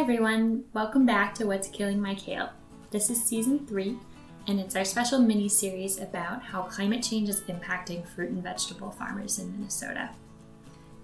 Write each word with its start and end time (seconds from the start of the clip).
everyone, 0.00 0.64
welcome 0.72 1.04
back 1.04 1.34
to 1.34 1.44
What's 1.44 1.68
Killing 1.68 2.00
My 2.00 2.14
Kale. 2.14 2.48
This 2.90 3.10
is 3.10 3.22
season 3.22 3.66
three, 3.66 3.98
and 4.46 4.58
it's 4.58 4.74
our 4.74 4.82
special 4.82 5.18
mini 5.18 5.46
series 5.46 6.00
about 6.00 6.40
how 6.42 6.62
climate 6.62 7.02
change 7.02 7.28
is 7.28 7.42
impacting 7.42 8.06
fruit 8.06 8.30
and 8.30 8.42
vegetable 8.42 8.92
farmers 8.92 9.38
in 9.38 9.52
Minnesota. 9.52 10.08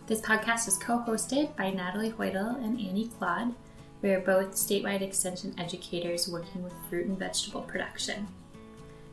This 0.06 0.22
podcast 0.22 0.66
is 0.66 0.78
co 0.78 1.00
hosted 1.00 1.54
by 1.56 1.72
Natalie 1.72 2.10
Hoidal 2.10 2.56
and 2.64 2.80
Annie 2.80 3.10
Klodd. 3.18 3.54
We 4.00 4.12
are 4.12 4.20
both 4.20 4.52
statewide 4.52 5.02
extension 5.02 5.54
educators 5.58 6.26
working 6.26 6.64
with 6.64 6.72
fruit 6.88 7.04
and 7.04 7.18
vegetable 7.18 7.60
production. 7.60 8.26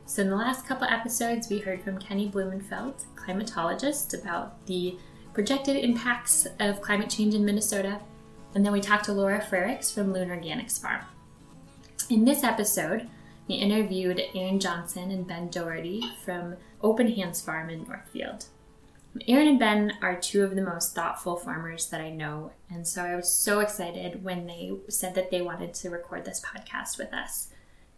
So, 0.05 0.21
in 0.21 0.29
the 0.29 0.37
last 0.37 0.65
couple 0.65 0.87
episodes, 0.87 1.49
we 1.49 1.59
heard 1.59 1.81
from 1.81 1.99
Kenny 1.99 2.29
Blumenfeld, 2.29 3.03
climatologist, 3.17 4.17
about 4.17 4.65
the 4.65 4.97
projected 5.33 5.75
impacts 5.75 6.47
of 6.61 6.79
climate 6.79 7.09
change 7.09 7.33
in 7.33 7.43
Minnesota 7.43 7.99
and 8.55 8.65
then 8.65 8.71
we 8.73 8.81
talked 8.81 9.05
to 9.05 9.13
Laura 9.13 9.41
Frerichs 9.41 9.93
from 9.93 10.13
Loon 10.13 10.29
Organics 10.29 10.81
Farm. 10.81 11.01
In 12.09 12.25
this 12.25 12.43
episode, 12.43 13.07
we 13.47 13.55
interviewed 13.55 14.21
Erin 14.35 14.59
Johnson 14.59 15.11
and 15.11 15.27
Ben 15.27 15.49
Doherty 15.49 16.01
from 16.23 16.55
Open 16.81 17.11
Hands 17.11 17.39
Farm 17.41 17.69
in 17.69 17.83
Northfield. 17.83 18.45
Erin 19.27 19.47
and 19.47 19.59
Ben 19.59 19.93
are 20.01 20.15
two 20.15 20.43
of 20.43 20.55
the 20.55 20.61
most 20.61 20.95
thoughtful 20.95 21.35
farmers 21.35 21.87
that 21.89 22.01
I 22.01 22.09
know, 22.09 22.51
and 22.69 22.87
so 22.87 23.03
I 23.03 23.15
was 23.15 23.31
so 23.31 23.59
excited 23.59 24.23
when 24.23 24.47
they 24.47 24.71
said 24.89 25.13
that 25.15 25.29
they 25.29 25.41
wanted 25.41 25.73
to 25.75 25.89
record 25.89 26.25
this 26.25 26.41
podcast 26.41 26.97
with 26.97 27.13
us. 27.13 27.49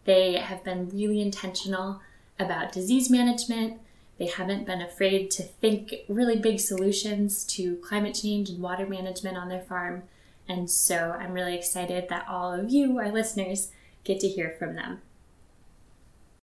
They 0.04 0.34
have 0.34 0.62
been 0.62 0.90
really 0.90 1.20
intentional 1.20 2.00
about 2.38 2.72
disease 2.72 3.10
management. 3.10 3.80
They 4.18 4.26
haven't 4.26 4.66
been 4.66 4.82
afraid 4.82 5.30
to 5.32 5.42
think 5.42 5.94
really 6.08 6.36
big 6.36 6.60
solutions 6.60 7.44
to 7.44 7.76
climate 7.76 8.14
change 8.14 8.50
and 8.50 8.62
water 8.62 8.86
management 8.86 9.36
on 9.36 9.48
their 9.48 9.62
farm. 9.62 10.04
And 10.48 10.70
so 10.70 11.16
I'm 11.18 11.32
really 11.32 11.56
excited 11.56 12.08
that 12.08 12.26
all 12.28 12.52
of 12.52 12.70
you, 12.70 12.98
our 12.98 13.10
listeners, 13.10 13.70
get 14.04 14.20
to 14.20 14.28
hear 14.28 14.54
from 14.58 14.74
them. 14.74 15.02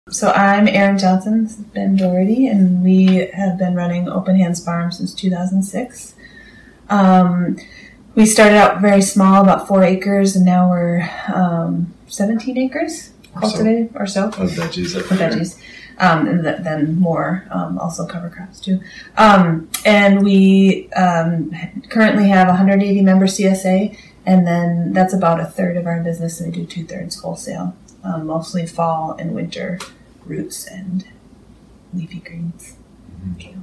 So 0.09 0.31
I'm 0.31 0.67
Erin 0.67 0.97
Johnson, 0.97 1.43
this 1.43 1.59
is 1.59 1.65
Ben 1.65 1.95
Doherty, 1.95 2.47
and 2.47 2.83
we 2.83 3.29
have 3.33 3.57
been 3.57 3.75
running 3.75 4.09
Open 4.09 4.35
Hands 4.35 4.63
Farm 4.63 4.91
since 4.91 5.13
2006. 5.13 6.15
Um, 6.89 7.57
we 8.15 8.25
started 8.25 8.57
out 8.57 8.81
very 8.81 9.01
small, 9.01 9.41
about 9.41 9.67
four 9.67 9.83
acres, 9.83 10.35
and 10.35 10.45
now 10.45 10.69
we're 10.69 11.09
um, 11.33 11.93
17 12.07 12.57
acres 12.57 13.11
cultivated 13.39 13.91
or 13.95 14.05
so. 14.05 14.27
Of 14.27 14.33
veggies. 14.33 14.95
Of 14.95 15.05
veggies 15.05 15.57
um, 15.99 16.27
and 16.27 16.43
th- 16.43 16.61
then 16.61 16.99
more 16.99 17.45
um, 17.51 17.77
also 17.77 18.05
cover 18.05 18.29
crops 18.29 18.59
too. 18.59 18.81
Um, 19.17 19.69
and 19.85 20.23
we 20.23 20.91
um, 20.93 21.53
currently 21.89 22.27
have 22.29 22.47
180 22.47 23.01
member 23.01 23.25
CSA, 23.25 23.97
and 24.25 24.47
then 24.47 24.93
that's 24.93 25.13
about 25.13 25.39
a 25.39 25.45
third 25.45 25.77
of 25.77 25.85
our 25.85 26.01
business, 26.01 26.39
and 26.39 26.53
we 26.53 26.61
do 26.61 26.65
two 26.65 26.85
thirds 26.85 27.19
wholesale, 27.19 27.75
um, 28.03 28.27
mostly 28.27 28.65
fall 28.65 29.13
and 29.13 29.33
winter 29.33 29.79
roots 30.25 30.65
and 30.67 31.07
leafy 31.93 32.19
greens. 32.19 32.75
Mm-hmm. 33.25 33.59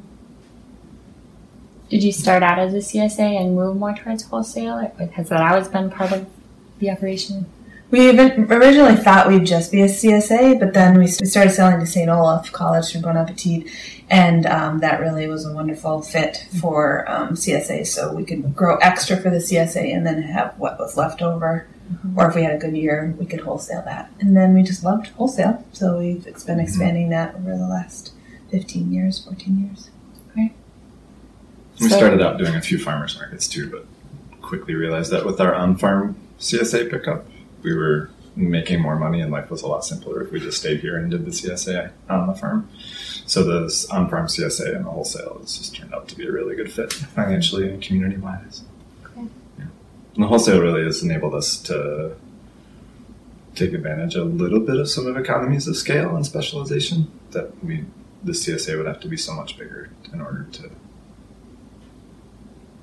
Did 1.91 2.05
you 2.05 2.13
start 2.13 2.45
out 2.45 2.61
as 2.61 2.73
a 2.73 2.77
CSA 2.77 3.41
and 3.41 3.57
move 3.57 3.77
more 3.77 3.95
towards 3.95 4.23
wholesale, 4.23 4.93
or 4.99 5.07
has 5.07 5.29
that 5.31 5.43
always 5.43 5.67
been 5.67 5.91
part 5.91 6.13
of 6.13 6.29
the 6.79 6.89
operation? 6.89 7.47
We 7.91 8.11
originally 8.11 8.95
thought 8.95 9.27
we'd 9.27 9.47
just 9.47 9.73
be 9.73 9.83
a 9.83 9.87
CSA, 9.87 10.61
but 10.61 10.75
then 10.75 10.97
we 10.97 11.09
started 11.09 11.51
selling 11.51 11.81
to 11.81 11.87
St. 11.87 12.09
Olaf 12.09 12.53
College 12.53 12.93
through 12.93 13.01
Bon 13.01 13.17
Appetit, 13.17 13.67
and 14.09 14.47
um, 14.47 14.79
that 14.79 15.01
really 15.01 15.27
was 15.27 15.45
a 15.45 15.53
wonderful 15.53 16.01
fit 16.01 16.47
for 16.61 17.11
um, 17.11 17.31
CSA. 17.31 17.85
So 17.87 18.15
we 18.15 18.25
could 18.25 18.55
grow 18.55 18.77
extra 18.77 19.17
for 19.17 19.31
the 19.31 19.39
CSA 19.39 19.93
and 19.93 20.07
then 20.07 20.23
have 20.23 20.57
what 20.57 20.79
was 20.79 20.97
left 20.97 21.21
over. 21.21 21.67
Mm-hmm. 21.93 22.19
Or 22.19 22.29
if 22.29 22.37
we 22.37 22.45
had 22.45 22.55
a 22.55 22.59
good 22.59 22.77
year, 22.77 23.13
we 23.19 23.27
could 23.27 23.41
wholesale 23.41 23.83
that. 23.87 24.13
And 24.21 24.37
then 24.37 24.55
we 24.55 24.63
just 24.63 24.85
loved 24.85 25.09
wholesale. 25.09 25.65
So 25.73 25.99
we've 25.99 26.23
been 26.23 26.35
mm-hmm. 26.35 26.61
expanding 26.61 27.09
that 27.09 27.35
over 27.35 27.57
the 27.57 27.67
last 27.67 28.13
15 28.53 28.93
years, 28.93 29.25
14 29.25 29.67
years. 29.67 29.91
Okay. 30.31 30.55
We 31.81 31.89
so, 31.89 31.97
started 31.97 32.23
out 32.23 32.39
doing 32.39 32.55
a 32.55 32.61
few 32.61 32.79
farmers 32.79 33.17
markets 33.17 33.49
too, 33.49 33.69
but 33.69 33.87
quickly 34.41 34.75
realized 34.75 35.11
that 35.11 35.27
with 35.27 35.41
our 35.41 35.55
on 35.55 35.77
farm 35.77 36.17
CSA 36.39 36.89
pickup, 36.89 37.27
we 37.63 37.75
were 37.75 38.11
making 38.37 38.81
more 38.81 38.97
money 38.97 39.21
and 39.21 39.31
life 39.33 39.51
was 39.51 39.63
a 39.63 39.67
lot 39.67 39.85
simpler 39.85 40.23
if 40.23 40.31
we 40.31 40.41
just 40.41 40.59
stayed 40.59 40.81
here 40.81 40.97
and 40.97 41.11
did 41.11 41.25
the 41.25 41.31
CSA 41.31 41.91
on 42.09 42.27
the 42.27 42.35
farm. 42.35 42.69
So 43.27 43.43
the 43.45 43.87
on-farm 43.91 44.27
CSA 44.27 44.77
and 44.77 44.85
the 44.85 44.91
wholesale 44.91 45.39
has 45.41 45.59
just 45.59 45.75
turned 45.75 45.95
out 45.95 46.09
to 46.09 46.17
be 46.17 46.27
a 46.27 46.33
really 46.33 46.57
good 46.57 46.73
fit 46.73 46.93
financially 46.93 47.69
and 47.69 47.83
community-wise. 47.83 48.63
Okay. 49.05 49.29
Yeah. 49.59 49.67
And 50.15 50.25
the 50.25 50.29
wholesale 50.29 50.61
really 50.61 50.85
has 50.85 51.03
enabled 51.03 51.35
us 51.35 51.57
to 51.65 52.17
take 53.55 53.73
advantage 53.73 54.15
a 54.15 54.25
little 54.25 54.61
bit 54.61 54.77
of 54.77 54.89
some 54.89 55.07
of 55.07 55.17
economies 55.17 55.67
of 55.67 55.77
scale 55.77 56.15
and 56.17 56.25
specialization 56.25 57.11
that 57.33 57.63
we 57.65 57.85
the 58.23 58.33
CSA 58.33 58.77
would 58.77 58.87
have 58.87 59.01
to 59.01 59.09
be 59.09 59.17
so 59.17 59.35
much 59.35 59.57
bigger 59.59 59.89
in 60.13 60.21
order 60.21 60.47
to 60.53 60.71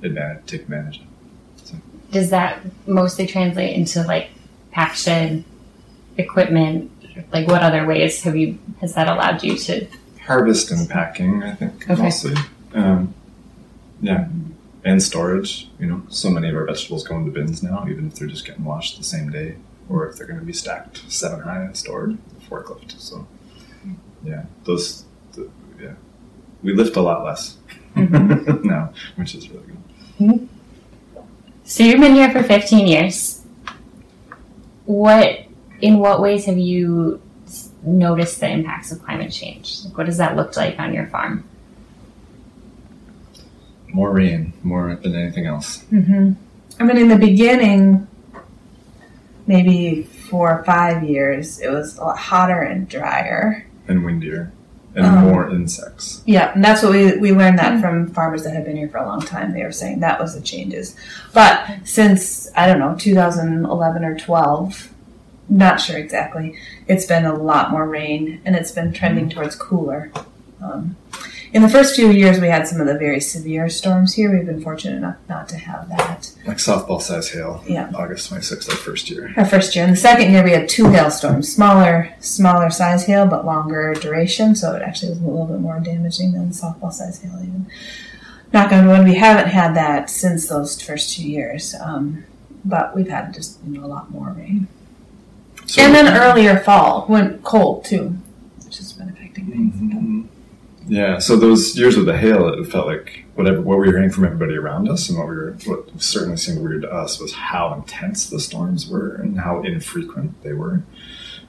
advantage, 0.02 0.46
take 0.48 0.62
advantage 0.62 1.02
of. 1.02 1.68
So. 1.68 1.76
Does 2.12 2.30
that 2.32 2.62
mostly 2.88 3.28
translate 3.28 3.76
into 3.76 4.04
like 4.04 4.30
shed 4.94 5.44
equipment? 6.18 6.92
Like, 7.32 7.48
what 7.48 7.64
other 7.64 7.86
ways 7.86 8.22
have 8.24 8.36
you 8.36 8.60
has 8.82 8.94
that 8.96 9.08
allowed 9.08 9.44
you 9.44 9.58
to 9.58 9.88
harvest 10.26 10.72
and 10.72 10.90
packing? 10.90 11.44
I 11.44 11.56
think 11.56 11.90
okay. 11.90 12.02
mostly. 12.02 12.36
Um, 12.74 13.14
yeah, 14.02 14.28
and 14.84 15.02
storage. 15.02 15.70
You 15.80 15.88
know, 15.88 16.04
so 16.10 16.30
many 16.30 16.50
of 16.50 16.56
our 16.56 16.66
vegetables 16.66 17.08
go 17.08 17.18
into 17.18 17.32
bins 17.32 17.64
now, 17.64 17.88
even 17.90 18.08
if 18.08 18.16
they're 18.16 18.28
just 18.28 18.46
getting 18.46 18.64
washed 18.64 18.98
the 18.98 19.04
same 19.04 19.32
day, 19.32 19.56
or 19.90 20.08
if 20.08 20.18
they're 20.18 20.28
going 20.28 20.40
to 20.40 20.46
be 20.46 20.54
stacked 20.54 21.04
seven 21.12 21.42
high 21.42 21.64
and 21.64 21.76
stored 21.76 22.18
forklift. 22.50 23.00
So, 23.00 23.28
yeah, 24.24 24.46
those. 24.66 25.06
The, 25.34 25.50
yeah, 25.80 25.94
we 26.64 26.74
lift 26.74 26.96
a 26.96 27.02
lot 27.02 27.24
less 27.24 27.58
mm-hmm. 27.96 28.68
now, 28.68 28.94
which 29.16 29.36
is 29.36 29.50
really 29.50 29.66
good. 29.66 29.84
Mm-hmm. 30.20 30.46
So 31.64 31.84
you've 31.84 32.00
been 32.00 32.16
here 32.16 32.32
for 32.32 32.44
15 32.44 32.88
years 32.88 33.37
what 34.88 35.46
in 35.82 36.00
what 36.00 36.22
ways 36.22 36.46
have 36.46 36.58
you 36.58 37.22
noticed 37.84 38.40
the 38.40 38.50
impacts 38.50 38.92
of 38.92 39.04
climate 39.04 39.32
change? 39.32 39.84
Like, 39.86 39.98
what 39.98 40.06
does 40.06 40.18
that 40.18 40.36
look 40.36 40.56
like 40.58 40.80
on 40.80 40.94
your 40.94 41.08
farm? 41.08 41.48
More 43.90 44.12
rain, 44.12 44.54
more 44.64 44.96
than 44.96 45.16
anything 45.16 45.46
else. 45.46 45.84
Mm-hmm. 45.92 46.34
I 46.80 46.84
mean, 46.84 46.98
in 46.98 47.08
the 47.10 47.18
beginning, 47.18 48.08
maybe 49.46 50.04
four 50.04 50.60
or 50.60 50.64
five 50.64 51.04
years, 51.04 51.60
it 51.60 51.70
was 51.70 51.98
a 51.98 52.04
lot 52.04 52.18
hotter 52.18 52.62
and 52.62 52.88
drier. 52.88 53.68
And 53.88 54.06
windier. 54.06 54.52
And 54.98 55.06
um, 55.06 55.26
more 55.26 55.50
insects. 55.50 56.24
Yeah, 56.26 56.54
and 56.54 56.64
that's 56.64 56.82
what 56.82 56.92
we, 56.92 57.18
we 57.18 57.32
learned 57.32 57.60
that 57.60 57.80
from 57.80 58.08
farmers 58.08 58.44
that 58.44 58.56
have 58.56 58.66
been 58.66 58.78
here 58.78 58.90
for 58.90 58.98
a 58.98 59.06
long 59.06 59.22
time. 59.22 59.54
They 59.54 59.64
were 59.64 59.72
saying 59.72 60.00
that 60.00 60.20
was 60.20 60.34
the 60.34 60.42
changes. 60.42 60.96
But 61.34 61.70
since, 61.84 62.50
I 62.56 62.66
don't 62.66 62.80
know, 62.80 62.96
2011 62.98 64.04
or 64.04 64.18
12, 64.18 64.92
not 65.50 65.80
sure 65.80 65.98
exactly, 65.98 66.58
it's 66.88 67.06
been 67.06 67.26
a 67.26 67.36
lot 67.36 67.70
more 67.70 67.88
rain 67.88 68.42
and 68.44 68.56
it's 68.56 68.72
been 68.72 68.92
trending 68.92 69.30
towards 69.30 69.56
cooler. 69.56 70.12
Um, 70.64 70.98
in 71.54 71.62
the 71.62 71.70
first 71.70 71.96
few 71.96 72.10
years, 72.12 72.40
we 72.40 72.48
had 72.48 72.68
some 72.68 72.82
of 72.82 72.88
the 72.88 72.98
very 72.98 73.20
severe 73.20 73.70
storms 73.70 74.14
here. 74.14 74.36
We've 74.36 74.46
been 74.46 74.62
fortunate 74.62 74.98
enough 74.98 75.18
not 75.30 75.48
to 75.50 75.58
have 75.58 75.88
that. 75.90 76.32
Like 76.46 76.58
softball 76.58 77.02
size 77.02 77.30
hail. 77.30 77.64
Yeah. 77.68 77.92
August 77.96 78.32
26th, 78.32 78.70
our 78.70 78.76
first 78.76 79.10
year. 79.10 79.34
Our 79.38 79.46
first 79.46 79.76
year. 79.76 79.86
In 79.86 79.92
the 79.92 79.98
second 79.98 80.32
year, 80.32 80.44
we 80.44 80.52
had 80.52 80.68
two 80.68 80.90
hailstorms. 80.90 81.52
Smaller, 81.52 82.14
smaller 82.20 82.70
size 82.70 83.06
hail, 83.06 83.26
but 83.26 83.46
longer 83.46 83.94
duration. 83.94 84.56
So 84.56 84.76
it 84.76 84.82
actually 84.82 85.10
was 85.10 85.20
a 85.20 85.24
little 85.24 85.46
bit 85.46 85.60
more 85.60 85.80
damaging 85.80 86.34
than 86.34 86.50
softball 86.50 86.92
size 86.92 87.22
hail, 87.22 87.40
even. 87.42 87.68
Knock 88.54 88.72
on 88.72 88.88
wood, 88.88 89.06
we 89.06 89.16
haven't 89.16 89.50
had 89.50 89.76
that 89.76 90.10
since 90.10 90.48
those 90.48 90.82
first 90.82 91.16
two 91.16 91.28
years. 91.28 91.76
Um, 91.76 92.24
but 92.64 92.96
we've 92.96 93.10
had 93.10 93.34
just 93.34 93.60
you 93.66 93.80
know, 93.80 93.86
a 93.86 93.88
lot 93.88 94.12
more 94.12 94.30
rain. 94.32 94.68
So 95.66 95.82
and 95.82 95.94
then 95.94 96.16
earlier 96.18 96.60
fall, 96.60 97.06
went 97.10 97.44
cold 97.44 97.84
too, 97.84 98.18
which 98.64 98.78
has 98.78 98.94
been 98.94 99.10
affecting 99.10 99.48
things. 99.48 99.76
Mm-hmm. 99.76 100.17
Yeah, 100.88 101.20
so 101.20 101.36
those 101.36 101.78
years 101.78 101.98
of 101.98 102.06
the 102.06 102.18
hail, 102.18 102.48
it 102.48 102.66
felt 102.66 102.88
like 102.88 103.26
whatever 103.36 103.60
what 103.60 103.78
we 103.78 103.88
were 103.88 103.94
hearing 103.94 104.10
from 104.10 104.24
everybody 104.24 104.56
around 104.56 104.90
us, 104.90 105.10
and 105.10 105.18
what 105.18 105.28
we 105.28 105.36
were 105.36 105.58
what 105.66 106.02
certainly 106.02 106.38
seemed 106.38 106.64
weird 106.64 106.84
to 106.84 106.92
us 106.92 107.20
was 107.20 107.34
how 107.34 107.74
intense 107.74 108.30
the 108.30 108.40
storms 108.40 108.90
were 108.90 109.16
and 109.16 109.40
how 109.40 109.62
infrequent 109.64 110.42
they 110.44 110.54
were. 110.54 110.84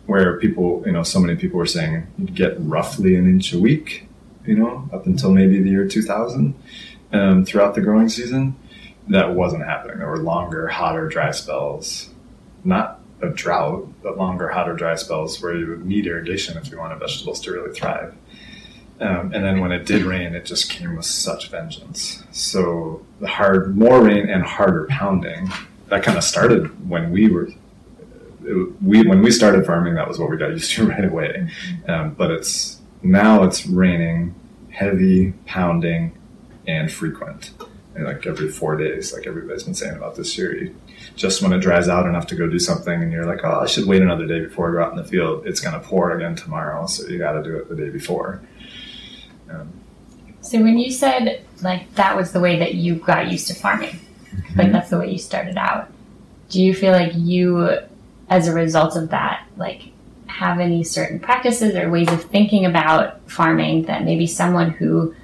Where 0.06 0.38
people, 0.40 0.82
you 0.87 0.93
know, 0.93 1.02
so 1.02 1.20
many 1.20 1.37
people 1.37 1.58
were 1.58 1.67
saying 1.67 2.06
you'd 2.19 2.35
get 2.35 2.56
roughly 2.58 3.14
an 3.14 3.26
inch 3.26 3.52
a 3.52 3.58
week, 3.58 4.08
you 4.44 4.56
know, 4.56 4.88
up 4.93 5.06
until 5.06 5.31
maybe 5.31 5.62
the 5.62 5.70
year 5.70 5.87
2000, 5.87 6.55
um, 7.12 7.44
throughout 7.44 7.75
the 7.75 7.81
growing 7.81 8.08
season. 8.08 8.56
That 9.08 9.35
wasn't 9.35 9.64
happening. 9.64 9.99
There 9.99 10.08
were 10.08 10.19
longer, 10.19 10.67
hotter, 10.69 11.08
dry 11.08 11.31
spells. 11.31 12.11
Not 12.64 13.00
a 13.23 13.29
drought, 13.29 13.88
but 14.02 14.19
longer, 14.19 14.49
hotter, 14.49 14.75
dry 14.75 14.96
spells 14.96 15.40
where 15.40 15.56
you 15.56 15.67
would 15.69 15.87
need 15.87 16.06
irrigation 16.06 16.56
if 16.58 16.70
you 16.70 16.79
wanted 16.79 16.99
vegetables 16.99 17.40
to 17.43 17.52
really 17.52 17.73
thrive. 17.73 18.14
Um, 19.00 19.33
and 19.33 19.45
then 19.45 19.61
when 19.61 19.71
it 19.71 19.87
did 19.87 20.03
rain, 20.03 20.35
it 20.35 20.45
just 20.45 20.71
came 20.71 20.97
with 20.97 21.06
such 21.06 21.50
vengeance. 21.50 22.25
So 22.33 23.06
the 23.21 23.29
hard, 23.29 23.77
more 23.77 24.03
rain 24.03 24.29
and 24.29 24.43
harder 24.43 24.87
pounding 24.87 25.49
that 25.89 26.03
kind 26.03 26.19
of 26.19 26.25
started 26.25 26.89
when 26.89 27.11
we 27.11 27.29
were 27.29 27.49
it, 28.45 28.83
we 28.83 29.06
when 29.06 29.23
we 29.23 29.31
started 29.31 29.67
farming. 29.67 29.95
That 29.95 30.09
was 30.09 30.19
what 30.19 30.31
we 30.31 30.37
got 30.37 30.50
used 30.50 30.71
to 30.73 30.87
right 30.89 31.05
away. 31.05 31.49
Um, 31.87 32.15
but 32.15 32.31
it's 32.31 32.81
now 33.03 33.43
it's 33.43 33.67
raining, 33.67 34.35
heavy, 34.71 35.33
pounding, 35.47 36.17
and 36.67 36.91
frequent. 36.91 37.53
And 37.95 38.05
like 38.05 38.27
every 38.27 38.49
four 38.49 38.77
days, 38.77 39.12
like 39.12 39.27
everybody's 39.27 39.65
been 39.65 39.75
saying 39.75 39.97
about 39.97 40.15
this 40.17 40.39
year. 40.39 40.73
Just 41.17 41.43
when 41.43 41.53
it 41.53 41.59
dries 41.59 41.89
out 41.89 42.06
enough 42.06 42.27
to 42.29 42.37
go 42.37 42.47
do 42.47 42.59
something, 42.59 43.03
and 43.03 43.11
you're 43.11 43.27
like, 43.27 43.45
oh, 43.45 43.61
I 43.61 43.67
should 43.67 43.87
wait 43.87 44.03
another 44.03 44.27
day 44.27 44.41
before 44.41 44.71
I 44.71 44.73
go 44.73 44.85
out 44.85 44.93
in 44.93 44.97
the 44.97 45.09
field. 45.09 45.47
It's 45.47 45.61
going 45.61 45.75
to 45.75 45.81
pour 45.81 46.12
again 46.12 46.37
tomorrow, 46.37 46.87
so 46.87 47.09
you 47.09 47.19
got 47.19 47.33
to 47.33 47.43
do 47.43 47.56
it 47.56 47.69
the 47.69 47.75
day 47.75 47.91
before. 47.91 48.41
Um, 49.50 49.73
so 50.41 50.62
when 50.62 50.79
you 50.79 50.91
said 50.91 51.45
like 51.62 51.93
that 51.95 52.17
was 52.17 52.33
the 52.33 52.41
way 52.41 52.59
that 52.59 52.75
you 52.75 52.97
got 52.97 53.31
used 53.31 53.49
to 53.49 53.55
farming, 53.55 53.91
mm-hmm. 53.91 54.59
like 54.59 54.73
that's 54.73 54.91
the 54.91 54.99
way 54.99 55.11
you 55.11 55.19
started 55.19 55.56
out. 55.56 55.91
Do 56.49 56.62
you 56.62 56.75
feel 56.75 56.93
like 56.93 57.12
you, 57.15 57.79
as 58.31 58.49
a 58.49 58.55
result 58.55 58.97
of 58.97 59.11
that, 59.11 59.47
like 59.56 59.83
have 60.27 60.61
any 60.61 60.85
certain 60.85 61.19
practices 61.19 61.75
or 61.75 61.91
ways 61.91 62.11
of 62.11 62.23
thinking 62.25 62.65
about 62.65 63.21
farming 63.31 63.83
that 63.85 64.05
maybe 64.05 64.27
someone 64.27 64.71
who 64.71 65.15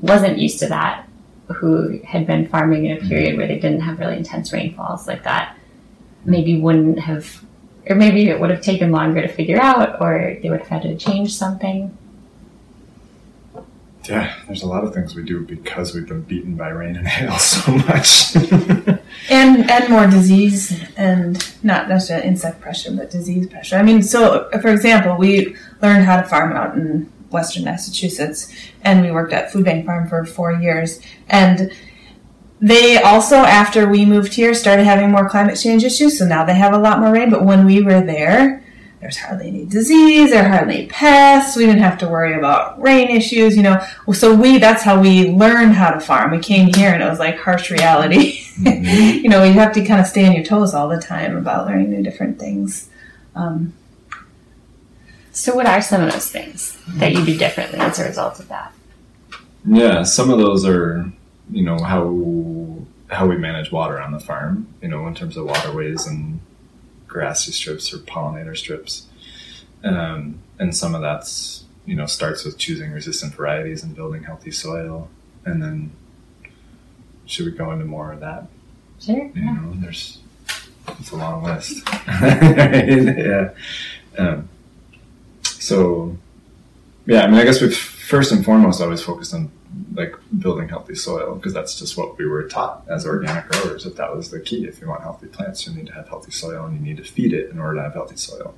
wasn't 0.00 0.38
used 0.38 0.58
to 0.60 0.66
that, 0.66 1.08
who 1.48 2.00
had 2.04 2.26
been 2.26 2.46
farming 2.46 2.86
in 2.86 2.98
a 2.98 3.00
period 3.00 3.36
where 3.36 3.46
they 3.46 3.58
didn't 3.58 3.80
have 3.80 3.98
really 3.98 4.16
intense 4.16 4.52
rainfalls 4.52 5.06
like 5.06 5.24
that, 5.24 5.56
maybe 6.24 6.60
wouldn't 6.60 6.98
have, 6.98 7.44
or 7.88 7.96
maybe 7.96 8.28
it 8.28 8.38
would 8.38 8.50
have 8.50 8.60
taken 8.60 8.92
longer 8.92 9.22
to 9.22 9.28
figure 9.28 9.60
out, 9.60 10.00
or 10.00 10.36
they 10.42 10.50
would 10.50 10.60
have 10.60 10.68
had 10.68 10.82
to 10.82 10.96
change 10.96 11.34
something? 11.34 11.96
Yeah, 14.08 14.34
there's 14.46 14.62
a 14.62 14.66
lot 14.66 14.84
of 14.84 14.94
things 14.94 15.14
we 15.14 15.22
do 15.22 15.40
because 15.40 15.94
we've 15.94 16.06
been 16.06 16.22
beaten 16.22 16.56
by 16.56 16.68
rain 16.68 16.96
and 16.96 17.06
hail 17.06 17.38
so 17.38 17.72
much. 17.72 18.34
and 19.30 19.70
and 19.70 19.88
more 19.88 20.06
disease 20.06 20.82
and 20.96 21.54
not 21.62 21.88
necessarily 21.88 22.26
insect 22.26 22.60
pressure, 22.60 22.90
but 22.92 23.10
disease 23.10 23.46
pressure. 23.48 23.76
I 23.76 23.82
mean, 23.82 24.02
so 24.02 24.48
for 24.60 24.68
example, 24.68 25.16
we 25.16 25.56
learned 25.82 26.04
how 26.04 26.20
to 26.20 26.26
farm 26.26 26.52
out 26.52 26.76
in 26.76 27.12
western 27.30 27.64
Massachusetts, 27.64 28.52
and 28.82 29.02
we 29.02 29.10
worked 29.10 29.32
at 29.32 29.52
Food 29.52 29.64
Bank 29.64 29.84
Farm 29.86 30.08
for 30.08 30.24
four 30.24 30.52
years. 30.52 31.00
And 31.28 31.72
they 32.60 33.00
also, 33.00 33.36
after 33.36 33.88
we 33.88 34.04
moved 34.04 34.34
here, 34.34 34.54
started 34.54 34.84
having 34.84 35.10
more 35.10 35.28
climate 35.28 35.58
change 35.58 35.84
issues. 35.84 36.18
So 36.18 36.26
now 36.26 36.44
they 36.44 36.54
have 36.54 36.72
a 36.72 36.78
lot 36.78 37.00
more 37.00 37.12
rain. 37.12 37.30
But 37.30 37.44
when 37.44 37.64
we 37.64 37.82
were 37.82 38.00
there, 38.00 38.64
there's 39.00 39.16
hardly 39.16 39.48
any 39.48 39.64
disease, 39.64 40.30
there 40.30 40.44
are 40.44 40.48
hardly 40.48 40.78
any 40.78 40.86
pests. 40.86 41.56
We 41.56 41.66
didn't 41.66 41.82
have 41.82 41.98
to 41.98 42.08
worry 42.08 42.36
about 42.36 42.80
rain 42.82 43.08
issues, 43.10 43.56
you 43.56 43.62
know. 43.62 43.80
So 44.12 44.34
we, 44.34 44.58
that's 44.58 44.82
how 44.82 45.00
we 45.00 45.30
learned 45.30 45.74
how 45.74 45.90
to 45.90 46.00
farm. 46.00 46.32
We 46.32 46.40
came 46.40 46.72
here 46.74 46.92
and 46.92 47.02
it 47.02 47.08
was 47.08 47.20
like 47.20 47.38
harsh 47.38 47.70
reality. 47.70 48.40
Mm-hmm. 48.58 49.18
you 49.22 49.28
know, 49.28 49.44
you 49.44 49.52
have 49.52 49.72
to 49.74 49.84
kind 49.84 50.00
of 50.00 50.06
stay 50.06 50.26
on 50.26 50.32
your 50.32 50.44
toes 50.44 50.74
all 50.74 50.88
the 50.88 51.00
time 51.00 51.36
about 51.36 51.66
learning 51.66 51.90
new 51.90 52.02
different 52.02 52.40
things. 52.40 52.88
Um, 53.36 53.72
so 55.30 55.54
what 55.54 55.66
are 55.66 55.80
some 55.80 56.02
of 56.02 56.12
those 56.12 56.28
things 56.30 56.76
that 56.94 57.12
you 57.12 57.24
do 57.24 57.38
differently 57.38 57.78
as 57.78 58.00
a 58.00 58.04
result 58.04 58.40
of 58.40 58.48
that? 58.48 58.72
Yeah, 59.64 60.02
some 60.02 60.30
of 60.30 60.38
those 60.38 60.66
are, 60.66 61.12
you 61.50 61.62
know, 61.62 61.78
how 61.78 62.84
how 63.14 63.26
we 63.26 63.36
manage 63.36 63.70
water 63.70 64.00
on 64.00 64.12
the 64.12 64.20
farm, 64.20 64.66
you 64.82 64.88
know, 64.88 65.06
in 65.06 65.14
terms 65.14 65.36
of 65.36 65.46
waterways 65.46 66.06
and 66.06 66.40
grassy 67.08 67.50
strips 67.50 67.92
or 67.92 67.98
pollinator 67.98 68.56
strips. 68.56 69.06
Um, 69.82 70.40
and 70.58 70.76
some 70.76 70.94
of 70.94 71.00
that's, 71.00 71.64
you 71.86 71.96
know, 71.96 72.06
starts 72.06 72.44
with 72.44 72.58
choosing 72.58 72.92
resistant 72.92 73.34
varieties 73.34 73.82
and 73.82 73.96
building 73.96 74.24
healthy 74.24 74.50
soil. 74.50 75.08
And 75.44 75.62
then 75.62 75.92
should 77.26 77.46
we 77.46 77.52
go 77.52 77.72
into 77.72 77.84
more 77.84 78.12
of 78.12 78.20
that? 78.20 78.46
Sure. 79.00 79.16
You 79.16 79.32
yeah. 79.34 79.54
know, 79.54 79.72
there's, 79.76 80.18
it's 80.98 81.10
a 81.10 81.16
long 81.16 81.44
list. 81.44 81.82
yeah. 82.06 83.50
Um, 84.18 84.48
so, 85.44 86.16
yeah, 87.06 87.22
I 87.22 87.26
mean, 87.26 87.36
I 87.36 87.44
guess 87.44 87.60
we've 87.60 87.76
first 87.76 88.32
and 88.32 88.44
foremost 88.44 88.80
always 88.80 89.02
focused 89.02 89.34
on 89.34 89.50
like 89.94 90.14
building 90.38 90.68
healthy 90.68 90.94
soil 90.94 91.34
because 91.34 91.52
that's 91.52 91.78
just 91.78 91.96
what 91.96 92.16
we 92.18 92.26
were 92.26 92.44
taught 92.44 92.84
as 92.88 93.06
organic 93.06 93.48
growers 93.48 93.84
that 93.84 93.96
that 93.96 94.14
was 94.14 94.30
the 94.30 94.40
key. 94.40 94.64
If 94.66 94.80
you 94.80 94.88
want 94.88 95.02
healthy 95.02 95.26
plants 95.26 95.66
you 95.66 95.74
need 95.74 95.86
to 95.88 95.94
have 95.94 96.08
healthy 96.08 96.30
soil 96.30 96.64
and 96.64 96.74
you 96.74 96.80
need 96.80 96.96
to 96.98 97.04
feed 97.04 97.32
it 97.32 97.50
in 97.50 97.58
order 97.58 97.76
to 97.76 97.82
have 97.82 97.94
healthy 97.94 98.16
soil. 98.16 98.54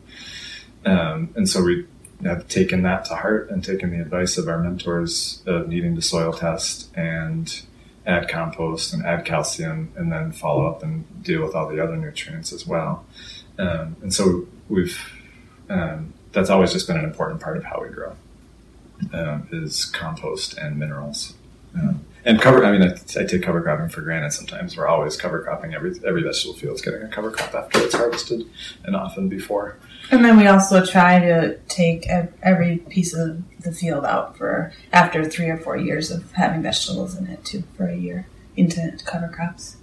Um, 0.85 1.31
and 1.35 1.49
so 1.49 1.62
we 1.62 1.87
have 2.23 2.49
taken 2.49 2.83
that 2.83 3.05
to 3.07 3.17
heart 3.17 3.51
and 3.51 3.65
taken 3.65 3.91
the 3.91 4.01
advice 4.01 4.39
of 4.39 4.49
our 4.49 4.59
mentors 4.59 5.43
of 5.47 5.69
needing 5.69 5.95
to 5.97 6.03
soil 6.03 6.33
test 6.33 6.95
and 6.97 7.62
add 8.07 8.29
compost 8.29 8.93
and 8.93 9.05
add 9.05 9.25
calcium 9.25 9.93
and 9.97 10.12
then 10.12 10.33
follow 10.33 10.67
up 10.67 10.83
and 10.83 11.23
deal 11.23 11.43
with 11.43 11.55
all 11.55 11.69
the 11.69 11.83
other 11.83 11.97
nutrients 11.97 12.53
as 12.53 12.67
well. 12.67 13.05
Um, 13.59 13.97
and 14.03 14.12
so 14.12 14.47
we've 14.69 14.99
um, 15.69 16.15
that's 16.33 16.51
always 16.51 16.73
just 16.73 16.87
been 16.87 16.97
an 16.97 17.05
important 17.05 17.41
part 17.41 17.57
of 17.57 17.65
how 17.65 17.83
we 17.83 17.89
grow 17.89 18.15
um, 19.12 19.49
is 19.52 19.85
compost 19.85 20.56
and 20.58 20.79
minerals. 20.79 21.35
Um, 21.75 22.05
and 22.25 22.41
cover, 22.41 22.64
I 22.64 22.73
mean, 22.73 22.82
I, 22.82 22.93
I, 23.19 23.25
take 23.25 23.43
cover 23.43 23.62
cropping 23.62 23.88
for 23.88 24.02
granted 24.02 24.32
sometimes. 24.32 24.76
We're 24.76 24.87
always 24.87 25.17
cover 25.17 25.43
cropping. 25.43 25.73
Every, 25.73 25.94
every 26.06 26.23
vegetable 26.23 26.55
field 26.55 26.75
is 26.75 26.82
getting 26.82 27.02
a 27.02 27.08
cover 27.08 27.31
crop 27.31 27.55
after 27.55 27.81
it's 27.81 27.94
harvested 27.94 28.43
and 28.85 28.94
often 28.94 29.29
before. 29.29 29.79
And 30.11 30.25
then 30.25 30.37
we 30.37 30.47
also 30.47 30.85
try 30.85 31.20
to 31.20 31.56
take 31.69 32.06
every 32.43 32.79
piece 32.79 33.14
of 33.14 33.43
the 33.61 33.73
field 33.73 34.05
out 34.05 34.37
for 34.37 34.73
after 34.93 35.25
three 35.25 35.49
or 35.49 35.56
four 35.56 35.76
years 35.76 36.11
of 36.11 36.31
having 36.32 36.62
vegetables 36.62 37.17
in 37.17 37.26
it 37.29 37.44
too 37.44 37.62
for 37.76 37.87
a 37.87 37.97
year 37.97 38.26
into 38.56 38.99
cover 39.05 39.29
crops. 39.29 39.76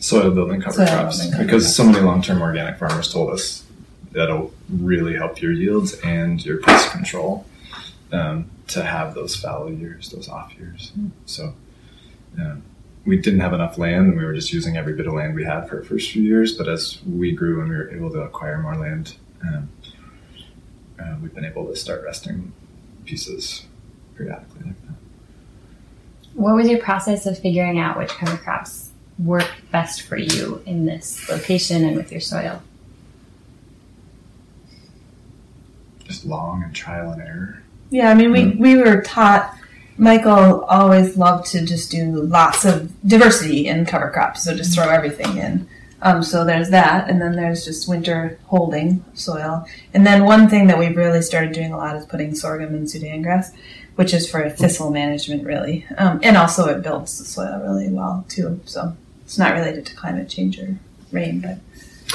Soil 0.00 0.30
building 0.30 0.60
cover 0.60 0.86
Soil 0.86 0.86
crops. 0.86 1.18
Building 1.18 1.32
cover 1.32 1.44
because 1.44 1.64
crops. 1.64 1.76
so 1.76 1.84
many 1.84 2.00
long 2.00 2.22
term 2.22 2.40
organic 2.40 2.78
farmers 2.78 3.12
told 3.12 3.30
us 3.30 3.64
that'll 4.12 4.52
really 4.70 5.14
help 5.14 5.42
your 5.42 5.52
yields 5.52 5.92
and 6.00 6.44
your 6.44 6.58
pest 6.58 6.90
control 6.90 7.44
um, 8.12 8.50
to 8.68 8.82
have 8.82 9.14
those 9.14 9.36
fallow 9.36 9.68
years, 9.68 10.10
those 10.10 10.28
off 10.28 10.52
years. 10.54 10.92
Mm. 10.98 11.10
So 11.24 11.54
um, 12.38 12.62
we 13.04 13.16
didn't 13.16 13.40
have 13.40 13.52
enough 13.52 13.78
land, 13.78 14.08
and 14.08 14.18
we 14.18 14.24
were 14.24 14.34
just 14.34 14.52
using 14.52 14.76
every 14.76 14.94
bit 14.94 15.06
of 15.06 15.14
land 15.14 15.34
we 15.34 15.44
had 15.44 15.68
for 15.68 15.76
the 15.76 15.84
first 15.84 16.10
few 16.10 16.22
years. 16.22 16.52
But 16.52 16.68
as 16.68 17.02
we 17.04 17.32
grew 17.32 17.60
and 17.60 17.70
we 17.70 17.76
were 17.76 17.90
able 17.90 18.10
to 18.10 18.20
acquire 18.20 18.58
more 18.58 18.76
land, 18.76 19.14
um, 19.42 19.70
uh, 20.98 21.14
we've 21.22 21.34
been 21.34 21.44
able 21.44 21.66
to 21.66 21.76
start 21.76 22.02
resting 22.04 22.52
pieces 23.04 23.66
periodically 24.16 24.62
like 24.66 24.80
that. 24.82 24.96
What 26.34 26.54
was 26.54 26.68
your 26.68 26.80
process 26.80 27.26
of 27.26 27.38
figuring 27.38 27.78
out 27.78 27.96
which 27.96 28.10
cover 28.10 28.36
crops 28.36 28.90
work 29.18 29.48
best 29.70 30.02
for 30.02 30.16
you 30.16 30.62
in 30.66 30.84
this 30.84 31.28
location 31.28 31.84
and 31.84 31.96
with 31.96 32.10
your 32.10 32.20
soil? 32.20 32.62
Just 36.04 36.26
long 36.26 36.62
and 36.62 36.74
trial 36.74 37.12
and 37.12 37.22
error. 37.22 37.62
Yeah, 37.90 38.10
I 38.10 38.14
mean, 38.14 38.32
we, 38.32 38.40
mm-hmm. 38.42 38.62
we 38.62 38.76
were 38.76 39.02
taught. 39.02 39.54
Michael 39.98 40.64
always 40.64 41.16
loved 41.16 41.46
to 41.52 41.64
just 41.64 41.90
do 41.90 42.04
lots 42.10 42.66
of 42.66 42.92
diversity 43.08 43.66
in 43.66 43.86
cover 43.86 44.10
crops, 44.10 44.44
so 44.44 44.54
just 44.54 44.74
throw 44.74 44.88
everything 44.90 45.38
in. 45.38 45.66
Um, 46.02 46.22
so 46.22 46.44
there's 46.44 46.70
that, 46.70 47.08
and 47.08 47.20
then 47.20 47.32
there's 47.32 47.64
just 47.64 47.88
winter 47.88 48.38
holding 48.44 49.02
soil. 49.14 49.66
And 49.94 50.06
then 50.06 50.24
one 50.24 50.48
thing 50.48 50.66
that 50.66 50.78
we've 50.78 50.96
really 50.96 51.22
started 51.22 51.52
doing 51.52 51.72
a 51.72 51.76
lot 51.76 51.96
is 51.96 52.04
putting 52.04 52.34
sorghum 52.34 52.74
and 52.74 52.90
Sudan 52.90 53.22
grass, 53.22 53.52
which 53.94 54.12
is 54.12 54.30
for 54.30 54.48
thistle 54.50 54.90
management, 54.90 55.44
really. 55.44 55.86
Um, 55.96 56.20
and 56.22 56.36
also 56.36 56.66
it 56.66 56.82
builds 56.82 57.18
the 57.18 57.24
soil 57.24 57.60
really 57.62 57.88
well 57.88 58.26
too. 58.28 58.60
So 58.66 58.94
it's 59.24 59.38
not 59.38 59.54
related 59.54 59.86
to 59.86 59.96
climate 59.96 60.28
change 60.28 60.58
or 60.58 60.78
rain, 61.10 61.40
but 61.40 61.58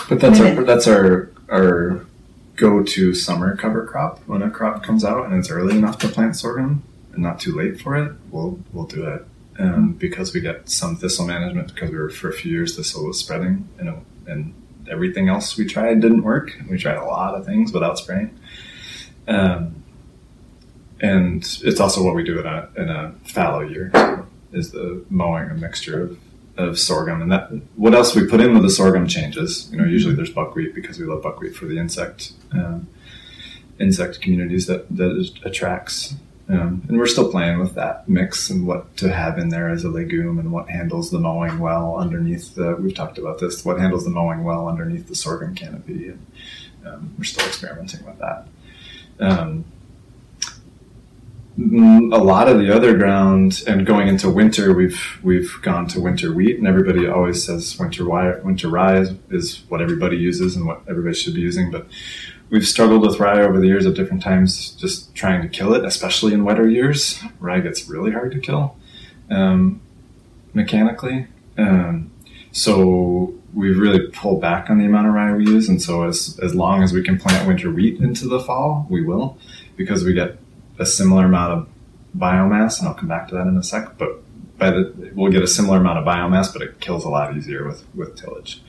but 0.08 0.20
that's 0.20 0.40
I 0.40 0.44
mean, 0.44 0.58
our 0.60 0.64
that's 0.64 0.88
our 0.88 1.32
our 1.50 2.06
go 2.56 2.84
to 2.84 3.14
summer 3.14 3.56
cover 3.56 3.86
crop 3.86 4.20
when 4.28 4.42
a 4.42 4.50
crop 4.50 4.84
comes 4.84 5.04
out 5.04 5.26
and 5.26 5.36
it's 5.36 5.50
early 5.50 5.78
enough 5.78 5.98
to 6.00 6.08
plant 6.08 6.36
sorghum 6.36 6.84
and 7.14 7.24
not 7.24 7.40
too 7.40 7.56
late 7.56 7.80
for 7.80 7.96
it, 7.96 8.14
we'll 8.30 8.60
we'll 8.74 8.86
do 8.86 9.08
it. 9.08 9.26
Um, 9.60 9.94
because 9.94 10.34
we 10.34 10.40
got 10.40 10.70
some 10.70 10.96
thistle 10.96 11.28
management 11.28 11.74
because 11.74 11.92
we 11.92 11.98
were 11.98 12.10
for 12.10 12.30
a 12.30 12.34
few 12.34 12.52
years 12.52 12.76
thistle 12.76 13.06
was 13.06 13.20
spreading 13.20 13.68
and 13.78 14.04
and 14.28 14.54
everything 14.90 15.30
else 15.30 15.58
we 15.58 15.66
tried 15.66 16.02
didn't 16.02 16.24
work. 16.24 16.52
We 16.70 16.78
tried 16.78 16.98
a 16.98 17.06
lot 17.06 17.36
of 17.36 17.46
things 17.46 17.72
without 17.72 17.98
spraying. 17.98 18.38
Um, 19.28 19.84
and 21.00 21.44
it's 21.64 21.80
also 21.80 22.04
what 22.04 22.16
we 22.16 22.24
do 22.24 22.40
in 22.40 22.46
a 22.46 22.70
in 22.78 22.90
a 22.90 23.14
fallow 23.24 23.62
year 23.62 23.92
is 24.52 24.72
the 24.72 25.04
mowing 25.10 25.50
a 25.50 25.54
mixture 25.54 26.04
of 26.04 26.20
of 26.58 26.78
sorghum, 26.78 27.22
and 27.22 27.32
that 27.32 27.50
what 27.76 27.94
else 27.94 28.16
we 28.16 28.28
put 28.28 28.42
in 28.42 28.54
with 28.54 28.64
the 28.64 28.70
sorghum 28.70 29.08
changes. 29.08 29.70
You 29.72 29.78
know, 29.78 29.86
usually 29.86 30.16
there's 30.16 30.30
buckwheat 30.30 30.76
because 30.76 31.00
we 31.00 31.06
love 31.06 31.24
buckwheat 31.24 31.56
for 31.56 31.66
the 31.66 31.78
insect 31.78 32.34
um, 32.52 32.88
insect 33.80 34.22
communities 34.22 34.68
that 34.68 34.96
that 34.96 35.32
attracts. 35.44 36.16
Um, 36.50 36.84
and 36.90 36.98
we're 36.98 37.08
still 37.08 37.32
playing 37.32 37.60
with 37.60 37.76
that 37.76 38.10
mix 38.10 38.50
and 38.50 38.68
what 38.68 38.98
to 38.98 39.14
have 39.14 39.38
in 39.38 39.50
there 39.50 39.70
as 39.70 39.86
a 39.86 39.90
legume 39.90 40.38
and 40.38 40.52
what 40.52 40.70
handles 40.70 41.10
the 41.10 41.20
mowing 41.20 41.60
well 41.60 41.96
underneath 41.96 42.56
the. 42.56 42.76
We've 42.76 42.94
talked 42.94 43.18
about 43.18 43.40
this. 43.40 43.64
What 43.64 43.80
handles 43.80 44.04
the 44.04 44.10
mowing 44.10 44.44
well 44.44 44.68
underneath 44.68 45.08
the 45.08 45.16
sorghum 45.16 45.56
canopy, 45.56 46.10
and 46.10 46.26
um, 46.86 47.16
we're 47.18 47.24
still 47.24 47.48
experimenting 47.48 48.06
with 48.06 48.20
that. 48.20 48.48
Mm, 51.60 52.14
a 52.14 52.18
lot 52.18 52.48
of 52.48 52.60
the 52.60 52.74
other 52.74 52.98
ground 52.98 53.62
and 53.68 53.86
going 53.86 54.08
into 54.08 54.30
winter, 54.30 54.74
we've 54.74 55.20
we've 55.22 55.54
gone 55.62 55.86
to 55.88 56.00
winter 56.00 56.34
wheat, 56.34 56.58
and 56.58 56.66
everybody 56.66 57.08
always 57.08 57.44
says 57.46 57.78
winter 57.78 58.06
rye, 58.06 58.40
winter 58.40 58.70
rye 58.70 59.00
is, 59.00 59.14
is 59.30 59.64
what 59.68 59.82
everybody 59.82 60.16
uses 60.16 60.56
and 60.56 60.66
what 60.66 60.82
everybody 60.88 61.14
should 61.14 61.34
be 61.34 61.42
using. 61.42 61.70
But 61.70 61.88
we've 62.50 62.66
struggled 62.66 63.02
with 63.02 63.20
rye 63.20 63.42
over 63.42 63.60
the 63.60 63.68
years 63.68 63.86
at 63.86 63.96
different 63.96 64.24
times, 64.24 64.72
just 64.72 65.14
trying 65.14 65.42
to 65.42 65.50
kill 65.50 65.74
it, 65.74 65.84
especially 65.84 66.34
in 66.34 66.46
wetter 66.46 66.70
years. 66.70 67.22
Rye 67.40 67.60
gets 67.60 67.90
really 67.90 68.12
hard 68.12 68.32
to 68.32 68.40
kill 68.40 68.78
um, 69.30 69.82
mechanically. 70.54 71.28
Um, 71.58 72.12
so 72.54 73.34
we've 73.54 73.78
really 73.78 74.08
pulled 74.12 74.40
back 74.40 74.70
on 74.70 74.78
the 74.78 74.86
amount 74.86 75.08
of 75.08 75.14
rye 75.14 75.34
we 75.34 75.46
use, 75.46 75.68
and 75.68 75.82
so 75.82 76.04
as 76.04 76.40
as 76.42 76.56
long 76.56 76.82
as 76.82 76.94
we 76.94 77.04
can 77.04 77.20
plant 77.20 77.46
winter 77.46 77.70
wheat 77.70 78.00
into 78.00 78.30
the 78.30 78.40
fall, 78.40 78.88
we 78.90 79.04
will, 79.04 79.38
because 79.76 80.06
we 80.06 80.14
get 80.14 80.38
a 80.80 80.86
similar 80.86 81.26
amount 81.26 81.54
of 81.54 81.70
biomass, 82.18 82.80
and 82.80 82.88
I'll 82.88 82.94
come 82.94 83.08
back 83.08 83.28
to 83.30 83.36
that 83.36 83.48
in 83.48 83.58
a 83.58 83.64
sec. 83.64 83.98
But 83.98 84.22
by 84.58 84.72
the 84.72 85.12
we'll 85.14 85.32
get 85.32 85.44
a 85.44 85.48
similar 85.48 85.78
amount 85.78 86.00
of 86.00 86.06
biomass, 86.06 86.52
but 86.52 86.62
it 86.62 86.80
kills 86.80 87.06
a 87.06 87.10
lot 87.10 87.36
easier 87.36 87.68
with 87.68 87.86
with 87.96 88.16
tillage. 88.16 88.62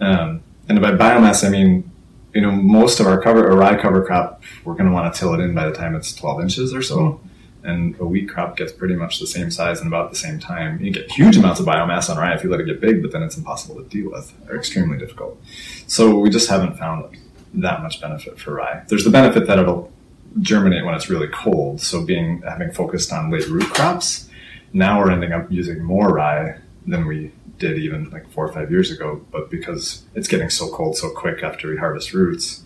Um, 0.00 0.42
and 0.68 0.80
by 0.80 0.92
biomass, 0.92 1.46
I 1.46 1.50
mean 1.50 1.90
you 2.34 2.40
know 2.40 2.50
most 2.50 3.00
of 3.00 3.06
our 3.06 3.20
cover 3.20 3.48
a 3.48 3.56
rye 3.56 3.80
cover 3.80 4.04
crop, 4.04 4.42
we're 4.64 4.74
going 4.74 4.86
to 4.86 4.92
want 4.92 5.12
to 5.12 5.18
till 5.18 5.34
it 5.34 5.40
in 5.40 5.54
by 5.54 5.66
the 5.66 5.74
time 5.74 5.94
it's 5.94 6.14
12 6.14 6.42
inches 6.42 6.74
or 6.74 6.82
so 6.82 7.20
and 7.62 7.98
a 8.00 8.04
wheat 8.04 8.28
crop 8.28 8.56
gets 8.56 8.72
pretty 8.72 8.94
much 8.94 9.18
the 9.18 9.26
same 9.26 9.50
size 9.50 9.80
in 9.80 9.86
about 9.86 10.10
the 10.10 10.16
same 10.16 10.38
time. 10.38 10.80
You 10.80 10.90
get 10.90 11.10
huge 11.10 11.36
amounts 11.36 11.60
of 11.60 11.66
biomass 11.66 12.08
on 12.08 12.16
rye 12.16 12.34
if 12.34 12.42
you 12.42 12.50
let 12.50 12.60
it 12.60 12.66
get 12.66 12.80
big, 12.80 13.02
but 13.02 13.12
then 13.12 13.22
it's 13.22 13.36
impossible 13.36 13.76
to 13.76 13.88
deal 13.88 14.10
with 14.10 14.32
or 14.48 14.56
extremely 14.56 14.98
difficult. 14.98 15.40
So 15.86 16.18
we 16.18 16.30
just 16.30 16.48
haven't 16.48 16.78
found 16.78 17.18
that 17.54 17.82
much 17.82 18.00
benefit 18.00 18.38
for 18.38 18.54
rye. 18.54 18.84
There's 18.88 19.04
the 19.04 19.10
benefit 19.10 19.46
that 19.46 19.58
it'll 19.58 19.92
germinate 20.40 20.84
when 20.84 20.94
it's 20.94 21.10
really 21.10 21.28
cold. 21.28 21.80
So 21.80 22.04
being 22.04 22.42
having 22.42 22.70
focused 22.70 23.12
on 23.12 23.30
late 23.30 23.48
root 23.48 23.64
crops, 23.70 24.28
now 24.72 25.00
we're 25.00 25.10
ending 25.10 25.32
up 25.32 25.50
using 25.50 25.82
more 25.82 26.12
rye 26.12 26.58
than 26.86 27.06
we 27.06 27.32
did 27.58 27.78
even 27.78 28.10
like 28.10 28.28
four 28.30 28.46
or 28.46 28.52
five 28.52 28.70
years 28.70 28.90
ago. 28.90 29.24
But 29.30 29.50
because 29.50 30.04
it's 30.14 30.28
getting 30.28 30.50
so 30.50 30.70
cold 30.70 30.96
so 30.96 31.10
quick 31.10 31.42
after 31.42 31.68
we 31.68 31.76
harvest 31.76 32.12
roots, 32.12 32.64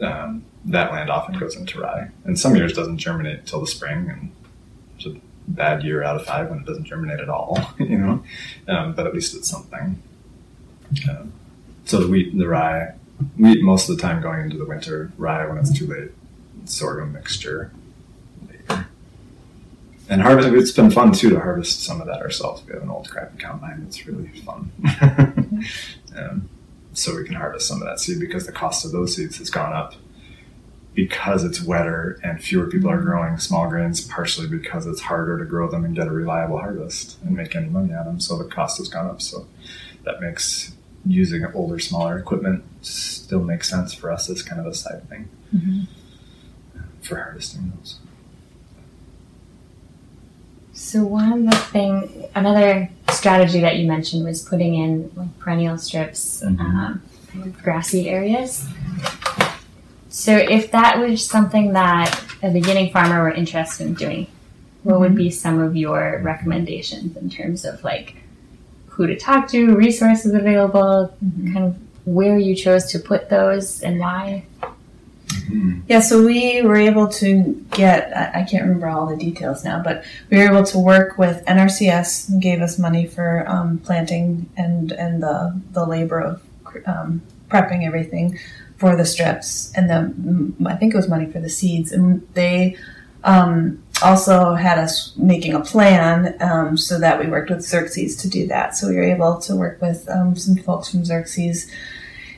um, 0.00 0.44
that 0.64 0.92
land 0.92 1.10
often 1.10 1.38
goes 1.38 1.56
into 1.56 1.80
rye. 1.80 2.10
And 2.24 2.38
some 2.38 2.56
years 2.56 2.72
doesn't 2.72 2.98
germinate 2.98 3.40
until 3.40 3.60
the 3.60 3.66
spring, 3.66 4.08
and 4.10 4.32
it's 4.96 5.06
a 5.06 5.20
bad 5.46 5.82
year 5.82 6.02
out 6.02 6.16
of 6.16 6.24
five 6.24 6.48
when 6.48 6.60
it 6.60 6.66
doesn't 6.66 6.84
germinate 6.84 7.20
at 7.20 7.28
all, 7.28 7.60
you 7.78 7.98
know. 7.98 8.24
Um, 8.68 8.94
but 8.94 9.06
at 9.06 9.14
least 9.14 9.34
it's 9.34 9.48
something. 9.48 10.02
Um, 11.08 11.32
so 11.84 12.00
the 12.00 12.08
wheat, 12.08 12.32
and 12.32 12.40
the 12.40 12.48
rye, 12.48 12.94
wheat 13.36 13.62
most 13.62 13.88
of 13.88 13.96
the 13.96 14.02
time 14.02 14.22
going 14.22 14.40
into 14.40 14.56
the 14.56 14.64
winter, 14.64 15.12
rye 15.18 15.46
when 15.46 15.58
it's 15.58 15.72
too 15.72 15.86
late, 15.86 16.10
sorghum 16.66 17.12
mixture 17.12 17.70
later. 18.48 18.86
And 20.08 20.20
harvest, 20.20 20.48
it's 20.48 20.72
been 20.72 20.90
fun 20.90 21.12
too 21.12 21.30
to 21.30 21.40
harvest 21.40 21.82
some 21.82 22.00
of 22.00 22.06
that 22.06 22.20
ourselves. 22.20 22.62
We 22.66 22.74
have 22.74 22.82
an 22.82 22.90
old 22.90 23.08
crappy 23.08 23.38
combine; 23.38 23.84
it's 23.86 24.06
really 24.06 24.28
fun. 24.40 24.70
um, 26.16 26.48
so 26.92 27.16
we 27.16 27.24
can 27.24 27.34
harvest 27.34 27.66
some 27.66 27.80
of 27.80 27.88
that 27.88 28.00
seed 28.00 28.20
because 28.20 28.46
the 28.46 28.52
cost 28.52 28.84
of 28.84 28.92
those 28.92 29.16
seeds 29.16 29.38
has 29.38 29.50
gone 29.50 29.72
up 29.72 29.94
because 30.94 31.42
it's 31.42 31.60
wetter 31.60 32.20
and 32.22 32.40
fewer 32.40 32.66
people 32.66 32.88
are 32.88 33.00
growing 33.00 33.36
small 33.38 33.68
grains, 33.68 34.00
partially 34.00 34.46
because 34.46 34.86
it's 34.86 35.00
harder 35.00 35.38
to 35.38 35.44
grow 35.44 35.68
them 35.68 35.84
and 35.84 35.96
get 35.96 36.06
a 36.06 36.10
reliable 36.10 36.58
harvest 36.58 37.18
and 37.22 37.34
make 37.34 37.56
any 37.56 37.68
money 37.68 37.92
on 37.92 38.04
them. 38.04 38.20
So 38.20 38.38
the 38.38 38.44
cost 38.44 38.78
has 38.78 38.88
gone 38.88 39.06
up. 39.06 39.20
So 39.20 39.46
that 40.04 40.20
makes 40.20 40.72
using 41.06 41.44
older, 41.54 41.78
smaller 41.78 42.18
equipment 42.18 42.64
still 42.82 43.42
makes 43.42 43.68
sense 43.68 43.92
for 43.92 44.10
us 44.10 44.30
as 44.30 44.42
kind 44.42 44.60
of 44.60 44.66
a 44.66 44.74
side 44.74 45.08
thing 45.08 45.28
mm-hmm. 45.54 45.80
For 47.04 47.16
harvesting 47.16 47.72
those. 47.76 47.98
So 50.72 51.04
one 51.04 51.32
of 51.32 51.44
the 51.44 51.56
thing, 51.56 52.28
another 52.34 52.90
strategy 53.10 53.60
that 53.60 53.76
you 53.76 53.86
mentioned 53.86 54.24
was 54.24 54.42
putting 54.42 54.74
in 54.74 55.10
like 55.14 55.38
perennial 55.38 55.78
strips, 55.78 56.42
mm-hmm. 56.44 56.60
um, 56.60 57.02
grassy 57.62 58.08
areas. 58.08 58.66
So 60.08 60.36
if 60.36 60.72
that 60.72 60.98
was 60.98 61.24
something 61.24 61.72
that 61.72 62.22
a 62.42 62.50
beginning 62.50 62.92
farmer 62.92 63.22
were 63.22 63.32
interested 63.32 63.86
in 63.86 63.94
doing, 63.94 64.26
what 64.82 65.00
would 65.00 65.14
be 65.14 65.30
some 65.30 65.60
of 65.60 65.76
your 65.76 66.20
recommendations 66.22 67.16
in 67.16 67.30
terms 67.30 67.64
of 67.64 67.82
like 67.84 68.16
who 68.86 69.06
to 69.06 69.16
talk 69.16 69.48
to, 69.48 69.74
resources 69.74 70.34
available, 70.34 71.14
mm-hmm. 71.24 71.52
kind 71.52 71.66
of 71.66 71.78
where 72.04 72.38
you 72.38 72.54
chose 72.54 72.86
to 72.92 72.98
put 72.98 73.30
those 73.30 73.82
and 73.82 73.98
why? 73.98 74.44
Mm-hmm. 75.46 75.80
Yeah, 75.88 76.00
so 76.00 76.24
we 76.24 76.62
were 76.62 76.76
able 76.76 77.08
to 77.08 77.52
get, 77.70 78.16
I 78.16 78.42
can't 78.44 78.62
remember 78.62 78.88
all 78.88 79.06
the 79.06 79.16
details 79.16 79.64
now, 79.64 79.82
but 79.82 80.04
we 80.30 80.38
were 80.38 80.44
able 80.44 80.64
to 80.64 80.78
work 80.78 81.18
with 81.18 81.44
NRCS, 81.44 82.28
and 82.28 82.42
gave 82.42 82.60
us 82.62 82.78
money 82.78 83.06
for 83.06 83.48
um, 83.48 83.78
planting 83.78 84.48
and, 84.56 84.92
and 84.92 85.22
the, 85.22 85.60
the 85.72 85.84
labor 85.84 86.20
of 86.20 86.42
um, 86.86 87.22
prepping 87.50 87.86
everything 87.86 88.38
for 88.76 88.96
the 88.96 89.04
strips, 89.04 89.72
and 89.74 89.88
then 89.88 90.56
I 90.66 90.74
think 90.74 90.94
it 90.94 90.96
was 90.96 91.08
money 91.08 91.30
for 91.30 91.40
the 91.40 91.48
seeds, 91.48 91.92
and 91.92 92.26
they 92.34 92.76
um, 93.22 93.82
also 94.02 94.54
had 94.54 94.78
us 94.78 95.14
making 95.16 95.54
a 95.54 95.60
plan 95.60 96.36
um, 96.40 96.76
so 96.76 96.98
that 96.98 97.18
we 97.18 97.26
worked 97.26 97.50
with 97.50 97.60
Xerces 97.60 98.20
to 98.20 98.28
do 98.28 98.46
that. 98.48 98.76
So 98.76 98.88
we 98.88 98.96
were 98.96 99.04
able 99.04 99.38
to 99.40 99.56
work 99.56 99.80
with 99.80 100.08
um, 100.10 100.36
some 100.36 100.56
folks 100.56 100.90
from 100.90 101.02
Xerces, 101.02 101.70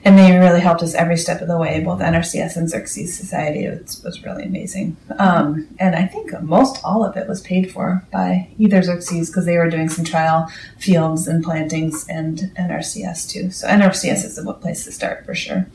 and 0.06 0.16
they 0.16 0.38
really 0.38 0.60
helped 0.60 0.84
us 0.84 0.94
every 0.94 1.16
step 1.16 1.40
of 1.42 1.48
the 1.48 1.58
way. 1.58 1.82
Both 1.82 1.98
NRCS 1.98 2.56
and 2.56 2.68
Xerces 2.68 3.08
Society 3.08 3.64
it 3.64 3.98
was, 4.04 4.22
really 4.22 4.44
amazing, 4.44 4.96
um, 5.18 5.66
and 5.80 5.96
I 5.96 6.06
think 6.06 6.40
most 6.42 6.82
all 6.84 7.04
of 7.04 7.16
it 7.16 7.28
was 7.28 7.40
paid 7.40 7.72
for 7.72 8.06
by 8.12 8.48
either 8.56 8.80
Xerces 8.82 9.26
because 9.26 9.46
they 9.46 9.58
were 9.58 9.68
doing 9.68 9.88
some 9.88 10.04
trial 10.04 10.48
fields 10.78 11.26
and 11.26 11.42
plantings, 11.42 12.06
and 12.08 12.52
NRCS 12.56 13.28
too. 13.28 13.50
So 13.50 13.66
NRCS 13.66 14.24
is 14.24 14.36
the 14.36 14.54
place 14.54 14.84
to 14.84 14.92
start 14.92 15.26
for 15.26 15.34
sure. 15.34 15.66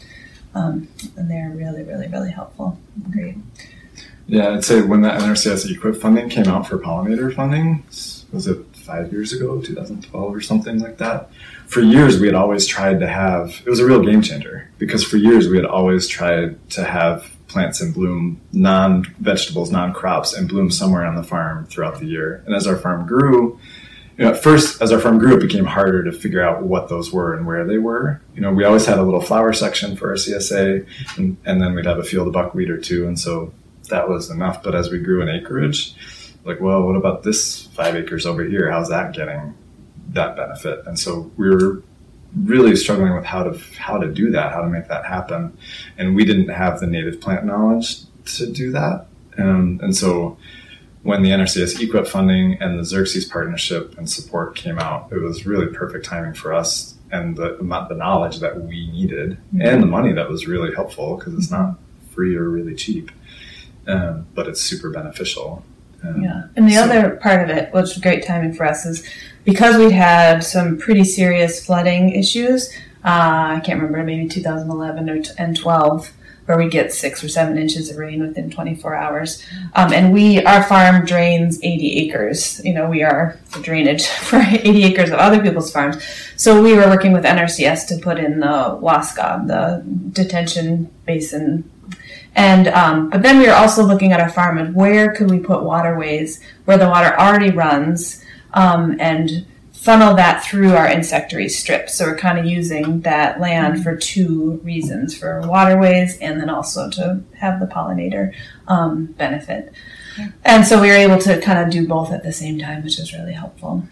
Um, 0.55 0.87
and 1.17 1.29
they're 1.29 1.49
really, 1.49 1.83
really, 1.83 2.07
really 2.07 2.31
helpful. 2.31 2.79
Great. 3.11 3.35
Yeah, 4.27 4.51
I'd 4.51 4.63
say 4.63 4.81
when 4.81 5.01
that 5.01 5.19
NRCS 5.19 5.65
EQIP 5.75 5.99
funding 5.99 6.29
came 6.29 6.47
out 6.47 6.67
for 6.67 6.77
pollinator 6.77 7.35
funding, 7.35 7.83
was 8.31 8.47
it 8.47 8.65
five 8.77 9.11
years 9.11 9.33
ago, 9.33 9.61
2012 9.61 10.35
or 10.35 10.39
something 10.41 10.79
like 10.79 10.97
that? 10.99 11.29
For 11.71 11.79
years, 11.79 12.19
we 12.19 12.27
had 12.27 12.35
always 12.35 12.67
tried 12.67 12.99
to 12.99 13.07
have, 13.07 13.61
it 13.65 13.69
was 13.69 13.79
a 13.79 13.85
real 13.85 14.03
game 14.03 14.21
changer 14.21 14.69
because 14.77 15.05
for 15.05 15.15
years 15.15 15.47
we 15.47 15.55
had 15.55 15.65
always 15.65 16.05
tried 16.05 16.69
to 16.71 16.83
have 16.83 17.31
plants 17.47 17.79
in 17.79 17.93
bloom, 17.93 18.41
non 18.51 19.05
vegetables, 19.19 19.71
non 19.71 19.93
crops, 19.93 20.33
and 20.33 20.49
bloom 20.49 20.69
somewhere 20.69 21.05
on 21.05 21.15
the 21.15 21.23
farm 21.23 21.65
throughout 21.67 22.01
the 22.01 22.07
year. 22.07 22.43
And 22.45 22.53
as 22.53 22.67
our 22.67 22.75
farm 22.75 23.07
grew, 23.07 23.57
you 24.17 24.25
know, 24.25 24.31
at 24.31 24.43
first, 24.43 24.81
as 24.81 24.91
our 24.91 24.99
farm 24.99 25.17
grew, 25.17 25.37
it 25.37 25.39
became 25.39 25.63
harder 25.63 26.03
to 26.03 26.11
figure 26.11 26.43
out 26.43 26.61
what 26.61 26.89
those 26.89 27.13
were 27.13 27.33
and 27.33 27.47
where 27.47 27.63
they 27.63 27.77
were. 27.77 28.19
You 28.35 28.41
know, 28.41 28.51
we 28.51 28.65
always 28.65 28.85
had 28.85 28.97
a 28.97 29.03
little 29.03 29.21
flower 29.21 29.53
section 29.53 29.95
for 29.95 30.09
our 30.09 30.15
CSA, 30.15 30.85
and, 31.17 31.37
and 31.45 31.61
then 31.61 31.73
we'd 31.73 31.85
have 31.85 31.99
a 31.99 32.03
field 32.03 32.27
of 32.27 32.33
buckwheat 32.33 32.69
or 32.69 32.81
two, 32.81 33.07
and 33.07 33.17
so 33.17 33.53
that 33.87 34.09
was 34.09 34.29
enough. 34.29 34.61
But 34.61 34.75
as 34.75 34.91
we 34.91 34.99
grew 34.99 35.21
in 35.21 35.29
acreage, 35.29 35.95
like, 36.43 36.59
well, 36.59 36.83
what 36.83 36.97
about 36.97 37.23
this 37.23 37.67
five 37.67 37.95
acres 37.95 38.25
over 38.25 38.43
here? 38.43 38.69
How's 38.69 38.89
that 38.89 39.13
getting 39.13 39.55
that 40.09 40.35
benefit? 40.35 40.85
And 40.85 40.97
so 40.97 41.31
we 41.37 41.49
were 41.49 41.83
really 42.43 42.75
struggling 42.75 43.13
with 43.15 43.25
how 43.25 43.43
to 43.43 43.57
how 43.77 43.97
to 43.97 44.07
do 44.07 44.31
that, 44.31 44.53
how 44.53 44.61
to 44.61 44.69
make 44.69 44.87
that 44.87 45.05
happen, 45.05 45.57
and 45.97 46.15
we 46.15 46.25
didn't 46.25 46.49
have 46.49 46.79
the 46.79 46.87
native 46.87 47.19
plant 47.19 47.45
knowledge 47.45 48.01
to 48.37 48.51
do 48.51 48.71
that, 48.71 49.07
um, 49.37 49.79
and 49.81 49.95
so 49.95 50.37
when 51.03 51.23
the 51.23 51.29
NRCS 51.29 51.79
EQIP 51.79 52.07
funding 52.07 52.61
and 52.61 52.77
the 52.77 52.83
Xerces 52.83 53.29
partnership 53.29 53.97
and 53.97 54.07
support 54.07 54.55
came 54.55 54.77
out, 54.77 55.11
it 55.11 55.17
was 55.17 55.47
really 55.47 55.65
perfect 55.65 56.05
timing 56.05 56.35
for 56.35 56.53
us 56.53 56.95
and 57.11 57.35
the 57.35 57.57
the 57.89 57.95
knowledge 57.95 58.39
that 58.39 58.61
we 58.61 58.89
needed 58.91 59.31
mm-hmm. 59.31 59.61
and 59.61 59.83
the 59.83 59.87
money 59.87 60.13
that 60.13 60.29
was 60.29 60.47
really 60.47 60.73
helpful 60.73 61.17
because 61.17 61.33
it's 61.33 61.51
not 61.51 61.77
free 62.11 62.35
or 62.35 62.49
really 62.49 62.75
cheap, 62.75 63.11
um, 63.87 64.25
but 64.33 64.47
it's 64.47 64.61
super 64.61 64.89
beneficial. 64.89 65.63
Um, 66.03 66.21
yeah, 66.21 66.43
and 66.55 66.67
the 66.67 66.73
so, 66.73 66.83
other 66.83 67.15
part 67.17 67.47
of 67.47 67.55
it, 67.55 67.73
which 67.73 67.81
was 67.81 67.97
great 67.97 68.25
timing 68.25 68.53
for 68.53 68.65
us, 68.65 68.85
is 68.85 69.07
because 69.43 69.77
we 69.77 69.91
had 69.91 70.43
some 70.43 70.77
pretty 70.77 71.03
serious 71.03 71.63
flooding 71.65 72.11
issues. 72.11 72.71
Uh, 73.03 73.57
I 73.57 73.61
can't 73.63 73.81
remember, 73.81 74.03
maybe 74.03 74.27
2011 74.27 75.09
or 75.09 75.21
t- 75.21 75.31
and 75.37 75.57
12 75.57 76.11
where 76.51 76.57
we 76.57 76.67
get 76.67 76.91
six 76.91 77.23
or 77.23 77.29
seven 77.29 77.57
inches 77.57 77.89
of 77.89 77.95
rain 77.95 78.19
within 78.19 78.49
24 78.49 78.93
hours. 78.93 79.41
Um, 79.73 79.93
and 79.93 80.11
we, 80.11 80.43
our 80.43 80.61
farm 80.63 81.05
drains 81.05 81.57
80 81.63 81.99
acres. 81.99 82.59
You 82.65 82.73
know, 82.73 82.89
we 82.89 83.03
are 83.03 83.39
the 83.53 83.61
drainage 83.61 84.05
for 84.07 84.37
80 84.37 84.83
acres 84.83 85.11
of 85.11 85.19
other 85.19 85.41
people's 85.41 85.71
farms. 85.71 86.03
So 86.35 86.61
we 86.61 86.73
were 86.73 86.87
working 86.87 87.13
with 87.13 87.23
NRCS 87.23 87.87
to 87.87 88.03
put 88.03 88.17
in 88.17 88.41
the 88.41 88.77
WASCA, 88.81 89.47
the 89.47 89.81
detention 90.11 90.91
basin. 91.05 91.70
And, 92.35 92.67
um, 92.69 93.09
but 93.09 93.21
then 93.21 93.39
we 93.39 93.47
were 93.47 93.53
also 93.53 93.83
looking 93.83 94.11
at 94.13 94.21
our 94.21 94.29
farm 94.29 94.57
and 94.57 94.73
where 94.73 95.13
could 95.13 95.29
we 95.29 95.39
put 95.39 95.63
waterways 95.63 96.41
where 96.65 96.77
the 96.77 96.87
water 96.87 97.13
already 97.19 97.51
runs, 97.51 98.23
um, 98.53 98.97
and 98.99 99.45
funnel 99.81 100.13
that 100.13 100.43
through 100.43 100.73
our 100.73 100.87
insectary 100.87 101.49
strips. 101.49 101.95
So 101.95 102.05
we're 102.05 102.17
kind 102.17 102.37
of 102.37 102.45
using 102.45 103.01
that 103.01 103.39
land 103.39 103.83
for 103.83 103.95
two 103.95 104.61
reasons 104.63 105.17
for 105.17 105.41
waterways 105.41 106.19
and 106.19 106.39
then 106.39 106.51
also 106.51 106.87
to 106.91 107.23
have 107.39 107.59
the 107.59 107.65
pollinator 107.65 108.31
um, 108.67 109.07
benefit. 109.17 109.73
And 110.45 110.67
so 110.67 110.79
we 110.79 110.89
were 110.89 110.93
able 110.93 111.17
to 111.19 111.41
kind 111.41 111.57
of 111.57 111.71
do 111.71 111.87
both 111.87 112.11
at 112.11 112.21
the 112.21 112.31
same 112.31 112.59
time, 112.59 112.83
which 112.83 112.99
is 112.99 113.11
really 113.11 113.33
helpful. 113.33 113.83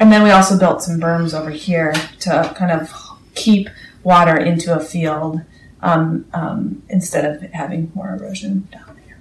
And 0.00 0.10
then 0.10 0.24
we 0.24 0.30
also 0.30 0.58
built 0.58 0.82
some 0.82 0.98
berms 0.98 1.38
over 1.38 1.50
here 1.50 1.92
to 2.20 2.52
kind 2.56 2.72
of 2.72 2.92
keep 3.36 3.68
water 4.02 4.36
into 4.36 4.74
a 4.74 4.80
field 4.80 5.40
um, 5.82 6.26
um, 6.32 6.82
instead 6.88 7.24
of 7.24 7.42
having 7.52 7.90
more 7.94 8.14
erosion 8.14 8.68
down 8.72 8.98
there. 9.06 9.18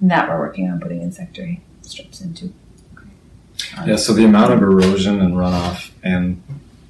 And 0.00 0.10
that 0.10 0.28
we're 0.28 0.38
working 0.38 0.70
on 0.70 0.80
putting 0.80 1.02
insectary 1.02 1.62
strips 1.82 2.20
into. 2.20 2.52
Yeah, 3.86 3.96
so 3.96 4.12
the 4.12 4.24
amount 4.24 4.52
of 4.52 4.62
erosion 4.62 5.20
and 5.20 5.34
runoff 5.34 5.90
and 6.02 6.42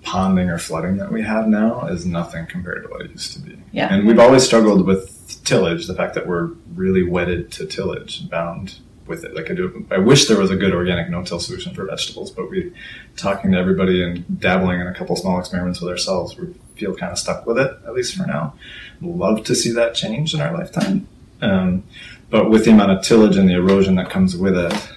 ponding 0.03 0.53
or 0.53 0.59
flooding 0.59 0.99
that 0.99 1.11
we 1.11 1.23
have 1.23 1.49
now 1.49 1.87
is 1.87 2.07
nothing 2.07 2.47
compared 2.47 2.85
to 2.85 2.89
what 2.89 3.03
it 3.03 3.11
used 3.11 3.33
to 3.35 3.41
be. 3.41 3.59
Yeah. 3.73 3.93
And 3.93 4.07
we've 4.07 4.19
always 4.19 4.45
struggled 4.45 4.87
with 4.87 5.43
tillage, 5.45 5.87
the 5.87 5.95
fact 5.95 6.15
that 6.15 6.27
we're 6.27 6.51
really 6.75 7.03
wedded 7.03 7.51
to 7.53 7.67
tillage, 7.67 8.29
bound 8.29 8.79
with 9.07 9.25
it. 9.25 9.35
Like 9.35 9.51
I 9.51 9.55
do, 9.55 9.87
I 9.91 9.99
wish 9.99 10.27
there 10.27 10.39
was 10.39 10.51
a 10.51 10.57
good 10.57 10.75
organic 10.75 11.09
no-till 11.11 11.41
solution 11.41 11.75
for 11.75 11.85
vegetables, 11.87 12.31
but 12.31 12.51
we, 12.51 12.73
talking 13.17 13.53
to 13.53 13.59
everybody 13.59 14.03
and 14.03 14.41
dabbling 14.41 14.81
in 14.81 14.87
a 14.87 14.95
couple 14.95 15.17
small 15.17 15.39
experiments 15.39 15.81
with 15.81 15.91
ourselves, 15.91 16.37
we 16.37 16.55
feel 16.75 16.95
kind 16.95 17.13
of 17.13 17.19
stuck 17.19 17.47
with 17.47 17.59
it, 17.59 17.79
at 17.87 17.95
least 17.95 18.17
for 18.17 18.27
now. 18.27 18.55
Love 19.01 19.45
to 19.45 19.55
see 19.55 19.73
that 19.73 19.95
change 19.95 20.35
in 20.35 20.41
our 20.41 20.53
lifetime. 20.53 21.07
Um, 21.41 21.85
but 22.31 22.51
with 22.51 22.65
the 22.65 22.73
amount 22.73 22.93
of 22.93 23.03
tillage 23.05 23.37
and 23.37 23.49
the 23.49 23.55
erosion 23.55 23.95
that 23.97 24.11
comes 24.11 24.37
with 24.37 24.57
it, 24.57 24.89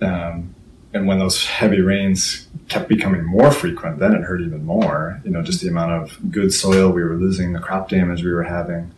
um, 0.00 0.54
and 0.92 1.06
when 1.06 1.18
those 1.18 1.44
heavy 1.44 1.80
rains 1.80 2.48
kept 2.68 2.88
becoming 2.88 3.24
more 3.24 3.50
frequent, 3.50 3.98
then 3.98 4.14
it 4.14 4.22
hurt 4.22 4.40
even 4.40 4.64
more. 4.64 5.20
You 5.24 5.30
know, 5.30 5.42
just 5.42 5.60
the 5.60 5.68
amount 5.68 5.92
of 5.92 6.32
good 6.32 6.52
soil 6.52 6.90
we 6.90 7.02
were 7.02 7.16
losing, 7.16 7.52
the 7.52 7.60
crop 7.60 7.88
damage 7.88 8.24
we 8.24 8.32
were 8.32 8.44
having, 8.44 8.92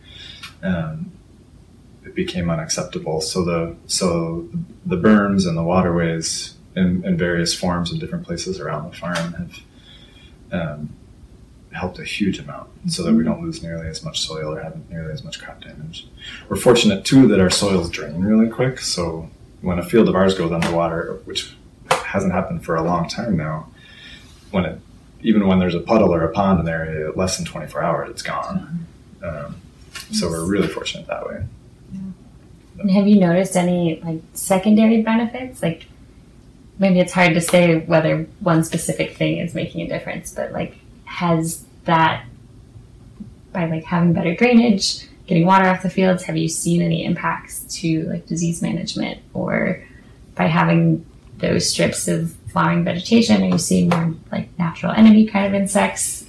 um, 0.63 1.10
it 2.11 2.15
became 2.15 2.49
unacceptable. 2.49 3.21
So 3.21 3.43
the 3.43 3.75
so 3.87 4.47
the 4.85 4.97
berms 4.97 5.47
and 5.47 5.57
the 5.57 5.63
waterways 5.63 6.55
in, 6.75 7.05
in 7.05 7.17
various 7.17 7.53
forms 7.53 7.91
in 7.91 7.99
different 7.99 8.25
places 8.25 8.59
around 8.59 8.91
the 8.91 8.97
farm 8.97 9.33
have 9.33 9.59
um, 10.51 10.89
helped 11.71 11.99
a 11.99 12.03
huge 12.03 12.37
amount, 12.39 12.69
so 12.91 13.03
that 13.03 13.13
we 13.13 13.23
don't 13.23 13.41
lose 13.41 13.63
nearly 13.63 13.87
as 13.87 14.03
much 14.03 14.19
soil 14.19 14.53
or 14.53 14.61
have 14.61 14.77
nearly 14.89 15.13
as 15.13 15.23
much 15.23 15.41
crop 15.41 15.61
damage. 15.61 16.07
We're 16.49 16.57
fortunate 16.57 17.05
too 17.05 17.27
that 17.29 17.39
our 17.39 17.49
soils 17.49 17.89
drain 17.89 18.21
really 18.21 18.49
quick, 18.49 18.79
so 18.79 19.29
when 19.61 19.79
a 19.79 19.83
field 19.83 20.09
of 20.09 20.15
ours 20.15 20.33
goes 20.37 20.51
underwater, 20.51 21.21
which 21.23 21.55
hasn't 21.89 22.33
happened 22.33 22.65
for 22.65 22.75
a 22.75 22.83
long 22.83 23.07
time 23.07 23.37
now, 23.37 23.69
when 24.51 24.65
it 24.65 24.79
even 25.23 25.47
when 25.47 25.59
there's 25.59 25.75
a 25.75 25.79
puddle 25.79 26.13
or 26.13 26.23
a 26.23 26.33
pond 26.33 26.59
in 26.59 26.65
the 26.65 26.71
area, 26.71 27.11
less 27.11 27.37
than 27.37 27.45
24 27.45 27.83
hours, 27.83 28.09
it's 28.09 28.23
gone. 28.23 28.87
Um, 29.23 29.61
so 30.11 30.29
we're 30.29 30.45
really 30.45 30.67
fortunate 30.67 31.05
that 31.07 31.27
way. 31.27 31.43
And 32.81 32.91
have 32.91 33.07
you 33.07 33.19
noticed 33.19 33.55
any 33.55 34.01
like 34.03 34.21
secondary 34.33 35.01
benefits? 35.01 35.61
Like 35.61 35.87
maybe 36.79 36.99
it's 36.99 37.13
hard 37.13 37.33
to 37.33 37.41
say 37.41 37.79
whether 37.79 38.23
one 38.39 38.63
specific 38.63 39.15
thing 39.15 39.37
is 39.37 39.53
making 39.53 39.81
a 39.81 39.87
difference, 39.87 40.33
but 40.33 40.51
like 40.51 40.77
has 41.05 41.63
that 41.85 42.25
by 43.51 43.65
like 43.65 43.83
having 43.83 44.13
better 44.13 44.35
drainage, 44.35 45.07
getting 45.27 45.45
water 45.45 45.67
off 45.67 45.83
the 45.83 45.89
fields, 45.89 46.23
have 46.23 46.37
you 46.37 46.47
seen 46.47 46.81
any 46.81 47.05
impacts 47.05 47.63
to 47.81 48.03
like 48.09 48.25
disease 48.27 48.61
management 48.61 49.21
or 49.33 49.83
by 50.35 50.45
having 50.45 51.05
those 51.37 51.69
strips 51.69 52.07
of 52.07 52.33
flowering 52.51 52.83
vegetation, 52.83 53.43
are 53.43 53.47
you 53.47 53.57
seeing 53.57 53.89
more 53.89 54.13
like 54.31 54.47
natural 54.57 54.91
enemy 54.91 55.25
kind 55.25 55.45
of 55.45 55.53
insects? 55.59 56.25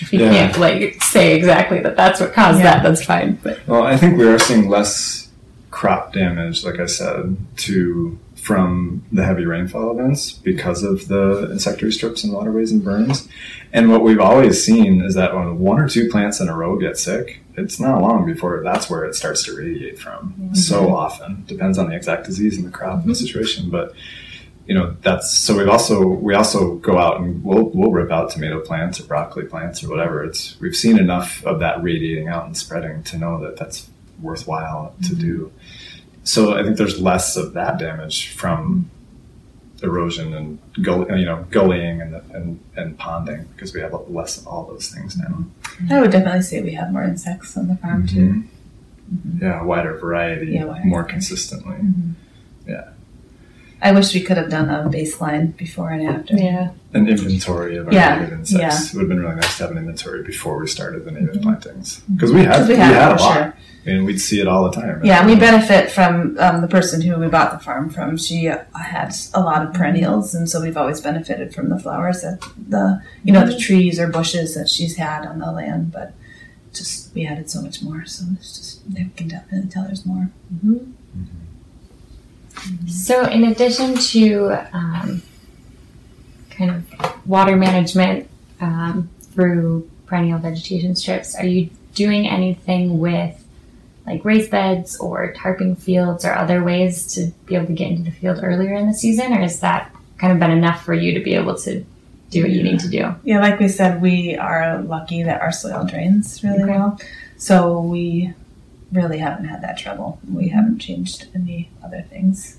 If 0.00 0.12
you 0.12 0.20
Yeah. 0.20 0.30
can't 0.30 0.58
like 0.58 1.02
say 1.02 1.34
exactly 1.34 1.80
that 1.80 1.96
that's 1.96 2.20
what 2.20 2.32
caused 2.32 2.58
Yeah. 2.58 2.64
that, 2.64 2.82
that's 2.82 3.04
fine. 3.04 3.38
But 3.42 3.60
Well, 3.66 3.82
I 3.82 3.96
think 3.96 4.18
we 4.18 4.26
are 4.26 4.38
seeing 4.38 4.68
less 4.68 5.28
crop 5.70 6.12
damage, 6.12 6.64
like 6.64 6.78
I 6.78 6.86
said, 6.86 7.36
to 7.58 8.18
from 8.36 9.02
the 9.10 9.24
heavy 9.24 9.46
rainfall 9.46 9.98
events 9.98 10.32
because 10.32 10.82
of 10.82 11.08
the 11.08 11.50
insectary 11.50 11.90
strips 11.90 12.22
and 12.24 12.32
waterways 12.32 12.70
and 12.70 12.82
berms. 12.82 13.26
And 13.72 13.90
what 13.90 14.02
we've 14.02 14.20
always 14.20 14.62
seen 14.62 15.00
is 15.00 15.14
that 15.14 15.34
when 15.34 15.58
one 15.58 15.80
or 15.80 15.88
two 15.88 16.10
plants 16.10 16.40
in 16.40 16.48
a 16.50 16.54
row 16.54 16.76
get 16.76 16.98
sick, 16.98 17.40
it's 17.56 17.80
not 17.80 18.02
long 18.02 18.26
before 18.26 18.60
that's 18.62 18.90
where 18.90 19.04
it 19.04 19.14
starts 19.14 19.44
to 19.44 19.56
radiate 19.56 19.98
from. 19.98 20.50
So 20.52 20.94
often 20.94 21.44
depends 21.46 21.78
on 21.78 21.88
the 21.88 21.96
exact 21.96 22.26
disease 22.26 22.58
and 22.58 22.66
the 22.66 22.70
crop 22.70 23.00
and 23.00 23.04
the 23.04 23.14
mm-hmm. 23.14 23.24
situation, 23.24 23.70
but 23.70 23.94
you 24.66 24.74
know 24.74 24.96
that's 25.02 25.30
so 25.36 25.56
we've 25.56 25.68
also 25.68 26.06
we 26.06 26.34
also 26.34 26.76
go 26.76 26.98
out 26.98 27.20
and 27.20 27.44
we'll 27.44 27.70
we'll 27.70 27.90
rip 27.90 28.10
out 28.10 28.30
tomato 28.30 28.60
plants 28.60 28.98
or 28.98 29.04
broccoli 29.04 29.44
plants 29.44 29.84
or 29.84 29.90
whatever. 29.90 30.24
It's 30.24 30.58
we've 30.60 30.76
seen 30.76 30.98
enough 30.98 31.44
of 31.44 31.60
that 31.60 31.82
radiating 31.82 32.28
out 32.28 32.46
and 32.46 32.56
spreading 32.56 33.02
to 33.04 33.18
know 33.18 33.40
that 33.42 33.56
that's 33.56 33.90
worthwhile 34.20 34.94
to 35.02 35.10
mm-hmm. 35.10 35.20
do. 35.20 35.52
So 36.22 36.56
i 36.58 36.62
think 36.62 36.78
there's 36.78 36.98
less 37.00 37.36
of 37.36 37.52
that 37.52 37.78
damage 37.78 38.30
from 38.30 38.90
erosion 39.82 40.32
and 40.32 40.58
gull, 40.82 41.06
you 41.18 41.26
know 41.26 41.46
gullying 41.50 42.00
and, 42.00 42.14
and 42.32 42.60
and 42.76 42.98
ponding 42.98 43.46
because 43.52 43.74
we 43.74 43.80
have 43.80 43.92
less 44.08 44.38
of 44.38 44.46
all 44.46 44.64
those 44.64 44.88
things 44.88 45.16
now. 45.18 45.44
I 45.90 46.00
would 46.00 46.10
definitely 46.10 46.42
say 46.42 46.62
we 46.62 46.72
have 46.72 46.90
more 46.90 47.04
insects 47.04 47.56
on 47.56 47.68
the 47.68 47.76
farm 47.76 48.06
mm-hmm. 48.06 48.42
too. 48.42 48.48
Mhm. 49.14 49.42
yeah 49.42 49.60
a 49.60 49.64
wider 49.64 49.98
variety 49.98 50.52
Yeah, 50.52 50.64
wider 50.64 50.84
more 50.86 51.00
variety. 51.02 51.12
consistently 51.12 51.76
mm-hmm. 51.76 52.12
I 53.84 53.92
wish 53.92 54.14
we 54.14 54.22
could 54.22 54.38
have 54.38 54.48
done 54.48 54.70
a 54.70 54.88
baseline 54.88 55.54
before 55.58 55.90
and 55.90 56.08
after. 56.08 56.34
yeah. 56.34 56.70
an 56.94 57.06
inventory 57.06 57.76
of 57.76 57.86
our 57.88 57.92
Yeah, 57.92 58.18
native 58.18 58.38
insects. 58.38 58.88
It 58.88 58.94
would 58.94 59.02
have 59.02 59.08
been 59.10 59.20
really 59.20 59.36
nice 59.36 59.58
to 59.58 59.64
have 59.64 59.72
an 59.72 59.78
inventory 59.78 60.22
before 60.22 60.58
we 60.58 60.66
started 60.66 61.04
the 61.04 61.10
native 61.10 61.34
mm-hmm. 61.34 61.42
plantings 61.42 62.00
because 62.14 62.32
we 62.32 62.44
had 62.44 62.52
mm-hmm. 62.52 62.60
'Cause 62.60 62.68
we, 62.68 62.74
we 62.74 62.80
had, 62.80 62.94
have, 62.94 63.20
a 63.20 63.22
lot. 63.22 63.34
sure. 63.34 63.56
I 63.86 63.90
mean, 63.90 64.04
we'd 64.04 64.20
see 64.20 64.40
it 64.40 64.48
all 64.48 64.64
the 64.64 64.70
time. 64.70 65.04
Yeah, 65.04 65.20
and 65.20 65.28
we 65.28 65.36
benefit 65.36 65.90
from 65.90 66.38
um, 66.38 66.62
the 66.62 66.68
person 66.68 67.02
who 67.02 67.18
we 67.18 67.28
bought 67.28 67.52
the 67.52 67.62
farm 67.62 67.90
from. 67.90 68.16
She 68.16 68.48
uh, 68.48 68.64
had 68.74 69.14
a 69.34 69.40
lot 69.40 69.66
of 69.66 69.74
perennials, 69.74 70.34
and 70.34 70.48
so 70.48 70.62
we've 70.62 70.78
always 70.78 71.02
benefited 71.02 71.54
from 71.54 71.68
the 71.68 71.78
flowers 71.78 72.22
that 72.22 72.40
the 72.56 73.02
you 73.22 73.34
know 73.34 73.44
the 73.44 73.52
mm-hmm. 73.52 73.58
trees 73.58 74.00
or 74.00 74.08
bushes 74.08 74.54
that 74.54 74.70
she's 74.70 74.96
had 74.96 75.26
on 75.26 75.38
the 75.38 75.52
land. 75.52 75.92
But 75.92 76.14
just 76.72 77.14
we 77.14 77.26
added 77.26 77.50
so 77.50 77.60
much 77.60 77.82
more, 77.82 78.06
so 78.06 78.24
it's 78.32 78.56
just 78.56 78.94
they 78.94 79.10
can 79.14 79.28
definitely 79.28 79.68
tell 79.68 79.84
there's 79.84 80.06
more. 80.06 80.30
So, 82.86 83.24
in 83.24 83.44
addition 83.44 83.94
to 83.96 84.50
um, 84.72 85.22
kind 86.50 86.70
of 86.70 87.26
water 87.26 87.56
management 87.56 88.28
um, 88.60 89.10
through 89.32 89.90
perennial 90.06 90.38
vegetation 90.38 90.94
strips, 90.96 91.34
are 91.34 91.46
you 91.46 91.70
doing 91.94 92.26
anything 92.28 92.98
with 92.98 93.40
like 94.06 94.24
raised 94.24 94.50
beds 94.50 94.98
or 94.98 95.32
tarping 95.34 95.78
fields 95.78 96.24
or 96.24 96.34
other 96.34 96.62
ways 96.62 97.06
to 97.14 97.28
be 97.46 97.54
able 97.54 97.66
to 97.66 97.72
get 97.72 97.90
into 97.90 98.02
the 98.04 98.10
field 98.10 98.38
earlier 98.42 98.74
in 98.74 98.86
the 98.86 98.94
season, 98.94 99.32
or 99.32 99.38
has 99.38 99.60
that 99.60 99.90
kind 100.18 100.32
of 100.32 100.38
been 100.38 100.50
enough 100.50 100.84
for 100.84 100.94
you 100.94 101.14
to 101.14 101.20
be 101.20 101.34
able 101.34 101.54
to 101.56 101.84
do 102.30 102.42
what 102.42 102.50
you 102.50 102.62
need 102.62 102.80
to 102.80 102.88
do? 102.88 103.14
Yeah, 103.24 103.40
like 103.40 103.58
we 103.60 103.68
said, 103.68 104.00
we 104.02 104.36
are 104.36 104.82
lucky 104.82 105.22
that 105.22 105.40
our 105.40 105.52
soil 105.52 105.84
drains 105.84 106.42
really 106.44 106.62
Okay. 106.62 106.72
well, 106.72 107.00
so 107.36 107.80
we 107.80 108.32
really 108.94 109.18
haven't 109.18 109.46
had 109.46 109.60
that 109.62 109.76
trouble. 109.76 110.18
We 110.32 110.48
haven't 110.48 110.78
changed 110.78 111.26
any 111.34 111.68
other 111.84 112.02
things. 112.08 112.58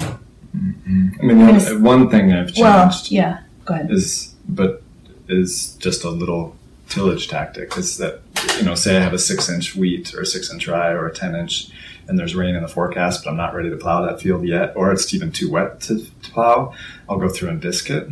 Mhm. 0.00 1.18
I 1.20 1.22
mean, 1.24 1.38
the 1.46 1.52
Yes. 1.52 1.68
only- 1.70 1.82
one 1.82 2.10
thing 2.10 2.32
I've 2.32 2.46
changed 2.48 2.60
Well, 2.60 2.92
yeah. 3.08 3.38
Go 3.64 3.74
ahead. 3.74 3.90
is, 3.90 4.34
but 4.48 4.82
is 5.28 5.76
just 5.78 6.04
a 6.04 6.10
little 6.10 6.54
tillage 6.88 7.28
tactic. 7.28 7.76
Is 7.78 7.96
that 7.98 8.20
you 8.58 8.64
know, 8.64 8.74
say 8.74 8.96
I 8.96 9.00
have 9.00 9.14
a 9.14 9.18
six-inch 9.18 9.74
wheat 9.74 10.12
or 10.14 10.20
a 10.20 10.26
six-inch 10.26 10.68
rye 10.68 10.90
or 10.90 11.06
a 11.06 11.12
ten-inch, 11.14 11.68
and 12.06 12.18
there's 12.18 12.34
rain 12.34 12.54
in 12.54 12.62
the 12.62 12.68
forecast, 12.68 13.24
but 13.24 13.30
I'm 13.30 13.36
not 13.38 13.54
ready 13.54 13.70
to 13.70 13.76
plow 13.76 14.04
that 14.06 14.20
field 14.20 14.44
yet, 14.46 14.74
or 14.76 14.92
it's 14.92 15.12
even 15.14 15.32
too 15.32 15.50
wet 15.50 15.80
to, 15.82 15.98
to 16.04 16.30
plow. 16.30 16.72
I'll 17.08 17.18
go 17.18 17.28
through 17.30 17.48
and 17.48 17.60
disc 17.60 17.88
it 17.90 18.10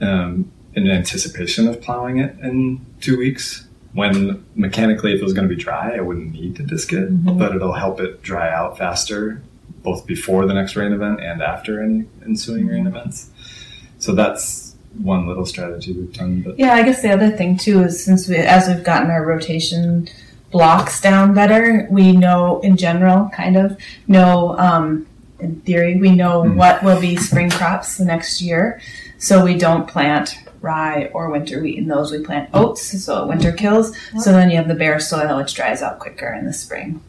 um, 0.00 0.50
in 0.74 0.88
anticipation 0.88 1.66
of 1.66 1.80
plowing 1.82 2.18
it 2.18 2.36
in 2.40 2.80
two 3.00 3.18
weeks. 3.18 3.66
When 3.94 4.44
mechanically, 4.54 5.12
if 5.12 5.20
it 5.20 5.24
was 5.24 5.34
going 5.34 5.48
to 5.48 5.54
be 5.54 5.60
dry, 5.60 5.96
I 5.96 6.00
wouldn't 6.00 6.32
need 6.32 6.56
to 6.56 6.62
disc 6.62 6.92
it, 6.92 7.12
Mhm. 7.24 7.38
but 7.38 7.54
it'll 7.54 7.74
help 7.74 8.00
it 8.00 8.22
dry 8.22 8.50
out 8.50 8.78
faster, 8.78 9.42
both 9.82 10.06
before 10.06 10.46
the 10.46 10.54
next 10.54 10.76
rain 10.76 10.92
event 10.92 11.20
and 11.20 11.42
after 11.42 11.82
any 11.82 12.04
ensuing 12.24 12.66
rain 12.66 12.86
events. 12.86 13.28
So 13.98 14.14
that's 14.14 14.74
one 15.02 15.26
little 15.26 15.44
strategy 15.46 15.92
we've 15.92 16.12
done. 16.12 16.42
But 16.44 16.58
Yeah, 16.58 16.72
I 16.74 16.82
guess 16.82 17.02
the 17.02 17.10
other 17.12 17.30
thing 17.30 17.56
too 17.56 17.82
is 17.82 18.02
since 18.02 18.28
we, 18.28 18.36
as 18.36 18.68
we've 18.68 18.84
gotten 18.84 19.10
our 19.10 19.24
rotation 19.24 20.08
blocks 20.50 21.00
down 21.00 21.34
better, 21.34 21.86
we 21.90 22.12
know 22.12 22.60
in 22.60 22.76
general, 22.76 23.30
kind 23.34 23.56
of 23.56 23.76
know, 24.06 24.56
um, 24.58 25.06
in 25.40 25.56
theory, 25.66 25.96
we 25.96 26.10
know 26.10 26.42
Mhm. 26.44 26.54
what 26.56 26.82
will 26.82 27.00
be 27.00 27.16
spring 27.16 27.50
crops 27.50 27.96
the 27.96 28.04
next 28.04 28.40
year. 28.42 28.80
So 29.18 29.44
we 29.44 29.54
don't 29.56 29.86
plant 29.86 30.36
rye 30.62 31.10
or 31.12 31.28
winter 31.30 31.60
wheat 31.60 31.76
in 31.78 31.88
those. 31.88 32.10
We 32.12 32.24
plant 32.24 32.48
oats, 32.54 33.02
so 33.04 33.26
winter 33.26 33.52
kills. 33.52 33.94
So 34.20 34.32
then 34.32 34.48
you 34.50 34.56
have 34.56 34.68
the 34.68 34.74
bare 34.74 34.98
soil, 35.00 35.36
which 35.36 35.54
dries 35.54 35.82
out 35.82 35.98
quicker 35.98 36.32
in 36.32 36.46
the 36.46 36.52
spring. 36.52 37.02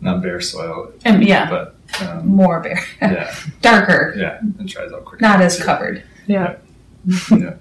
not 0.00 0.22
bare 0.22 0.40
soil, 0.40 0.92
And 1.04 1.22
yeah, 1.24 1.48
but 1.48 1.76
um, 2.00 2.26
more 2.26 2.60
bare, 2.60 2.82
yeah, 3.00 3.34
darker, 3.60 4.14
yeah, 4.16 4.40
it 4.58 4.66
dries 4.66 4.92
out 4.92 5.04
quicker. 5.04 5.22
not 5.22 5.40
as 5.40 5.58
too. 5.58 5.64
covered. 5.64 6.02
Yeah. 6.26 6.56
Yeah. 7.30 7.54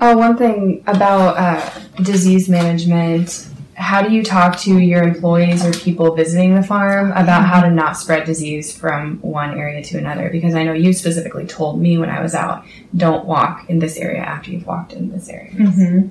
Oh, 0.00 0.16
one 0.16 0.36
thing 0.36 0.84
about 0.86 1.36
uh, 1.36 1.80
disease 2.02 2.48
management 2.48 3.48
how 3.78 4.02
do 4.02 4.12
you 4.12 4.24
talk 4.24 4.58
to 4.58 4.76
your 4.78 5.04
employees 5.04 5.64
or 5.64 5.70
people 5.70 6.12
visiting 6.12 6.56
the 6.56 6.64
farm 6.64 7.12
about 7.12 7.46
how 7.46 7.60
to 7.60 7.70
not 7.70 7.96
spread 7.96 8.24
disease 8.24 8.76
from 8.76 9.20
one 9.22 9.56
area 9.56 9.84
to 9.84 9.96
another? 9.98 10.30
Because 10.30 10.56
I 10.56 10.64
know 10.64 10.72
you 10.72 10.92
specifically 10.92 11.46
told 11.46 11.80
me 11.80 11.96
when 11.96 12.10
I 12.10 12.20
was 12.20 12.34
out, 12.34 12.64
don't 12.96 13.24
walk 13.24 13.70
in 13.70 13.78
this 13.78 13.96
area 13.96 14.20
after 14.20 14.50
you've 14.50 14.66
walked 14.66 14.92
in 14.92 15.12
this 15.12 15.28
area. 15.28 15.52
Mm-hmm. 15.52 16.08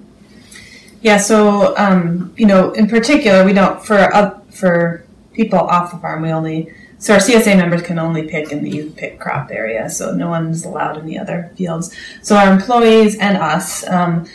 Yeah, 1.01 1.17
so 1.17 1.77
um, 1.77 2.33
you 2.37 2.45
know, 2.45 2.71
in 2.71 2.87
particular, 2.87 3.43
we 3.43 3.51
don't 3.51 3.85
for 3.85 3.97
uh, 3.97 4.39
for 4.49 5.05
people 5.33 5.59
off 5.59 5.91
the 5.91 5.97
farm. 5.97 6.21
We 6.21 6.31
only 6.31 6.73
so 6.99 7.13
our 7.13 7.19
CSA 7.19 7.57
members 7.57 7.81
can 7.81 7.99
only 7.99 8.29
pick 8.29 8.53
in 8.53 8.63
the 8.63 8.69
youth 8.69 8.95
pick 8.95 9.19
crop 9.19 9.51
area. 9.51 9.89
So 9.89 10.13
no 10.13 10.29
one's 10.29 10.63
allowed 10.63 10.97
in 10.97 11.05
the 11.05 11.19
other 11.19 11.51
fields. 11.57 11.93
So 12.23 12.37
our 12.37 12.51
employees 12.51 13.17
and 13.17 13.37
us. 13.37 13.85
Um, 13.89 14.25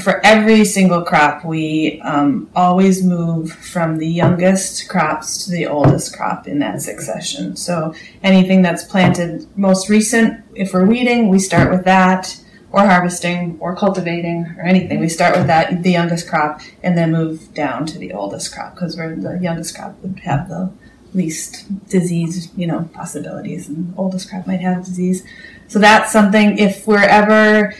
for 0.00 0.24
every 0.24 0.64
single 0.64 1.02
crop, 1.02 1.44
we 1.44 2.00
um, 2.02 2.48
always 2.54 3.02
move 3.02 3.52
from 3.52 3.98
the 3.98 4.06
youngest 4.06 4.88
crops 4.88 5.44
to 5.44 5.50
the 5.50 5.66
oldest 5.66 6.16
crop 6.16 6.46
in 6.46 6.58
that 6.60 6.82
succession. 6.82 7.56
So 7.56 7.94
anything 8.22 8.62
that's 8.62 8.84
planted 8.84 9.46
most 9.56 9.88
recent, 9.88 10.44
if 10.54 10.72
we're 10.72 10.86
weeding, 10.86 11.28
we 11.28 11.38
start 11.38 11.70
with 11.70 11.84
that, 11.84 12.38
or 12.70 12.86
harvesting, 12.86 13.56
or 13.60 13.74
cultivating, 13.74 14.44
or 14.58 14.62
anything. 14.62 15.00
We 15.00 15.08
start 15.08 15.36
with 15.36 15.46
that, 15.46 15.82
the 15.82 15.90
youngest 15.90 16.28
crop, 16.28 16.60
and 16.82 16.96
then 16.96 17.12
move 17.12 17.54
down 17.54 17.86
to 17.86 17.98
the 17.98 18.12
oldest 18.12 18.52
crop 18.52 18.74
because 18.74 18.96
we're 18.96 19.16
the 19.16 19.38
youngest 19.40 19.74
crop 19.74 19.96
would 20.02 20.20
have 20.20 20.48
the 20.48 20.70
least 21.14 21.64
disease, 21.88 22.50
you 22.56 22.66
know, 22.66 22.88
possibilities, 22.92 23.68
and 23.68 23.94
oldest 23.96 24.28
crop 24.28 24.46
might 24.46 24.60
have 24.60 24.84
disease. 24.84 25.24
So 25.66 25.78
that's 25.78 26.12
something. 26.12 26.58
If 26.58 26.86
we're 26.86 26.98
ever 26.98 27.74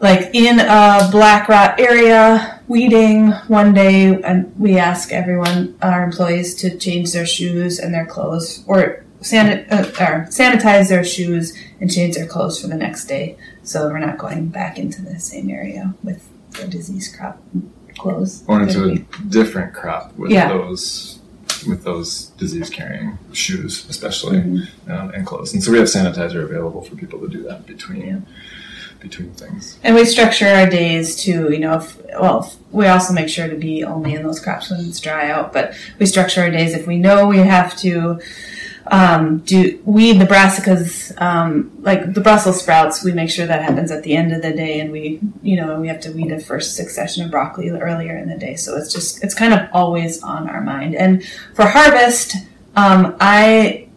like 0.00 0.34
in 0.34 0.60
a 0.60 1.08
black 1.10 1.48
rot 1.48 1.78
area 1.80 2.60
weeding 2.68 3.30
one 3.48 3.72
day 3.74 4.20
and 4.22 4.52
we 4.58 4.78
ask 4.78 5.12
everyone 5.12 5.76
our 5.82 6.04
employees 6.04 6.54
to 6.54 6.76
change 6.78 7.12
their 7.12 7.26
shoes 7.26 7.78
and 7.78 7.92
their 7.92 8.06
clothes 8.06 8.62
or, 8.66 9.04
sanit- 9.20 9.66
uh, 9.72 9.88
or 10.04 10.26
sanitize 10.30 10.88
their 10.88 11.02
shoes 11.04 11.56
and 11.80 11.90
change 11.92 12.14
their 12.14 12.26
clothes 12.26 12.60
for 12.60 12.68
the 12.68 12.76
next 12.76 13.06
day 13.06 13.36
so 13.62 13.88
we're 13.88 13.98
not 13.98 14.18
going 14.18 14.46
back 14.48 14.78
into 14.78 15.02
the 15.02 15.18
same 15.18 15.50
area 15.50 15.94
with 16.04 16.28
the 16.52 16.66
disease 16.68 17.14
crop 17.16 17.40
clothes 17.98 18.44
or 18.46 18.62
into 18.62 18.84
a 18.92 18.98
different 19.28 19.74
crop 19.74 20.14
with 20.16 20.30
Yeah. 20.30 20.48
those 20.48 21.18
with 21.66 21.82
those 21.82 22.26
disease 22.38 22.70
carrying 22.70 23.18
shoes 23.32 23.84
especially 23.88 24.38
Mm-hmm. 24.38 24.92
um, 24.92 25.10
and 25.10 25.26
clothes 25.26 25.52
and 25.54 25.62
so 25.64 25.72
we 25.72 25.78
have 25.78 25.88
sanitizer 25.88 26.44
available 26.44 26.82
for 26.82 26.94
people 26.94 27.18
to 27.20 27.28
do 27.28 27.42
that 27.44 27.66
between 27.66 28.24
between 29.00 29.30
things 29.32 29.78
And 29.84 29.94
we 29.94 30.04
structure 30.04 30.46
our 30.46 30.68
days 30.68 31.16
to, 31.24 31.52
you 31.52 31.58
know, 31.58 31.74
if, 31.76 32.00
well, 32.20 32.40
if- 32.40 32.56
we 32.70 32.86
also 32.86 33.14
make 33.14 33.30
sure 33.30 33.48
to 33.48 33.56
be 33.56 33.82
only 33.82 34.14
in 34.14 34.22
those 34.22 34.40
crops 34.40 34.70
when 34.70 34.80
it's 34.80 35.00
dry 35.00 35.30
out, 35.30 35.54
but 35.54 35.72
we 35.98 36.04
structure 36.04 36.42
our 36.42 36.50
days 36.50 36.74
if 36.74 36.86
we 36.86 36.98
know 36.98 37.26
we 37.26 37.38
have 37.38 37.74
to 37.78 38.20
um, 38.90 39.38
do 39.38 39.80
weed 39.84 40.18
the 40.18 40.24
brassicas, 40.26 41.18
um, 41.20 41.70
like 41.80 42.12
the 42.12 42.20
Brussels 42.20 42.60
sprouts, 42.60 43.04
we 43.04 43.12
make 43.12 43.30
sure 43.30 43.46
that 43.46 43.62
happens 43.62 43.90
at 43.90 44.02
the 44.02 44.14
end 44.16 44.32
of 44.32 44.42
the 44.42 44.52
day, 44.52 44.80
and 44.80 44.90
we, 44.92 45.20
you 45.42 45.56
know, 45.56 45.80
we 45.80 45.88
have 45.88 46.00
to 46.00 46.10
weed 46.12 46.30
the 46.30 46.40
first 46.40 46.76
succession 46.76 47.24
of 47.24 47.30
broccoli 47.30 47.70
earlier 47.70 48.16
in 48.16 48.28
the 48.28 48.36
day. 48.36 48.56
So 48.56 48.76
it's 48.76 48.92
just, 48.92 49.22
it's 49.22 49.34
kind 49.34 49.52
of 49.52 49.68
always 49.72 50.22
on 50.22 50.48
our 50.48 50.60
mind. 50.60 50.94
And 50.94 51.24
for 51.54 51.66
harvest, 51.66 52.36
um, 52.76 53.16
I, 53.20 53.88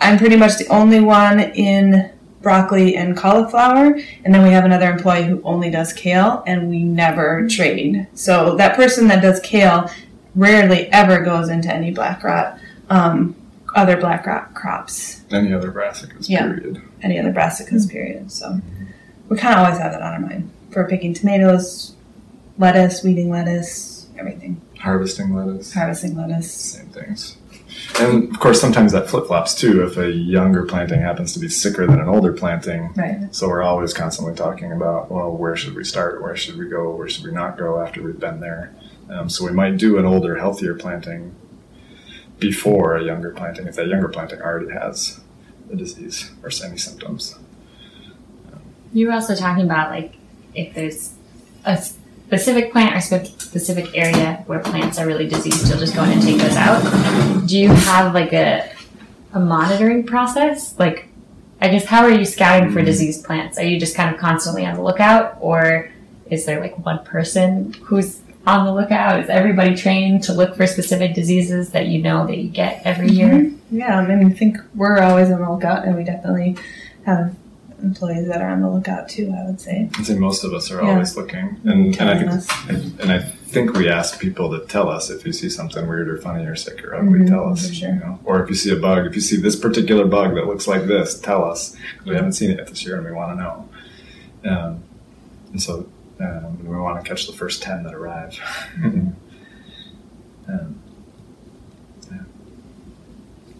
I'm 0.00 0.18
pretty 0.18 0.36
much 0.36 0.58
the 0.58 0.66
only 0.68 1.00
one 1.00 1.40
in 1.40 2.10
broccoli 2.46 2.94
and 2.94 3.16
cauliflower, 3.16 3.98
and 4.24 4.32
then 4.32 4.40
we 4.44 4.50
have 4.50 4.64
another 4.64 4.88
employee 4.88 5.24
who 5.24 5.42
only 5.42 5.68
does 5.68 5.92
kale, 5.92 6.44
and 6.46 6.68
we 6.68 6.84
never 6.84 7.44
trade. 7.48 8.06
So 8.14 8.54
that 8.54 8.76
person 8.76 9.08
that 9.08 9.20
does 9.20 9.40
kale 9.40 9.90
rarely 10.36 10.86
ever 10.92 11.24
goes 11.24 11.48
into 11.48 11.74
any 11.74 11.90
black 11.90 12.22
rot, 12.22 12.56
um, 12.88 13.34
other 13.74 13.96
black 13.96 14.24
rot 14.28 14.54
crops, 14.54 15.22
any 15.32 15.52
other 15.52 15.72
brassicas 15.72 16.28
Yeah. 16.28 16.46
period 16.52 16.80
any 17.02 17.18
other 17.18 17.32
brassicas 17.32 17.90
period. 17.90 18.30
So 18.30 18.60
we 19.28 19.36
kind 19.36 19.54
of 19.58 19.64
always 19.66 19.80
have 19.80 19.90
that 19.90 20.00
on 20.02 20.12
our 20.14 20.20
mind 20.20 20.48
for 20.70 20.86
picking 20.88 21.14
tomatoes, 21.14 21.96
lettuce, 22.58 23.02
weeding 23.02 23.28
lettuce, 23.28 24.06
everything, 24.16 24.60
harvesting 24.78 25.34
lettuce 25.34 25.72
harvesting 25.74 26.16
lettuce. 26.16 26.48
same 26.52 26.86
things 26.90 27.38
and 27.98 28.30
of 28.30 28.40
course 28.40 28.60
sometimes 28.60 28.92
that 28.92 29.08
flip-flops 29.08 29.54
too 29.54 29.84
if 29.84 29.96
a 29.96 30.10
younger 30.10 30.64
planting 30.64 31.00
happens 31.00 31.32
to 31.32 31.38
be 31.38 31.48
sicker 31.48 31.86
than 31.86 32.00
an 32.00 32.08
older 32.08 32.32
planting. 32.32 32.92
Right. 32.94 33.34
so 33.34 33.48
we're 33.48 33.62
always 33.62 33.94
constantly 33.94 34.34
talking 34.34 34.72
about 34.72 35.10
well 35.10 35.30
where 35.30 35.56
should 35.56 35.74
we 35.74 35.84
start? 35.84 36.22
Where 36.22 36.36
should 36.36 36.56
we 36.56 36.68
go? 36.68 36.94
Where 36.94 37.08
should 37.08 37.24
we 37.24 37.32
not 37.32 37.58
go 37.58 37.80
after 37.80 38.02
we've 38.02 38.20
been 38.20 38.40
there? 38.40 38.74
Um, 39.08 39.28
so 39.28 39.44
we 39.44 39.52
might 39.52 39.76
do 39.76 39.98
an 39.98 40.04
older 40.04 40.36
healthier 40.36 40.74
planting 40.74 41.34
before 42.38 42.96
a 42.96 43.04
younger 43.04 43.30
planting 43.30 43.66
if 43.66 43.76
that 43.76 43.86
younger 43.86 44.08
planting 44.08 44.40
already 44.40 44.70
has 44.72 45.20
the 45.68 45.76
disease 45.76 46.32
or 46.42 46.50
any 46.64 46.76
symptoms. 46.76 47.38
You 48.92 49.06
were 49.06 49.12
also 49.12 49.34
talking 49.34 49.64
about 49.64 49.90
like 49.90 50.14
if 50.54 50.74
there's 50.74 51.12
a 51.64 51.84
specific 52.26 52.72
plant 52.72 52.96
or 52.96 53.00
specific 53.00 53.96
area 53.96 54.42
where 54.46 54.58
plants 54.58 54.98
are 54.98 55.06
really 55.06 55.28
diseased, 55.28 55.68
you'll 55.68 55.78
just 55.78 55.94
go 55.94 56.02
in 56.02 56.10
and 56.10 56.22
take 56.22 56.38
those 56.38 56.56
out. 56.56 57.46
Do 57.46 57.58
you 57.58 57.68
have 57.68 58.14
like 58.14 58.32
a 58.32 58.70
a 59.32 59.40
monitoring 59.40 60.04
process? 60.04 60.78
Like, 60.78 61.08
I 61.60 61.68
guess 61.68 61.84
how 61.84 62.02
are 62.02 62.10
you 62.10 62.24
scouting 62.24 62.72
for 62.72 62.82
diseased 62.82 63.24
plants? 63.24 63.58
Are 63.58 63.64
you 63.64 63.78
just 63.78 63.94
kind 63.94 64.12
of 64.12 64.20
constantly 64.20 64.66
on 64.66 64.74
the 64.74 64.82
lookout, 64.82 65.36
or 65.40 65.90
is 66.28 66.46
there 66.46 66.60
like 66.60 66.76
one 66.84 67.04
person 67.04 67.72
who's 67.84 68.20
on 68.46 68.64
the 68.64 68.74
lookout? 68.74 69.20
Is 69.20 69.28
everybody 69.28 69.76
trained 69.76 70.24
to 70.24 70.32
look 70.32 70.56
for 70.56 70.66
specific 70.66 71.14
diseases 71.14 71.70
that 71.70 71.86
you 71.86 72.02
know 72.02 72.26
that 72.26 72.38
you 72.38 72.48
get 72.48 72.82
every 72.84 73.08
year? 73.08 73.28
Mm-hmm. 73.28 73.78
Yeah, 73.78 73.98
I 73.98 74.06
mean, 74.06 74.26
I 74.26 74.34
think 74.34 74.58
we're 74.74 74.98
always 74.98 75.30
on 75.30 75.40
the 75.40 75.50
lookout, 75.50 75.84
and 75.84 75.96
we 75.96 76.02
definitely 76.02 76.56
have 77.04 77.34
employees 77.82 78.26
that 78.28 78.40
are 78.40 78.48
on 78.50 78.60
the 78.62 78.70
lookout 78.70 79.08
too. 79.08 79.32
I 79.36 79.44
would 79.46 79.60
say. 79.60 79.90
I'd 79.98 80.06
say 80.06 80.14
most 80.18 80.44
of 80.44 80.52
us 80.54 80.70
are 80.70 80.82
Yeah. 80.82 80.90
always 80.92 81.16
looking, 81.16 81.60
and, 81.64 81.96
and 82.00 82.10
I 82.10 82.18
think 82.18 82.30
us. 82.30 82.48
and, 82.68 83.00
and 83.00 83.12
I 83.12 83.18
think 83.20 83.74
we 83.74 83.88
ask 83.88 84.18
people 84.20 84.50
to 84.58 84.66
tell 84.66 84.88
us 84.88 85.08
if 85.10 85.24
you 85.26 85.32
see 85.32 85.48
something 85.48 85.86
weird 85.88 86.08
or 86.08 86.16
funny 86.18 86.44
or 86.44 86.56
sick 86.56 86.84
or 86.84 86.94
ugly. 86.94 87.20
Mhm, 87.20 87.28
tell 87.28 87.48
us, 87.48 87.70
sure. 87.70 87.90
you 87.90 87.94
know, 87.96 88.18
or 88.24 88.42
if 88.42 88.48
you 88.48 88.54
see 88.56 88.70
a 88.72 88.76
bug, 88.80 89.06
if 89.06 89.14
you 89.14 89.20
see 89.20 89.36
this 89.36 89.56
particular 89.56 90.04
bug 90.06 90.34
that 90.34 90.46
looks 90.46 90.66
like 90.66 90.86
this, 90.86 91.18
tell 91.20 91.44
us. 91.44 91.76
We 92.04 92.14
haven't 92.14 92.32
seen 92.32 92.50
it 92.50 92.58
yet 92.58 92.66
this 92.68 92.84
year, 92.84 92.96
and 92.96 93.04
we 93.06 93.12
want 93.12 93.36
to 93.38 93.42
know. 93.42 93.68
Um, 94.50 94.82
and 95.52 95.62
so 95.62 95.88
um, 96.20 96.66
we 96.66 96.76
want 96.76 97.02
to 97.02 97.08
catch 97.08 97.26
the 97.26 97.32
first 97.32 97.62
ten 97.62 97.82
that 97.84 97.94
arrive. 97.94 98.38
um, 98.84 100.80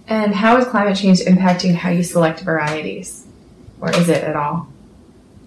And 0.08 0.32
how 0.34 0.56
is 0.58 0.64
climate 0.68 0.96
change 0.96 1.18
impacting 1.18 1.74
how 1.74 1.90
you 1.90 2.04
select 2.04 2.40
varieties? 2.40 3.25
Or 3.80 3.90
is 3.94 4.08
it 4.08 4.24
at 4.24 4.36
all? 4.36 4.68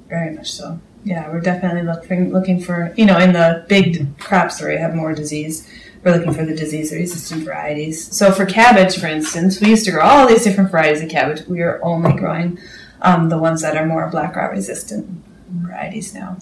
Very 0.07 0.33
much 0.35 0.51
so. 0.51 0.79
Yeah, 1.03 1.29
we're 1.31 1.39
definitely 1.39 1.83
looking 1.83 2.31
looking 2.31 2.59
for 2.61 2.93
you 2.97 3.05
know 3.05 3.17
in 3.17 3.33
the 3.33 3.65
big 3.69 4.17
crops 4.19 4.61
where 4.61 4.71
we 4.71 4.77
have 4.77 4.93
more 4.95 5.13
disease, 5.13 5.67
we're 6.03 6.15
looking 6.15 6.33
for 6.33 6.45
the 6.45 6.55
disease 6.55 6.91
resistant 6.91 7.43
varieties. 7.43 8.15
So 8.15 8.31
for 8.31 8.45
cabbage, 8.45 8.97
for 8.97 9.07
instance, 9.07 9.61
we 9.61 9.69
used 9.69 9.85
to 9.85 9.91
grow 9.91 10.01
all 10.03 10.27
these 10.27 10.43
different 10.43 10.71
varieties 10.71 11.01
of 11.01 11.09
cabbage. 11.09 11.47
We 11.47 11.61
are 11.61 11.79
only 11.83 12.13
growing 12.13 12.59
um, 13.01 13.29
the 13.29 13.37
ones 13.37 13.61
that 13.61 13.77
are 13.77 13.85
more 13.85 14.09
black 14.09 14.35
rot 14.35 14.51
resistant 14.51 15.07
varieties 15.49 16.13
now. 16.13 16.37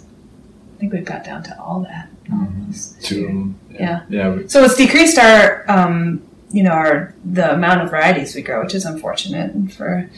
I 0.75 0.79
think 0.79 0.93
we've 0.93 1.05
got 1.05 1.23
down 1.23 1.43
to 1.43 1.59
all 1.61 1.81
that. 1.81 2.09
almost. 2.31 3.01
two, 3.03 3.53
Yeah. 3.71 4.01
yeah. 4.09 4.29
we- 4.33 4.47
So 4.47 4.63
it's 4.63 4.75
decreased 4.75 5.17
our, 5.17 5.65
um, 5.69 6.21
you 6.51 6.63
know, 6.63 6.71
our 6.71 7.13
the 7.23 7.53
amount 7.53 7.81
of 7.81 7.89
varieties 7.91 8.35
we 8.35 8.41
grow, 8.41 8.63
which 8.63 8.73
is 8.75 8.85
unfortunate 8.85 9.71
for 9.71 10.09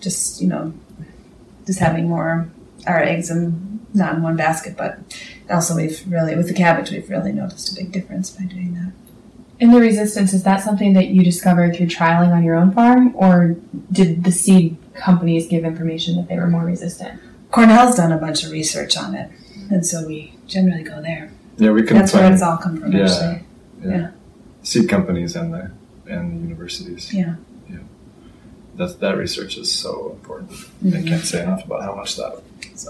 just 0.00 0.40
you 0.40 0.48
know, 0.48 0.72
just 1.66 1.78
having 1.78 2.08
more 2.08 2.48
our 2.86 3.02
eggs 3.02 3.30
in 3.30 3.80
not 3.92 4.14
in 4.14 4.22
one 4.22 4.36
basket. 4.36 4.76
But 4.76 4.98
also, 5.50 5.76
we've 5.76 6.02
really 6.06 6.36
with 6.36 6.48
the 6.48 6.54
cabbage, 6.54 6.90
we've 6.90 7.08
really 7.08 7.32
noticed 7.32 7.72
a 7.72 7.74
big 7.74 7.92
difference 7.92 8.30
by 8.30 8.44
doing 8.44 8.74
that. 8.74 8.92
And 9.60 9.74
the 9.74 9.80
resistance, 9.80 10.32
is 10.32 10.42
that 10.44 10.62
something 10.62 10.94
that 10.94 11.08
you 11.08 11.22
discovered 11.22 11.76
through 11.76 11.88
trialing 11.88 12.32
on 12.32 12.42
your 12.42 12.56
own 12.56 12.72
farm? 12.72 13.14
Or 13.14 13.56
did 13.92 14.24
the 14.24 14.32
seed 14.32 14.78
companies 14.94 15.46
give 15.46 15.64
information 15.64 16.16
that 16.16 16.28
they 16.28 16.36
were 16.36 16.46
more 16.46 16.64
resistant? 16.64 17.20
Cornell's 17.50 17.96
done 17.96 18.12
a 18.12 18.16
bunch 18.16 18.44
of 18.44 18.52
research 18.52 18.96
on 18.96 19.14
it, 19.14 19.30
and 19.70 19.84
so 19.84 20.06
we 20.06 20.34
generally 20.46 20.82
go 20.82 21.02
there. 21.02 21.30
Yeah, 21.58 21.72
we 21.72 21.82
can 21.82 21.98
That's 21.98 22.14
where 22.14 22.32
it's 22.32 22.42
all 22.42 22.56
come 22.56 22.80
from. 22.80 22.92
Yeah. 22.92 23.02
Actually, 23.02 24.08
seed 24.62 24.88
companies 24.88 25.36
and 25.36 25.52
the 25.52 25.70
and 26.06 26.32
the 26.32 26.42
universities. 26.42 27.12
Yeah. 27.12 27.34
That 28.76 29.00
that 29.00 29.16
research 29.16 29.56
is 29.58 29.70
so 29.70 30.10
important. 30.12 30.52
I 30.82 30.86
Mhm. 30.86 31.06
can't 31.06 31.24
say 31.24 31.42
enough 31.42 31.64
about 31.64 31.82
how 31.82 31.94
much 31.94 32.16
that 32.16 32.42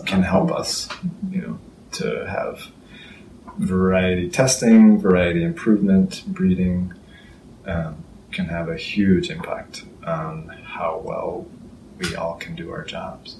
can 0.06 0.22
help 0.22 0.52
us, 0.52 0.88
you 1.30 1.40
know, 1.42 1.58
to 1.92 2.26
have 2.28 2.66
variety 3.58 4.28
testing, 4.30 4.98
variety 4.98 5.42
improvement, 5.42 6.22
breeding, 6.26 6.92
um, 7.66 7.96
can 8.32 8.46
have 8.46 8.68
a 8.68 8.76
huge 8.76 9.30
impact 9.30 9.84
on 10.06 10.48
how 10.64 11.02
well 11.04 11.46
we 11.98 12.14
all 12.14 12.34
can 12.34 12.54
do 12.54 12.70
our 12.70 12.84
jobs. 12.84 13.36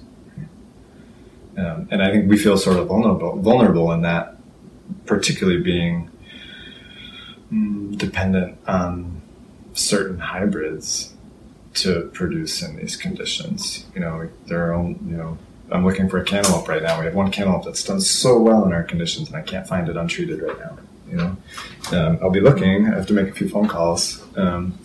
Um, 1.57 1.87
and 1.91 2.01
I 2.01 2.11
think 2.11 2.29
we 2.29 2.37
feel 2.37 2.57
sort 2.57 2.77
of 2.77 2.87
vulnerable, 2.87 3.37
vulnerable 3.39 3.91
in 3.91 4.01
that, 4.01 4.37
particularly 5.05 5.61
being 5.61 6.09
mm, 7.51 7.97
dependent 7.97 8.57
on 8.67 9.21
certain 9.73 10.19
hybrids 10.19 11.10
to 11.73 12.09
produce 12.13 12.61
in 12.61 12.75
these 12.75 12.95
conditions. 12.95 13.85
You 13.95 14.01
know, 14.01 14.29
their 14.47 14.73
own, 14.73 14.99
you 15.09 15.17
know, 15.17 15.37
I'm 15.71 15.85
looking 15.85 16.09
for 16.09 16.19
a 16.19 16.23
cantaloupe 16.23 16.67
right 16.67 16.83
now. 16.83 16.99
We 16.99 17.05
have 17.05 17.15
one 17.15 17.31
cantaloupe 17.31 17.63
that's 17.63 17.83
done 17.83 18.01
so 18.01 18.39
well 18.39 18.65
in 18.65 18.73
our 18.73 18.83
conditions, 18.83 19.29
and 19.29 19.37
I 19.37 19.41
can't 19.41 19.67
find 19.67 19.87
it 19.87 19.95
untreated 19.95 20.41
right 20.41 20.59
now. 20.59 20.77
You 21.09 21.17
know, 21.17 21.37
um, 21.91 22.19
I'll 22.21 22.29
be 22.29 22.39
looking. 22.39 22.87
I 22.87 22.95
have 22.95 23.07
to 23.07 23.13
make 23.13 23.27
a 23.27 23.33
few 23.33 23.49
phone 23.49 23.67
calls. 23.67 24.23
Um, 24.37 24.77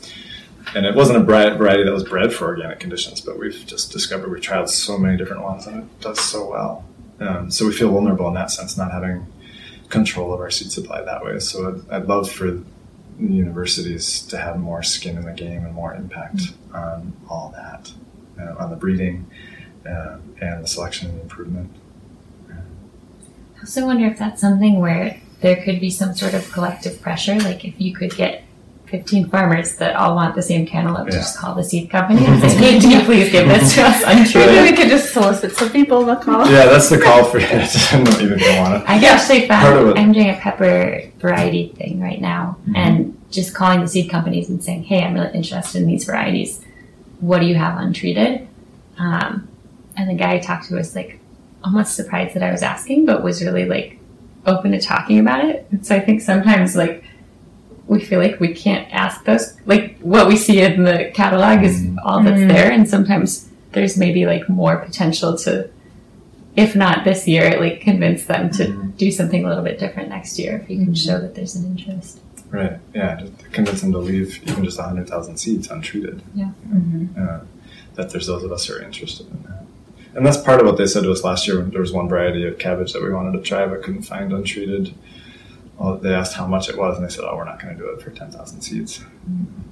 and 0.74 0.84
it 0.84 0.96
wasn't 0.96 1.18
a 1.18 1.22
variety 1.22 1.84
that 1.84 1.92
was 1.92 2.02
bred 2.02 2.32
for 2.32 2.46
organic 2.46 2.80
conditions, 2.80 3.20
but 3.20 3.38
we've 3.38 3.64
just 3.66 3.92
discovered 3.92 4.30
we've 4.30 4.42
tried 4.42 4.68
so 4.68 4.98
many 4.98 5.16
different 5.16 5.42
ones, 5.42 5.66
and 5.66 5.84
it 5.84 6.00
does 6.00 6.20
so 6.20 6.50
well. 6.50 6.84
Um, 7.20 7.50
so 7.50 7.66
we 7.66 7.72
feel 7.72 7.90
vulnerable 7.90 8.28
in 8.28 8.34
that 8.34 8.50
sense, 8.50 8.76
not 8.76 8.90
having 8.90 9.26
control 9.88 10.34
of 10.34 10.40
our 10.40 10.50
seed 10.50 10.72
supply 10.72 11.02
that 11.02 11.24
way. 11.24 11.38
So 11.38 11.82
I'd, 11.90 12.02
I'd 12.02 12.08
love 12.08 12.30
for 12.30 12.62
universities 13.18 14.22
to 14.26 14.36
have 14.36 14.58
more 14.58 14.82
skin 14.82 15.16
in 15.16 15.24
the 15.24 15.32
game 15.32 15.64
and 15.64 15.74
more 15.74 15.94
impact 15.94 16.36
mm-hmm. 16.36 16.76
on 16.76 17.12
all 17.28 17.54
that, 17.54 17.92
uh, 18.40 18.62
on 18.62 18.70
the 18.70 18.76
breeding 18.76 19.30
uh, 19.88 20.18
and 20.40 20.62
the 20.62 20.68
selection 20.68 21.10
and 21.10 21.20
improvement. 21.22 21.70
I 22.50 23.60
also 23.60 23.86
wonder 23.86 24.06
if 24.06 24.18
that's 24.18 24.40
something 24.40 24.78
where 24.80 25.20
there 25.40 25.62
could 25.62 25.80
be 25.80 25.90
some 25.90 26.14
sort 26.14 26.34
of 26.34 26.50
collective 26.52 27.00
pressure, 27.00 27.38
like 27.38 27.64
if 27.64 27.80
you 27.80 27.94
could 27.94 28.14
get 28.14 28.44
15 28.86 29.28
farmers 29.28 29.76
that 29.76 29.96
all 29.96 30.14
want 30.14 30.34
the 30.34 30.42
same 30.42 30.66
cantaloupe, 30.66 31.08
yeah. 31.08 31.16
just 31.16 31.38
call 31.38 31.54
the 31.54 31.64
seed 31.64 31.90
company 31.90 32.24
and 32.26 32.40
say, 32.40 32.56
hey, 32.56 32.80
can 32.80 32.90
you 32.90 33.00
please 33.04 33.30
give 33.30 33.48
this 33.48 33.74
to 33.74 33.82
us 33.82 34.02
untrue? 34.06 34.46
Maybe 34.46 34.70
we 34.70 34.76
could 34.76 34.88
just 34.88 35.12
solicit 35.12 35.52
some 35.56 35.70
people 35.70 36.06
to 36.06 36.16
call. 36.16 36.50
Yeah, 36.50 36.66
that's 36.66 36.88
the 36.88 36.98
call 36.98 37.24
for 37.24 37.38
it. 37.38 37.50
I 37.50 38.04
don't 38.04 38.22
even 38.22 38.38
want 38.58 38.74
it. 38.74 38.88
I 38.88 39.04
actually 39.06 39.48
found 39.48 39.98
I'm 39.98 40.12
doing 40.12 40.30
a 40.30 40.36
pepper 40.36 41.02
variety 41.18 41.68
thing 41.68 42.00
right 42.00 42.20
now 42.20 42.58
mm-hmm. 42.62 42.76
and 42.76 43.22
just 43.30 43.54
calling 43.54 43.80
the 43.80 43.88
seed 43.88 44.10
companies 44.10 44.48
and 44.48 44.62
saying, 44.62 44.84
hey, 44.84 45.02
I'm 45.02 45.14
really 45.14 45.34
interested 45.34 45.82
in 45.82 45.88
these 45.88 46.04
varieties. 46.04 46.64
What 47.20 47.40
do 47.40 47.46
you 47.46 47.56
have 47.56 47.78
untreated? 47.78 48.46
Um, 48.98 49.48
and 49.96 50.08
the 50.08 50.14
guy 50.14 50.34
I 50.34 50.38
talked 50.38 50.68
to 50.68 50.74
was 50.74 50.94
like 50.94 51.18
almost 51.64 51.96
surprised 51.96 52.34
that 52.34 52.42
I 52.42 52.52
was 52.52 52.62
asking, 52.62 53.06
but 53.06 53.24
was 53.24 53.42
really 53.42 53.64
like 53.64 53.98
open 54.46 54.70
to 54.72 54.80
talking 54.80 55.18
about 55.18 55.44
it. 55.44 55.66
And 55.70 55.84
so 55.84 55.96
I 55.96 56.00
think 56.00 56.20
sometimes 56.20 56.76
like 56.76 57.02
we 57.88 58.00
feel 58.04 58.18
like 58.18 58.40
we 58.40 58.52
can't 58.52 58.92
ask 58.92 59.24
those 59.24 59.58
like 59.66 59.98
what 60.00 60.26
we 60.26 60.36
see 60.36 60.60
in 60.60 60.84
the 60.84 61.10
catalog 61.14 61.62
is 61.62 61.82
mm. 61.82 61.96
all 62.04 62.22
that's 62.22 62.40
mm. 62.40 62.48
there 62.48 62.70
and 62.70 62.88
sometimes 62.88 63.48
there's 63.72 63.96
maybe 63.96 64.26
like 64.26 64.48
more 64.48 64.76
potential 64.78 65.36
to 65.36 65.68
if 66.56 66.74
not 66.74 67.04
this 67.04 67.28
year 67.28 67.60
like 67.60 67.80
convince 67.80 68.26
them 68.26 68.50
to 68.50 68.64
mm. 68.64 68.96
do 68.96 69.10
something 69.10 69.44
a 69.44 69.48
little 69.48 69.64
bit 69.64 69.78
different 69.78 70.08
next 70.08 70.38
year 70.38 70.58
if 70.58 70.70
you 70.70 70.84
can 70.84 70.94
show 70.94 71.20
that 71.20 71.34
there's 71.34 71.54
an 71.54 71.64
interest 71.66 72.20
right 72.50 72.78
yeah 72.94 73.16
just 73.16 73.52
convince 73.52 73.80
them 73.80 73.92
to 73.92 73.98
leave 73.98 74.42
even 74.48 74.64
just 74.64 74.78
100000 74.78 75.36
seeds 75.36 75.70
untreated 75.70 76.22
yeah 76.34 76.50
mm-hmm. 76.68 77.06
uh, 77.20 77.40
that 77.94 78.10
there's 78.10 78.26
those 78.26 78.42
of 78.42 78.52
us 78.52 78.66
who 78.66 78.74
are 78.74 78.82
interested 78.82 79.26
in 79.28 79.42
that 79.44 79.64
and 80.14 80.24
that's 80.24 80.38
part 80.38 80.60
of 80.60 80.66
what 80.66 80.78
they 80.78 80.86
said 80.86 81.02
to 81.02 81.12
us 81.12 81.22
last 81.22 81.46
year 81.46 81.58
when 81.58 81.70
there 81.70 81.80
was 81.80 81.92
one 81.92 82.08
variety 82.08 82.46
of 82.46 82.58
cabbage 82.58 82.92
that 82.94 83.02
we 83.02 83.12
wanted 83.12 83.32
to 83.32 83.42
try 83.42 83.66
but 83.66 83.82
couldn't 83.82 84.02
find 84.02 84.32
untreated 84.32 84.94
well, 85.78 85.96
they 85.96 86.14
asked 86.14 86.34
how 86.34 86.46
much 86.46 86.68
it 86.68 86.78
was, 86.78 86.96
and 86.96 87.06
they 87.06 87.10
said, 87.10 87.24
"Oh, 87.24 87.36
we're 87.36 87.44
not 87.44 87.60
going 87.60 87.76
to 87.76 87.82
do 87.82 87.90
it 87.90 88.00
for 88.00 88.10
ten 88.10 88.30
thousand 88.30 88.62
seeds." 88.62 88.98
Mm-hmm. 88.98 89.62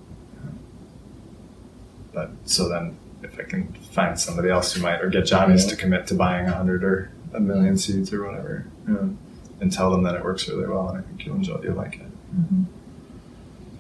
But 2.13 2.31
so 2.45 2.69
then, 2.69 2.97
if 3.23 3.39
I 3.39 3.43
can 3.43 3.73
find 3.91 4.19
somebody 4.19 4.51
else 4.51 4.73
who 4.73 4.83
might, 4.83 5.01
or 5.01 5.09
get 5.09 5.25
Johnny's 5.25 5.65
yeah. 5.65 5.71
to 5.71 5.77
commit 5.77 6.07
to 6.09 6.15
buying 6.15 6.47
a 6.47 6.53
hundred 6.53 6.85
or 6.85 7.11
a 7.33 7.41
million 7.41 7.77
seeds 7.77 8.13
or 8.13 8.25
whatever, 8.25 8.67
you 8.87 8.95
know, 8.95 9.17
and 9.61 9.73
tell 9.73 9.91
them 9.91 10.03
that 10.03 10.15
it 10.15 10.23
works 10.23 10.49
really 10.49 10.67
well, 10.67 10.89
and 10.91 10.99
I 10.99 11.03
think 11.03 11.25
you'll 11.25 11.37
enjoy, 11.37 11.61
you'll 11.63 11.75
like 11.75 11.95
it. 11.97 12.37
Mm-hmm. 12.37 12.63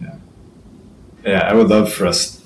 Yeah, 0.02 0.16
yeah. 1.24 1.48
I 1.48 1.54
would 1.54 1.68
love 1.68 1.92
for 1.92 2.06
us, 2.06 2.42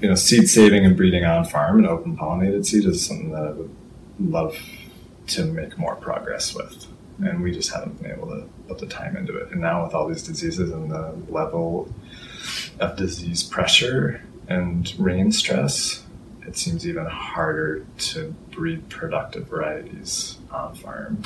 you 0.00 0.08
know, 0.08 0.14
seed 0.14 0.48
saving 0.48 0.84
and 0.84 0.96
breeding 0.96 1.24
on 1.24 1.44
farm 1.44 1.78
and 1.78 1.86
open 1.86 2.16
pollinated 2.16 2.66
seed 2.66 2.84
is 2.84 3.04
something 3.04 3.32
that 3.32 3.44
I 3.44 3.50
would 3.52 3.74
love 4.20 4.56
to 5.28 5.44
make 5.44 5.78
more 5.78 5.96
progress 5.96 6.54
with 6.54 6.86
and 7.20 7.42
we 7.42 7.52
just 7.52 7.72
haven't 7.72 8.00
been 8.00 8.10
able 8.10 8.28
to 8.28 8.48
put 8.68 8.78
the 8.78 8.86
time 8.86 9.16
into 9.16 9.36
it. 9.36 9.50
And 9.50 9.60
now 9.60 9.84
with 9.84 9.94
all 9.94 10.06
these 10.06 10.22
diseases 10.22 10.70
and 10.70 10.90
the 10.90 11.14
level 11.28 11.92
of 12.78 12.96
disease 12.96 13.42
pressure 13.42 14.22
and 14.48 14.92
rain 14.98 15.32
stress, 15.32 16.04
it 16.46 16.56
seems 16.56 16.86
even 16.86 17.06
harder 17.06 17.84
to 17.98 18.34
breed 18.50 18.88
productive 18.88 19.48
varieties 19.48 20.38
on 20.50 20.74
farm 20.74 21.22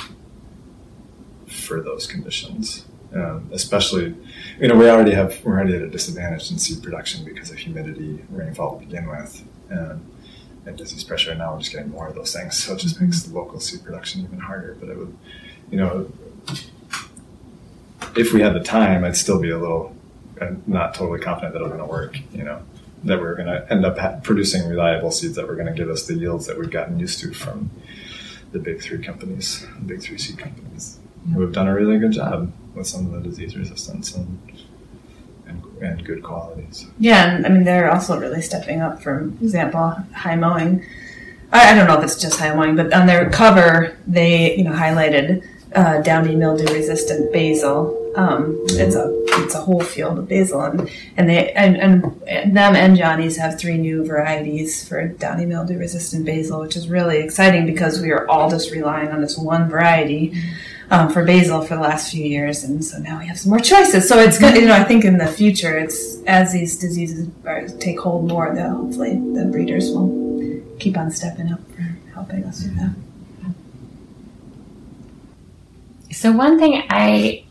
for 1.47 1.81
those 1.81 2.07
conditions. 2.07 2.85
Um, 3.13 3.47
especially, 3.53 4.15
you 4.59 4.67
know, 4.67 4.75
we 4.75 4.89
already 4.89 5.11
have 5.11 5.39
we're 5.45 5.53
already 5.53 5.75
at 5.75 5.83
a 5.83 5.89
disadvantage 5.89 6.49
in 6.49 6.57
seed 6.57 6.81
production 6.81 7.23
because 7.23 7.51
of 7.51 7.57
humidity, 7.57 8.25
rainfall 8.31 8.79
to 8.79 8.85
begin 8.85 9.07
with, 9.07 9.43
and, 9.69 10.03
and 10.65 10.75
disease 10.75 11.03
pressure. 11.03 11.29
And 11.29 11.39
now 11.39 11.53
we're 11.53 11.59
just 11.59 11.71
getting 11.71 11.91
more 11.91 12.07
of 12.07 12.15
those 12.15 12.33
things, 12.33 12.57
so 12.57 12.73
it 12.73 12.79
just 12.79 12.99
makes 12.99 13.21
the 13.21 13.35
local 13.35 13.59
seed 13.59 13.83
production 13.83 14.23
even 14.23 14.39
harder. 14.39 14.75
But 14.79 14.89
it 14.89 14.97
would 14.97 15.15
you 15.71 15.77
know, 15.77 16.11
if 18.15 18.33
we 18.33 18.41
had 18.41 18.53
the 18.53 18.63
time, 18.63 19.03
I'd 19.03 19.17
still 19.17 19.39
be 19.39 19.49
a 19.49 19.57
little 19.57 19.95
uh, 20.39 20.51
not 20.67 20.93
totally 20.93 21.19
confident 21.19 21.53
that 21.53 21.59
it 21.59 21.63
was 21.63 21.71
going 21.71 21.83
to 21.83 21.89
work. 21.89 22.17
You 22.33 22.43
know, 22.43 22.61
that 23.03 23.19
we 23.19 23.25
are 23.25 23.35
going 23.35 23.47
to 23.47 23.71
end 23.71 23.85
up 23.85 23.97
ha- 23.97 24.19
producing 24.23 24.67
reliable 24.67 25.11
seeds 25.11 25.35
that 25.35 25.47
were 25.47 25.55
going 25.55 25.67
to 25.67 25.73
give 25.73 25.89
us 25.89 26.05
the 26.05 26.15
yields 26.15 26.45
that 26.47 26.57
we've 26.57 26.71
gotten 26.71 26.99
used 26.99 27.19
to 27.19 27.33
from 27.33 27.69
the 28.51 28.59
big 28.59 28.81
three 28.81 29.03
companies, 29.03 29.65
the 29.79 29.85
big 29.85 30.01
three 30.01 30.17
seed 30.17 30.37
companies, 30.37 30.99
who 31.33 31.41
have 31.41 31.51
done 31.51 31.67
a 31.67 31.73
really 31.73 31.97
good 31.97 32.11
job 32.11 32.51
with 32.75 32.87
some 32.87 33.05
of 33.05 33.11
the 33.11 33.29
disease 33.29 33.55
resistance 33.55 34.15
and 34.15 34.39
and, 35.45 35.63
and 35.81 36.05
good 36.05 36.23
qualities. 36.23 36.87
Yeah, 36.99 37.35
and 37.35 37.45
I 37.45 37.49
mean 37.49 37.63
they're 37.63 37.91
also 37.91 38.19
really 38.19 38.41
stepping 38.41 38.81
up. 38.81 39.01
For 39.01 39.21
example, 39.41 39.95
high 40.13 40.35
mowing. 40.35 40.85
I, 41.51 41.71
I 41.71 41.75
don't 41.75 41.87
know 41.87 41.97
if 41.97 42.03
it's 42.03 42.19
just 42.19 42.39
high 42.39 42.53
mowing, 42.53 42.75
but 42.75 42.93
on 42.93 43.07
their 43.07 43.29
cover 43.29 43.97
they 44.07 44.55
you 44.55 44.63
know 44.63 44.71
highlighted 44.71 45.47
uh, 45.75 46.01
downy 46.01 46.35
mildew 46.35 46.71
resistant 46.73 47.31
basil. 47.33 47.99
Um, 48.15 48.59
it's 48.69 48.95
a 48.95 49.11
it's 49.41 49.55
a 49.55 49.61
whole 49.61 49.81
field 49.81 50.19
of 50.19 50.27
basil, 50.27 50.61
and 50.61 50.89
and 51.17 51.29
they 51.29 51.51
and, 51.53 51.77
and 51.77 52.55
them 52.55 52.75
and 52.75 52.95
Johnny's 52.95 53.37
have 53.37 53.59
three 53.59 53.77
new 53.77 54.05
varieties 54.05 54.87
for 54.87 55.07
downy 55.07 55.45
mildew 55.45 55.79
resistant 55.79 56.25
basil, 56.25 56.59
which 56.59 56.75
is 56.75 56.87
really 56.87 57.17
exciting 57.17 57.65
because 57.65 58.01
we 58.01 58.11
are 58.11 58.27
all 58.27 58.49
just 58.49 58.71
relying 58.71 59.09
on 59.09 59.21
this 59.21 59.37
one 59.37 59.69
variety. 59.69 60.33
Um, 60.91 61.11
for 61.11 61.25
basil 61.25 61.61
for 61.61 61.75
the 61.75 61.81
last 61.81 62.11
few 62.11 62.23
years, 62.23 62.63
and 62.63 62.83
so 62.85 62.99
now 62.99 63.17
we 63.17 63.25
have 63.25 63.39
some 63.39 63.49
more 63.49 63.59
choices. 63.59 64.07
So 64.07 64.19
it's 64.19 64.37
good, 64.37 64.55
you 64.55 64.67
know. 64.67 64.73
I 64.73 64.83
think 64.83 65.05
in 65.05 65.17
the 65.17 65.25
future, 65.25 65.75
it's 65.75 66.21
as 66.27 66.53
these 66.53 66.77
diseases 66.77 67.29
are, 67.45 67.67
take 67.79 67.99
hold 67.99 68.27
more, 68.27 68.53
that 68.53 68.69
hopefully 68.69 69.15
the 69.15 69.45
breeders 69.45 69.89
will 69.89 70.61
keep 70.79 70.97
on 70.97 71.09
stepping 71.09 71.51
up 71.51 71.61
for 71.71 71.81
helping 72.13 72.43
us 72.43 72.63
with 72.63 72.75
that. 72.77 72.93
So 76.13 76.31
one 76.31 76.59
thing 76.59 76.83
I 76.89 77.43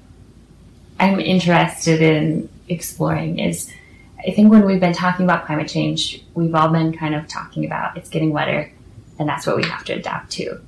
I'm 0.98 1.18
interested 1.20 2.00
in 2.00 2.48
exploring 2.68 3.38
is 3.38 3.72
I 4.18 4.30
think 4.30 4.50
when 4.50 4.64
we've 4.64 4.80
been 4.80 4.92
talking 4.92 5.24
about 5.24 5.46
climate 5.46 5.68
change, 5.68 6.22
we've 6.34 6.54
all 6.54 6.68
been 6.68 6.96
kind 6.96 7.14
of 7.14 7.26
talking 7.26 7.66
about 7.66 7.96
it's 7.96 8.08
getting 8.08 8.32
wetter, 8.32 8.72
and 9.18 9.28
that's 9.28 9.46
what 9.46 9.56
we 9.56 9.64
have 9.64 9.84
to 9.86 9.94
adapt 9.94 10.30
to. 10.32 10.60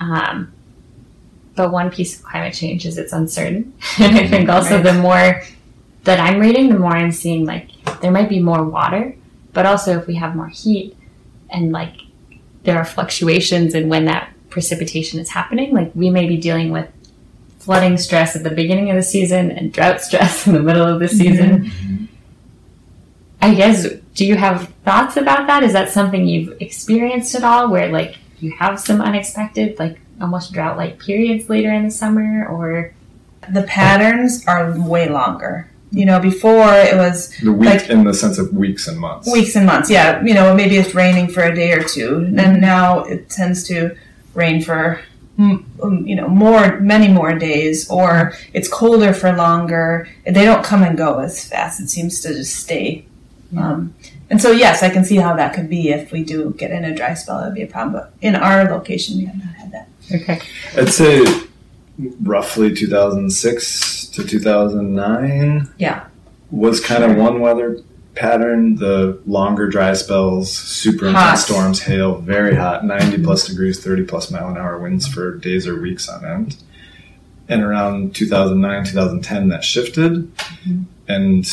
Um, 0.00 0.52
but 1.54 1.70
one 1.70 1.90
piece 1.90 2.18
of 2.18 2.24
climate 2.24 2.52
change 2.52 2.84
is 2.84 2.98
it's 2.98 3.12
uncertain, 3.12 3.72
and 4.00 4.16
I 4.16 4.26
think 4.26 4.48
also 4.48 4.82
the 4.82 4.94
more 4.94 5.42
that 6.02 6.20
I'm 6.20 6.40
reading, 6.40 6.68
the 6.68 6.78
more 6.78 6.96
I'm 6.96 7.12
seeing 7.12 7.46
like 7.46 7.70
there 8.00 8.10
might 8.10 8.28
be 8.28 8.40
more 8.40 8.64
water, 8.64 9.14
but 9.52 9.66
also 9.66 9.98
if 9.98 10.06
we 10.06 10.16
have 10.16 10.34
more 10.34 10.48
heat 10.48 10.96
and 11.50 11.72
like 11.72 11.94
there 12.64 12.76
are 12.76 12.84
fluctuations 12.84 13.74
in 13.74 13.88
when 13.88 14.06
that 14.06 14.32
precipitation 14.50 15.20
is 15.20 15.30
happening, 15.30 15.72
like 15.72 15.92
we 15.94 16.10
may 16.10 16.26
be 16.26 16.36
dealing 16.36 16.72
with 16.72 16.88
flooding 17.66 17.98
stress 17.98 18.36
at 18.36 18.44
the 18.44 18.50
beginning 18.50 18.90
of 18.90 18.96
the 18.96 19.02
season 19.02 19.50
and 19.50 19.72
drought 19.72 20.00
stress 20.00 20.46
in 20.46 20.54
the 20.54 20.62
middle 20.62 20.86
of 20.86 21.00
the 21.00 21.08
season. 21.08 21.64
Mm-hmm. 21.64 22.04
I 23.42 23.54
guess, 23.54 23.88
do 24.14 24.24
you 24.24 24.36
have 24.36 24.68
thoughts 24.84 25.16
about 25.16 25.48
that? 25.48 25.64
Is 25.64 25.72
that 25.72 25.90
something 25.90 26.26
you've 26.26 26.56
experienced 26.62 27.34
at 27.34 27.42
all 27.42 27.68
where 27.70 27.88
like 27.88 28.18
you 28.38 28.52
have 28.52 28.78
some 28.78 29.00
unexpected, 29.00 29.78
like 29.80 29.98
almost 30.20 30.52
drought 30.52 30.76
like 30.76 31.00
periods 31.00 31.50
later 31.50 31.72
in 31.72 31.84
the 31.84 31.90
summer 31.90 32.46
or? 32.46 32.94
The 33.52 33.64
patterns 33.64 34.46
are 34.46 34.78
way 34.80 35.08
longer. 35.08 35.68
You 35.90 36.04
know, 36.04 36.20
before 36.20 36.72
it 36.72 36.96
was 36.96 37.36
the 37.42 37.52
week 37.52 37.68
like, 37.68 37.90
in 37.90 38.04
the 38.04 38.14
sense 38.14 38.38
of 38.38 38.54
weeks 38.54 38.86
and 38.86 38.98
months. 38.98 39.32
Weeks 39.32 39.56
and 39.56 39.66
months, 39.66 39.90
yeah. 39.90 40.22
You 40.22 40.34
know, 40.34 40.54
maybe 40.54 40.76
it's 40.76 40.94
raining 40.94 41.28
for 41.28 41.42
a 41.42 41.54
day 41.54 41.72
or 41.72 41.82
two, 41.82 42.32
and 42.36 42.60
now 42.60 43.04
it 43.04 43.28
tends 43.28 43.64
to 43.68 43.96
rain 44.34 44.62
for 44.62 45.00
you 45.38 46.16
know 46.16 46.28
more 46.28 46.80
many 46.80 47.08
more 47.08 47.34
days 47.38 47.90
or 47.90 48.32
it's 48.54 48.68
colder 48.68 49.12
for 49.12 49.32
longer 49.32 50.08
they 50.24 50.44
don't 50.44 50.64
come 50.64 50.82
and 50.82 50.96
go 50.96 51.18
as 51.18 51.46
fast 51.46 51.78
it 51.80 51.88
seems 51.88 52.20
to 52.20 52.32
just 52.32 52.56
stay 52.56 53.04
yeah. 53.52 53.72
um, 53.72 53.94
and 54.30 54.40
so 54.40 54.50
yes 54.50 54.82
i 54.82 54.88
can 54.88 55.04
see 55.04 55.16
how 55.16 55.36
that 55.36 55.54
could 55.54 55.68
be 55.68 55.90
if 55.90 56.10
we 56.10 56.24
do 56.24 56.54
get 56.56 56.70
in 56.70 56.84
a 56.84 56.94
dry 56.94 57.12
spell 57.12 57.40
it 57.40 57.44
would 57.46 57.54
be 57.54 57.62
a 57.62 57.66
problem 57.66 58.02
but 58.02 58.12
in 58.22 58.34
our 58.34 58.64
location 58.70 59.18
we 59.18 59.26
have 59.26 59.36
not 59.36 59.54
had 59.54 59.70
that 59.72 59.88
okay 60.10 60.40
i'd 60.76 60.88
say 60.88 61.22
roughly 62.22 62.74
2006 62.74 64.06
to 64.08 64.24
2009 64.24 65.68
Yeah. 65.76 66.06
was 66.50 66.80
kind 66.80 67.04
of 67.04 67.16
one 67.16 67.40
weather 67.40 67.82
pattern. 68.16 68.76
The 68.76 69.20
longer 69.26 69.68
dry 69.68 69.92
spells, 69.92 70.52
super 70.52 71.06
intense 71.06 71.44
storms, 71.44 71.82
hail, 71.82 72.16
very 72.16 72.56
hot, 72.56 72.84
90 72.84 73.22
plus 73.22 73.46
degrees, 73.46 73.82
30 73.82 74.04
plus 74.04 74.30
mile 74.30 74.48
an 74.48 74.56
hour 74.56 74.78
winds 74.78 75.06
for 75.06 75.36
days 75.36 75.66
or 75.66 75.80
weeks 75.80 76.08
on 76.08 76.24
end. 76.24 76.56
And 77.48 77.62
around 77.62 78.14
2009, 78.14 78.84
2010, 78.86 79.48
that 79.48 79.62
shifted. 79.62 80.34
Mm-hmm. 80.36 80.82
And 81.08 81.46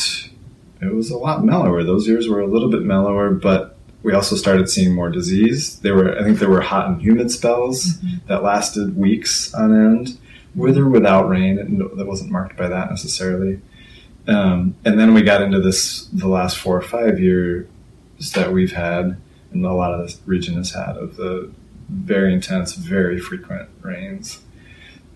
it 0.80 0.92
was 0.92 1.10
a 1.10 1.16
lot 1.16 1.44
mellower. 1.44 1.84
Those 1.84 2.08
years 2.08 2.28
were 2.28 2.40
a 2.40 2.46
little 2.46 2.68
bit 2.70 2.82
mellower, 2.82 3.30
but 3.30 3.76
we 4.02 4.12
also 4.12 4.36
started 4.36 4.68
seeing 4.68 4.92
more 4.92 5.08
disease. 5.08 5.78
There 5.80 5.94
were, 5.94 6.18
I 6.18 6.22
think, 6.24 6.38
there 6.38 6.50
were 6.50 6.60
hot 6.60 6.88
and 6.88 7.00
humid 7.00 7.30
spells 7.30 7.86
mm-hmm. 7.86 8.26
that 8.26 8.42
lasted 8.42 8.96
weeks 8.96 9.54
on 9.54 9.72
end, 9.72 10.18
with 10.54 10.76
or 10.76 10.88
without 10.88 11.28
rain. 11.28 11.58
And 11.58 11.80
that 11.80 12.06
wasn't 12.06 12.32
marked 12.32 12.56
by 12.56 12.68
that 12.68 12.90
necessarily. 12.90 13.60
Um, 14.26 14.74
and 14.84 14.98
then 14.98 15.14
we 15.14 15.22
got 15.22 15.42
into 15.42 15.60
this 15.60 16.06
the 16.06 16.28
last 16.28 16.56
four 16.56 16.76
or 16.76 16.82
five 16.82 17.20
years 17.20 17.66
that 18.34 18.52
we've 18.52 18.72
had, 18.72 19.16
and 19.52 19.66
a 19.66 19.72
lot 19.72 19.92
of 19.92 20.06
this 20.06 20.20
region 20.26 20.54
has 20.54 20.72
had 20.72 20.96
of 20.96 21.16
the 21.16 21.50
very 21.88 22.32
intense, 22.32 22.74
very 22.74 23.18
frequent 23.18 23.68
rains. 23.82 24.40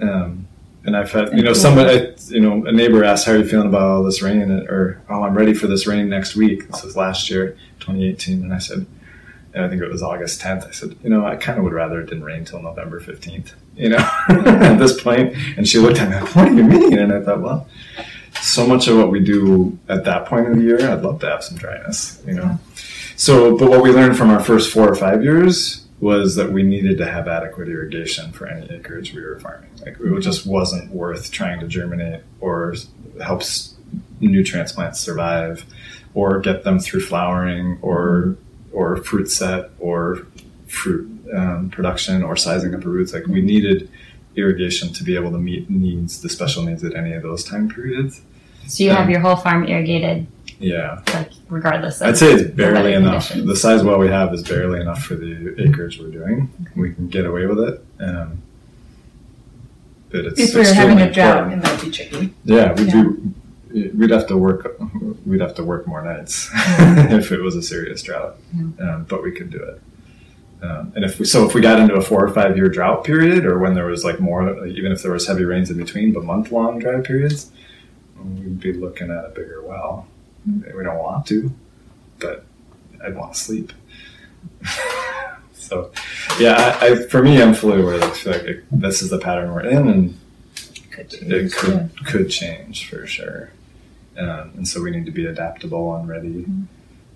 Um, 0.01 0.47
and 0.85 0.97
I've 0.97 1.11
had, 1.11 1.33
you 1.37 1.43
know, 1.43 1.55
somebody, 1.55 2.15
you 2.29 2.41
know, 2.41 2.65
a 2.67 2.73
neighbor 2.73 3.03
asked, 3.03 3.27
"How 3.27 3.33
are 3.33 3.39
you 3.39 3.49
feeling 3.49 3.69
about 3.69 3.83
all 3.83 4.03
this 4.05 4.23
rain?" 4.23 4.51
Or, 4.51 5.03
"Oh, 5.09 5.23
I'm 5.23 5.35
ready 5.35 5.55
for 5.55 5.67
this 5.67 5.87
rain 5.87 6.09
next 6.09 6.37
week." 6.37 6.69
This 6.69 6.85
was 6.85 6.97
last 6.97 7.31
year, 7.31 7.57
2018, 7.81 8.43
and 8.43 8.53
I 8.53 8.59
said, 8.59 8.87
and 9.55 9.65
I 9.65 9.69
think 9.69 9.83
it 9.83 9.91
was 9.91 10.03
August 10.03 10.41
10th. 10.41 10.69
I 10.69 10.71
said, 10.71 10.95
you 11.03 11.09
know, 11.09 11.27
I 11.27 11.35
kind 11.35 11.59
of 11.59 11.65
would 11.65 11.73
rather 11.73 12.01
it 12.01 12.07
didn't 12.07 12.25
rain 12.25 12.45
till 12.45 12.61
November 12.61 13.01
15th. 13.01 13.55
You 13.75 13.89
know, 13.91 14.11
at 14.29 14.77
this 14.79 15.01
point, 15.01 15.35
and 15.57 15.67
she 15.67 15.79
looked 15.79 15.99
at 15.99 16.11
me 16.11 16.17
like, 16.17 16.37
"What 16.37 16.49
do 16.49 16.57
you 16.57 16.65
mean?" 16.65 16.99
And 16.99 17.13
I 17.13 17.23
thought, 17.23 17.41
well 17.41 17.67
so 18.49 18.67
much 18.67 18.89
of 18.89 18.97
what 18.97 19.11
we 19.11 19.21
do 19.21 19.79
at 19.89 20.05
that 20.05 20.27
point 20.27 20.49
of 20.49 20.57
the 20.57 20.63
year, 20.63 20.91
I'd 20.91 21.03
love 21.03 21.21
to 21.21 21.27
have 21.29 21.45
some 21.45 21.59
dryness, 21.59 22.23
you 22.27 22.35
know. 22.35 22.59
So, 23.17 23.57
but 23.57 23.69
what 23.69 23.83
we 23.83 23.91
learned 23.91 24.17
from 24.17 24.31
our 24.31 24.43
first 24.43 24.73
four 24.73 24.89
or 24.89 24.95
five 24.95 25.23
years 25.23 25.87
was 26.01 26.37
that 26.37 26.53
we 26.53 26.63
needed 26.63 26.99
to 26.99 27.11
have 27.11 27.27
adequate 27.27 27.69
irrigation 27.69 28.31
for 28.33 28.47
any 28.47 28.71
acreage 28.71 29.13
we 29.13 29.21
were 29.21 29.41
farming. 29.41 29.71
Like 29.85 29.97
it 29.99 30.21
just 30.21 30.47
wasn't 30.47 30.93
worth 30.93 31.31
trying 31.33 31.59
to 31.61 31.67
germinate 31.67 32.23
or 32.41 32.75
help 33.21 33.43
new 34.21 34.45
transplants 34.45 35.01
survive, 35.01 35.65
or 36.15 36.41
get 36.41 36.65
them 36.65 36.79
through 36.79 37.01
flowering, 37.01 37.79
or 37.83 38.37
or 38.73 38.97
fruit 38.99 39.31
set, 39.31 39.71
or 39.81 40.27
fruit 40.67 41.11
um, 41.35 41.71
production, 41.71 42.23
or 42.23 42.37
sizing 42.37 42.75
up 42.75 42.83
the 42.83 42.89
roots. 42.89 43.13
Like 43.13 43.27
we 43.27 43.41
needed 43.41 43.91
irrigation 44.37 44.93
to 44.93 45.03
be 45.05 45.17
able 45.17 45.33
to 45.33 45.39
meet 45.39 45.69
needs, 45.69 46.23
the 46.23 46.29
special 46.29 46.63
needs 46.63 46.85
at 46.85 46.95
any 46.95 47.13
of 47.13 47.23
those 47.23 47.45
time 47.45 47.69
periods. 47.69 48.21
So 48.69 48.85
you 48.85 48.91
have 48.91 49.05
Um, 49.07 49.11
your 49.11 49.21
whole 49.21 49.37
farm 49.37 49.67
irrigated, 49.67 50.27
Yeah, 50.61 51.01
like 51.15 51.31
regardless 51.49 52.01
of. 52.01 52.09
I'd 52.09 52.19
say 52.19 52.33
it's 52.33 52.51
barely 52.55 52.93
enough. 52.93 53.29
conditions. 53.29 53.49
The 53.49 53.57
size 53.57 53.83
well 53.83 53.99
we 53.99 54.09
have 54.09 54.33
is 54.35 54.43
barely 54.43 54.81
enough 54.81 55.03
for 55.03 55.15
the 55.15 55.55
acreage 55.59 55.99
we're 55.99 56.11
doing. 56.11 56.51
We 56.77 56.93
can 56.93 57.09
get 57.09 57.25
away 57.27 57.47
with 57.47 57.61
it. 57.61 57.85
Um, 58.01 58.43
but 60.11 60.25
it's 60.27 60.41
If 60.41 60.55
we 60.55 60.61
were 60.63 60.73
having 60.75 61.01
a 61.01 61.11
drought, 61.13 61.53
it 61.53 61.57
might 61.63 61.81
be 61.81 61.91
tricky. 61.91 62.35
Yeah, 62.45 62.73
we 62.75 62.85
Yeah. 62.85 62.93
do. 62.93 63.35
We'd 63.95 64.11
have 64.11 64.27
to 64.29 64.37
work. 64.37 64.79
We'd 65.27 65.41
have 65.43 65.55
to 65.57 65.65
work 65.65 65.87
more 65.87 66.03
nights 66.03 66.49
Mm-hmm. 66.53 67.15
if 67.15 67.33
it 67.33 67.41
was 67.43 67.55
a 67.57 67.63
serious 67.63 68.03
drought. 68.03 68.37
Um, 68.81 69.05
but 69.09 69.23
we 69.23 69.31
could 69.33 69.51
do 69.51 69.59
it. 69.63 69.81
Um, 70.63 70.93
and 70.97 71.05
if 71.05 71.19
we 71.19 71.25
so 71.27 71.47
if 71.47 71.55
we 71.55 71.61
got 71.61 71.79
into 71.79 71.95
a 71.95 72.01
four 72.01 72.25
or 72.25 72.31
five 72.31 72.57
year 72.57 72.69
drought 72.69 73.05
period, 73.05 73.45
or 73.47 73.59
when 73.59 73.75
there 73.75 73.87
was 73.87 74.05
like 74.05 74.21
more, 74.21 74.67
even 74.67 74.91
if 74.93 75.03
there 75.03 75.13
was 75.13 75.27
heavy 75.27 75.45
rains 75.45 75.71
in 75.71 75.77
between, 75.77 76.13
but 76.13 76.25
month 76.25 76.51
long 76.51 76.79
dry 76.79 77.01
periods, 77.01 77.51
we'd 78.19 78.61
be 78.61 78.73
looking 78.73 79.11
at 79.11 79.25
a 79.25 79.29
bigger 79.29 79.63
well. 79.63 80.07
Mm-hmm. 80.49 80.77
We 80.77 80.85
don't 80.85 80.99
want 80.99 81.27
to, 81.27 81.53
but 82.19 82.45
I'd 83.05 83.17
want 83.17 83.35
to 83.35 83.41
sleep. 83.41 83.73
so, 85.53 85.91
yeah, 86.39 86.79
I, 86.81 86.87
I, 86.87 86.97
for 86.97 87.23
me, 87.23 87.41
I'm 87.43 87.55
fully 87.55 87.83
aware 87.83 87.99
that 87.99 88.27
like 88.27 88.43
it, 88.43 88.65
this 88.71 89.03
is 89.03 89.11
the 89.11 89.19
pattern 89.19 89.53
we're 89.53 89.67
in, 89.67 89.89
and 89.89 90.19
Could 90.91 91.13
it 91.15 91.21
change. 91.21 91.53
could 91.55 92.07
could 92.07 92.31
change 92.31 92.89
for 92.89 93.07
sure. 93.07 93.51
Um, 94.17 94.53
and 94.57 94.67
so 94.67 94.83
we 94.83 94.91
need 94.91 95.07
to 95.07 95.13
be 95.13 95.27
adaptable 95.27 95.95
and 95.95 96.09
ready, 96.09 96.47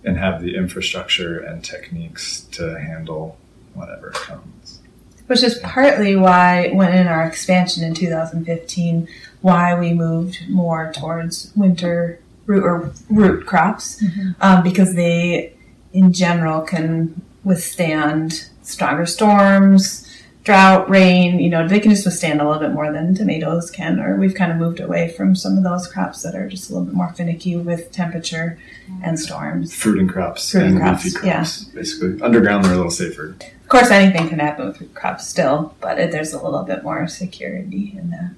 and 0.04 0.18
have 0.18 0.42
the 0.42 0.54
infrastructure 0.54 1.38
and 1.40 1.64
techniques 1.64 2.42
to 2.52 2.78
handle 2.78 3.38
whatever 3.74 4.10
comes. 4.10 4.80
Which 5.26 5.42
is 5.42 5.58
partly 5.60 6.14
why, 6.16 6.68
when 6.72 6.92
in 6.92 7.06
our 7.06 7.24
expansion 7.24 7.84
in 7.84 7.94
2015, 7.94 9.08
why 9.42 9.78
we 9.78 9.92
moved 9.92 10.38
more 10.48 10.92
towards 10.92 11.52
winter 11.54 12.20
root 12.46 12.64
or 12.64 12.92
root 13.10 13.46
crops, 13.46 14.02
um, 14.40 14.62
because 14.62 14.94
they, 14.94 15.52
in 15.92 16.12
general, 16.12 16.62
can 16.62 17.20
withstand 17.44 18.48
stronger 18.62 19.06
storms, 19.06 20.08
drought, 20.44 20.88
rain. 20.88 21.38
You 21.38 21.50
know, 21.50 21.68
they 21.68 21.80
can 21.80 21.90
just 21.90 22.04
withstand 22.04 22.40
a 22.40 22.44
little 22.44 22.60
bit 22.60 22.72
more 22.72 22.92
than 22.92 23.14
tomatoes 23.14 23.70
can. 23.70 24.00
Or 24.00 24.16
we've 24.16 24.34
kind 24.34 24.52
of 24.52 24.58
moved 24.58 24.80
away 24.80 25.12
from 25.16 25.34
some 25.34 25.56
of 25.56 25.64
those 25.64 25.86
crops 25.86 26.22
that 26.22 26.34
are 26.34 26.48
just 26.48 26.70
a 26.70 26.72
little 26.72 26.86
bit 26.86 26.94
more 26.94 27.12
finicky 27.12 27.56
with 27.56 27.92
temperature 27.92 28.58
and 29.02 29.18
storms. 29.18 29.74
Fruiting 29.74 30.08
crops 30.08 30.50
Fruiting 30.50 30.72
and 30.72 30.80
crops, 30.80 31.04
leafy 31.04 31.18
crops, 31.18 31.64
basically. 31.64 32.22
Underground, 32.22 32.64
they're 32.64 32.74
a 32.74 32.76
little 32.76 32.90
safer. 32.90 33.36
Of 33.40 33.68
course, 33.68 33.90
anything 33.90 34.28
can 34.28 34.38
happen 34.38 34.66
with 34.66 34.80
root 34.80 34.94
crops 34.94 35.26
still, 35.26 35.74
but 35.80 35.98
it, 35.98 36.10
there's 36.10 36.32
a 36.32 36.42
little 36.42 36.62
bit 36.62 36.82
more 36.84 37.08
security 37.08 37.94
in 37.96 38.10
that. 38.10 38.32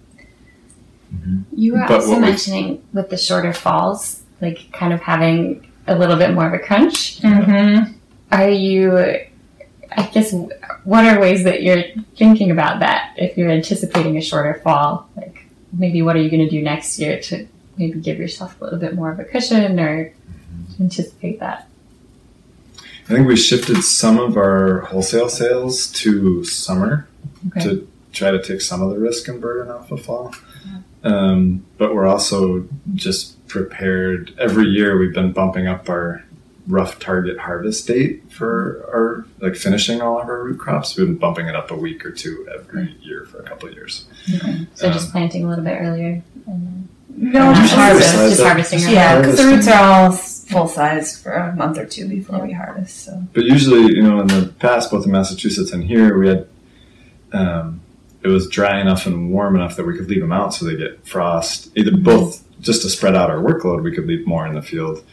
You 1.57 1.73
were 1.75 1.81
But 1.81 1.91
also 1.93 2.11
what 2.11 2.21
we- 2.21 2.27
mentioning 2.27 2.83
with 2.93 3.11
the 3.11 3.17
shorter 3.17 3.53
falls, 3.53 4.23
like 4.41 4.71
kind 4.73 4.93
of 4.93 5.01
having 5.01 5.67
a 5.87 5.97
little 5.99 6.17
bit 6.17 6.33
more 6.35 6.47
of 6.47 6.53
a 6.55 6.59
crunch. 6.59 7.21
Mm-hmm. 7.21 7.93
Are 8.33 8.49
you, 8.49 8.99
I 8.99 10.03
guess, 10.13 10.35
what 10.85 11.05
are 11.05 11.21
ways 11.21 11.45
that 11.45 11.63
you're 11.63 11.85
thinking 12.17 12.51
about 12.51 12.81
that 12.81 13.15
if 13.17 13.37
you're 13.39 13.51
anticipating 13.51 14.17
a 14.17 14.21
shorter 14.21 14.61
fall? 14.65 15.09
Like 15.17 15.47
maybe 15.73 16.03
what 16.03 16.17
are 16.17 16.21
you 16.23 16.31
going 16.31 16.43
to 16.45 16.51
do 16.51 16.63
next 16.63 16.99
year 16.99 17.21
to 17.23 17.47
maybe 17.77 18.01
give 18.01 18.19
yourself 18.19 18.61
a 18.61 18.65
little 18.65 18.79
bit 18.79 18.95
more 18.95 19.11
of 19.11 19.19
a 19.21 19.25
cushion 19.25 19.79
or 19.79 20.07
to 20.77 20.83
anticipate 20.83 21.41
that? 21.41 21.69
I 23.05 23.09
think 23.09 23.29
we 23.29 23.37
shifted 23.37 23.83
some 23.83 24.19
of 24.19 24.37
our 24.39 24.81
wholesale 24.81 25.29
sales 25.29 25.89
to 25.93 26.43
summer 26.45 27.07
Okay. 27.49 27.61
to 27.63 27.89
try 28.13 28.31
to 28.31 28.43
take 28.43 28.63
some 28.63 28.81
of 28.81 28.91
the 28.91 28.99
risk 28.99 29.29
and 29.29 29.41
burden 29.41 29.71
off 29.71 29.91
of 29.93 30.01
fall. 30.03 30.35
Um, 31.05 31.65
but 31.79 31.95
we're 31.95 32.07
also 32.07 32.67
just 32.95 33.47
prepared. 33.47 34.35
Every 34.39 34.67
year 34.67 34.99
we've 34.99 35.13
been 35.15 35.33
bumping 35.33 35.67
up 35.67 35.89
our 35.89 36.25
rough 36.67 36.99
target 36.99 37.39
harvest 37.39 37.87
date 37.87 38.23
for 38.33 38.89
our 38.91 39.27
like 39.47 39.55
finishing 39.55 40.01
all 40.01 40.19
of 40.19 40.27
our 40.29 40.43
root 40.45 40.59
crops. 40.59 40.97
We've 40.97 41.07
been 41.07 41.17
bumping 41.19 41.47
it 41.47 41.55
up 41.55 41.71
a 41.71 41.77
week 41.77 42.07
or 42.07 42.11
two 42.11 42.49
every 42.59 42.97
year 43.03 43.27
for 43.27 43.39
a 43.39 43.43
couple 43.43 43.69
of 43.69 43.75
years. 43.75 44.07
So 44.75 44.87
Um, 44.87 44.93
just 44.95 45.13
planting 45.13 45.45
a 45.45 45.49
little 45.49 45.63
bit 45.65 45.77
earlier 45.79 46.23
and 46.47 46.89
No, 47.17 47.53
just 47.53 47.75
harvest, 47.75 48.15
harvest. 48.15 48.37
just 48.37 48.43
harvesting 48.47 48.79
earlier. 48.85 48.95
Yeah, 48.95 49.19
because 49.21 49.37
the 49.37 49.45
roots 49.45 49.69
are 49.69 49.83
all 49.85 50.13
full 50.13 50.67
size 50.67 51.21
for 51.23 51.33
a 51.33 51.55
month 51.55 51.77
or 51.77 51.85
two 51.85 52.09
before 52.09 52.39
we 52.43 52.53
harvest. 52.53 53.05
So 53.05 53.23
But 53.35 53.45
usually, 53.45 53.95
you 53.95 54.03
know, 54.03 54.21
in 54.23 54.27
the 54.29 54.51
past, 54.59 54.91
both 54.91 55.05
in 55.05 55.13
Massachusetts 55.13 55.71
and 55.71 55.85
here, 55.85 56.19
we 56.19 56.29
had 56.29 56.47
um, 57.35 57.81
it 58.25 58.29
was 58.29 58.49
dry 58.49 58.81
enough 58.81 59.07
and 59.07 59.31
warm 59.31 59.55
enough 59.55 59.77
that 59.77 59.85
we 59.85 59.97
could 59.97 60.09
leave 60.09 60.23
them 60.23 60.33
out 60.33 60.55
so 60.55 60.65
they 60.65 60.77
get 60.77 61.07
frost. 61.07 61.71
Either 61.77 61.95
both 61.95 62.43
just 62.61 62.81
to 62.83 62.89
spread 62.89 63.15
out 63.15 63.31
our 63.31 63.37
workload, 63.37 63.83
we 63.83 63.95
could 63.95 64.07
leave 64.07 64.27
more 64.27 64.47
in 64.47 64.55
the 64.55 64.63
field, 64.63 65.05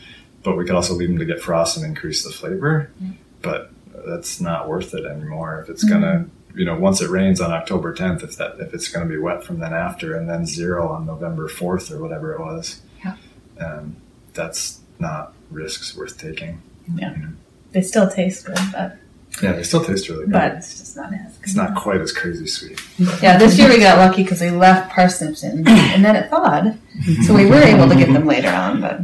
but 0.44 0.56
we 0.56 0.64
could 0.64 0.76
also 0.76 0.94
leave 0.94 1.10
them 1.10 1.20
to 1.20 1.26
get 1.26 1.42
frost 1.42 1.76
and 1.76 1.86
increase 1.86 2.24
the 2.24 2.32
flavor. 2.32 2.90
Mm-hmm. 3.04 3.14
But 3.42 3.72
that's 4.08 4.40
not 4.40 4.70
worth 4.70 4.94
it 4.94 5.06
anymore 5.06 5.62
if 5.62 5.70
it's 5.70 5.84
gonna. 5.84 6.26
Mm-hmm. 6.26 6.60
You 6.60 6.66
know, 6.66 6.78
once 6.78 7.02
it 7.02 7.10
rains 7.10 7.40
on 7.40 7.52
October 7.52 7.94
10th, 7.94 8.24
if 8.24 8.36
that 8.36 8.60
if 8.60 8.74
it's 8.74 8.90
going 8.90 9.08
to 9.08 9.10
be 9.10 9.18
wet 9.18 9.42
from 9.42 9.60
then 9.60 9.74
after, 9.74 10.18
and 10.18 10.30
then 10.30 10.46
zero 10.46 10.90
on 10.90 11.06
November 11.06 11.48
4th 11.48 11.90
or 11.92 12.02
whatever 12.02 12.34
it 12.34 12.42
was, 12.42 12.82
Yeah. 13.06 13.16
um, 13.58 13.96
that's 14.34 14.82
not 15.00 15.34
risks 15.50 15.96
worth 15.96 16.18
taking. 16.18 16.62
Yeah, 16.94 17.12
mm-hmm. 17.12 17.36
they 17.72 17.82
still 17.82 18.10
taste 18.10 18.46
good, 18.46 18.60
but 18.74 18.98
Yeah, 19.42 19.54
they 19.54 19.64
still 19.64 19.84
taste 19.84 20.10
really 20.10 20.26
good. 20.26 20.34
but 20.34 20.54
it's 20.56 20.78
just 20.80 20.98
not 20.98 21.14
as 21.14 21.38
good. 21.38 21.44
It's 21.44 21.56
not 21.56 21.76
quite 21.76 22.02
as 22.02 22.12
crazy 22.12 22.46
sweet. 22.48 22.80
Yeah, 23.22 23.38
this 23.38 23.58
year 23.58 23.70
we 23.70 23.80
got 23.80 23.98
lucky 23.98 24.24
because 24.24 24.42
we 24.42 24.52
left 24.52 24.92
parsnips 24.92 25.44
in, 25.44 25.66
and 25.68 26.04
then 26.04 26.16
it 26.16 26.30
thawed, 26.30 26.78
so 27.26 27.34
we 27.34 27.46
were 27.46 27.62
able 27.62 27.88
to 27.90 27.96
get 27.96 28.12
them 28.12 28.26
later 28.26 28.50
on. 28.50 28.82
But 28.82 29.02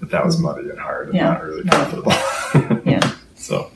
But 0.00 0.10
that 0.10 0.24
was 0.24 0.38
muddy 0.38 0.70
and 0.70 0.78
hard 0.78 1.08
and 1.08 1.16
Yeah. 1.16 1.24
not 1.30 1.44
really 1.44 1.62
profitable. 1.64 2.12
Yeah. 2.84 3.00
So, 3.36 3.70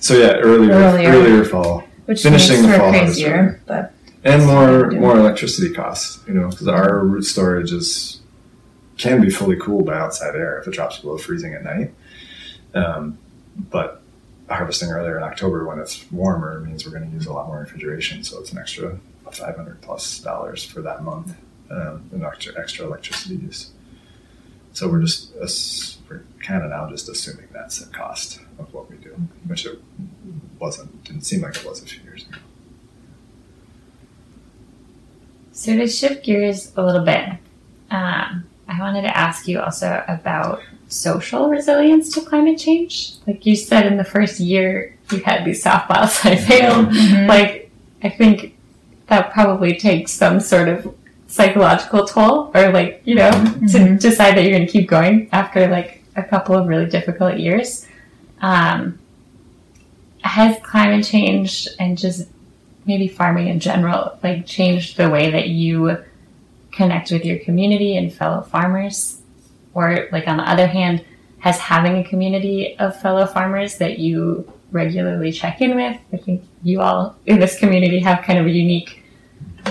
so 0.00 0.14
yeah, 0.14 0.32
earlier, 0.38 0.72
Earlier. 0.72 1.10
earlier, 1.10 1.44
fall, 1.44 1.84
which 2.06 2.22
Finishing 2.24 2.62
the 2.62 2.78
fall 2.78 2.90
crazier. 2.90 3.60
But 3.66 3.92
and 4.24 4.44
more 4.44 4.90
more 4.90 5.16
electricity 5.16 5.72
costs. 5.72 6.18
You 6.26 6.34
know, 6.34 6.48
because 6.48 6.66
our 6.66 6.98
root 7.04 7.22
storage 7.22 7.70
is 7.72 8.20
can 8.96 9.20
be 9.20 9.30
fully 9.30 9.54
cooled 9.56 9.86
by 9.86 9.96
outside 9.96 10.34
air 10.34 10.58
if 10.58 10.66
it 10.66 10.72
drops 10.72 10.98
below 10.98 11.16
freezing 11.16 11.54
at 11.54 11.62
night. 11.62 11.94
Um, 12.74 13.18
but 13.70 13.97
harvesting 14.48 14.90
earlier 14.90 15.16
in 15.16 15.22
October 15.22 15.66
when 15.66 15.78
it's 15.78 16.10
warmer 16.10 16.60
means 16.60 16.84
we're 16.84 16.92
going 16.92 17.08
to 17.08 17.14
use 17.14 17.26
a 17.26 17.32
lot 17.32 17.46
more 17.48 17.60
refrigeration, 17.60 18.24
so 18.24 18.38
it's 18.40 18.52
an 18.52 18.58
extra 18.58 18.98
five 19.30 19.56
hundred 19.56 19.80
plus 19.82 20.20
dollars 20.20 20.64
for 20.64 20.80
that 20.80 21.02
month 21.02 21.36
um, 21.70 22.08
and 22.12 22.24
extra, 22.24 22.58
extra 22.58 22.86
electricity 22.86 23.36
use. 23.36 23.70
So 24.72 24.88
we're 24.88 25.00
just 25.02 25.32
we're 26.08 26.24
kind 26.42 26.62
of 26.62 26.70
now 26.70 26.88
just 26.88 27.08
assuming 27.08 27.48
that's 27.52 27.78
the 27.80 27.92
cost 27.92 28.40
of 28.58 28.72
what 28.72 28.90
we 28.90 28.96
do, 28.96 29.10
which 29.46 29.66
it 29.66 29.80
wasn't 30.58 31.04
didn't 31.04 31.22
seem 31.22 31.42
like 31.42 31.56
it 31.56 31.64
was 31.64 31.82
a 31.82 31.86
few 31.86 32.02
years 32.04 32.26
ago. 32.26 32.38
So 35.52 35.76
to 35.76 35.88
shift 35.88 36.24
gears 36.24 36.72
a 36.76 36.82
little 36.82 37.04
bit, 37.04 37.28
um, 37.90 38.44
I 38.68 38.78
wanted 38.78 39.02
to 39.02 39.16
ask 39.16 39.48
you 39.48 39.60
also 39.60 40.04
about 40.06 40.62
social 40.88 41.48
resilience 41.48 42.12
to 42.14 42.20
climate 42.22 42.58
change. 42.58 43.12
Like 43.26 43.44
you 43.46 43.54
said, 43.56 43.86
in 43.86 43.96
the 43.96 44.04
first 44.04 44.40
year 44.40 44.96
you 45.12 45.20
had 45.20 45.44
these 45.44 45.62
softballs 45.62 46.22
that 46.24 46.40
failed. 46.40 46.92
Like 47.28 47.70
I 48.02 48.08
think 48.08 48.56
that 49.08 49.32
probably 49.32 49.76
takes 49.78 50.12
some 50.12 50.40
sort 50.40 50.68
of 50.68 50.94
psychological 51.28 52.06
toll, 52.06 52.50
or 52.54 52.70
like 52.72 53.02
you 53.04 53.14
know, 53.14 53.30
to 53.30 53.36
Mhm. 53.78 54.00
decide 54.00 54.36
that 54.36 54.42
you're 54.44 54.52
going 54.52 54.66
to 54.66 54.72
keep 54.72 54.88
going 54.88 55.28
after 55.32 55.66
like 55.68 56.02
a 56.16 56.22
couple 56.22 56.54
of 56.56 56.66
really 56.66 56.86
difficult 56.86 57.38
years. 57.38 57.86
Um, 58.40 58.98
has 60.22 60.56
climate 60.62 61.04
change 61.04 61.68
and 61.78 61.96
just 61.96 62.28
maybe 62.86 63.08
farming 63.08 63.48
in 63.48 63.60
general 63.60 64.18
like 64.22 64.46
changed 64.46 64.96
the 64.96 65.08
way 65.08 65.30
that 65.30 65.48
you 65.48 65.96
connect 66.72 67.10
with 67.10 67.24
your 67.24 67.38
community 67.38 67.96
and 67.96 68.12
fellow 68.12 68.42
farmers 68.42 69.17
or 69.78 70.08
like 70.12 70.26
on 70.26 70.36
the 70.36 70.48
other 70.48 70.66
hand 70.66 71.04
has 71.38 71.58
having 71.58 71.98
a 71.98 72.04
community 72.04 72.76
of 72.78 73.00
fellow 73.00 73.26
farmers 73.26 73.78
that 73.78 73.98
you 73.98 74.50
regularly 74.72 75.32
check 75.32 75.60
in 75.60 75.74
with 75.76 75.96
i 76.12 76.16
think 76.16 76.44
you 76.62 76.80
all 76.80 77.16
in 77.26 77.38
this 77.38 77.58
community 77.58 78.00
have 78.00 78.24
kind 78.24 78.38
of 78.38 78.46
a 78.46 78.50
unique 78.50 79.04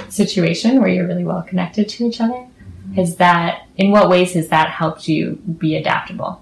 situation 0.09 0.79
where 0.79 0.89
you're 0.89 1.07
really 1.07 1.25
well 1.25 1.41
connected 1.43 1.87
to 1.89 2.05
each 2.05 2.21
other 2.21 2.47
has 2.95 3.17
that 3.17 3.67
in 3.75 3.91
what 3.91 4.09
ways 4.09 4.33
has 4.33 4.47
that 4.47 4.69
helped 4.69 5.07
you 5.07 5.35
be 5.59 5.75
adaptable 5.75 6.41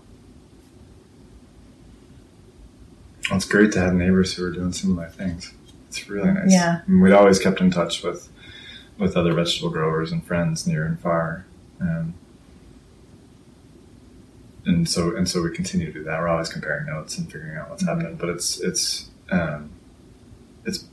Well, 3.30 3.38
it's 3.38 3.46
great 3.46 3.72
to 3.72 3.80
have 3.80 3.94
neighbors 3.94 4.36
who 4.36 4.46
are 4.46 4.52
doing 4.52 4.72
similar 4.72 5.08
things. 5.10 5.52
It's 5.88 6.08
really 6.08 6.32
nice. 6.32 6.52
Yeah. 6.52 6.82
And 6.86 7.02
we'd 7.02 7.14
always 7.14 7.40
kept 7.40 7.60
in 7.60 7.72
touch 7.72 8.04
with 8.04 8.30
with 8.98 9.18
other 9.18 9.34
vegetable 9.34 9.72
growers 9.72 10.12
and 10.12 10.26
friends 10.26 10.66
near 10.68 10.86
and 10.86 11.00
far. 11.00 11.46
Um, 11.82 12.14
and 14.66 14.88
so 14.90 15.16
and 15.16 15.28
so 15.30 15.42
we 15.42 15.52
continue 15.52 15.88
to 15.88 15.94
do 15.94 16.04
that. 16.04 16.20
We're 16.20 16.28
always 16.28 16.50
comparing 16.50 16.86
notes 16.88 17.18
and 17.18 17.32
figuring 17.32 17.58
out 17.58 17.70
what's 17.70 17.84
Mm-hmm. 17.84 18.00
happening. 18.00 18.16
But 18.18 18.30
it's 18.30 18.60
it's 18.62 19.10
um, 19.32 19.72
it's 20.66 20.86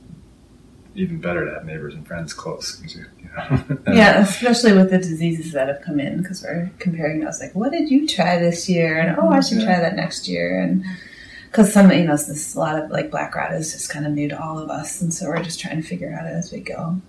even 0.95 1.19
better 1.19 1.43
to 1.45 1.51
have 1.53 1.65
neighbors 1.65 1.95
and 1.95 2.05
friends 2.05 2.33
close. 2.33 2.79
you, 2.95 3.05
you 3.19 3.25
know, 3.35 3.41
um, 3.49 3.83
Yeah, 3.93 4.19
especially 4.21 4.73
with 4.73 4.91
the 4.91 4.99
diseases 4.99 5.51
that 5.53 5.67
have 5.67 5.81
come 5.81 5.99
in, 5.99 6.21
because 6.21 6.43
we're 6.43 6.69
comparing 6.77 7.21
notes 7.21 7.41
like, 7.41 7.55
what 7.55 7.71
did 7.71 7.89
you 7.89 8.07
try 8.07 8.37
this 8.37 8.69
year? 8.69 8.99
And 8.99 9.17
oh, 9.19 9.29
I 9.29 9.39
should 9.39 9.57
Yeah. 9.59 9.65
try 9.65 9.79
that 9.79 9.95
next 9.95 10.27
year. 10.27 10.59
And 10.61 10.83
because 11.49 11.73
some, 11.73 11.91
you 11.91 12.03
know, 12.03 12.11
this 12.15 12.53
a 12.55 12.59
lot 12.59 12.77
of 12.77 12.91
like 12.91 13.09
black 13.09 13.33
rot 13.35 13.53
is 13.53 13.71
just 13.73 13.89
kind 13.89 14.05
of 14.05 14.11
new 14.11 14.29
to 14.29 14.39
all 14.39 14.59
of 14.59 14.69
us, 14.69 15.01
and 15.01 15.11
so 15.13 15.27
we're 15.27 15.41
just 15.41 15.59
trying 15.59 15.81
to 15.81 15.87
figure 15.87 16.13
out 16.13 16.25
it 16.27 16.33
as 16.33 16.51
we 16.51 16.59
go. 16.59 17.01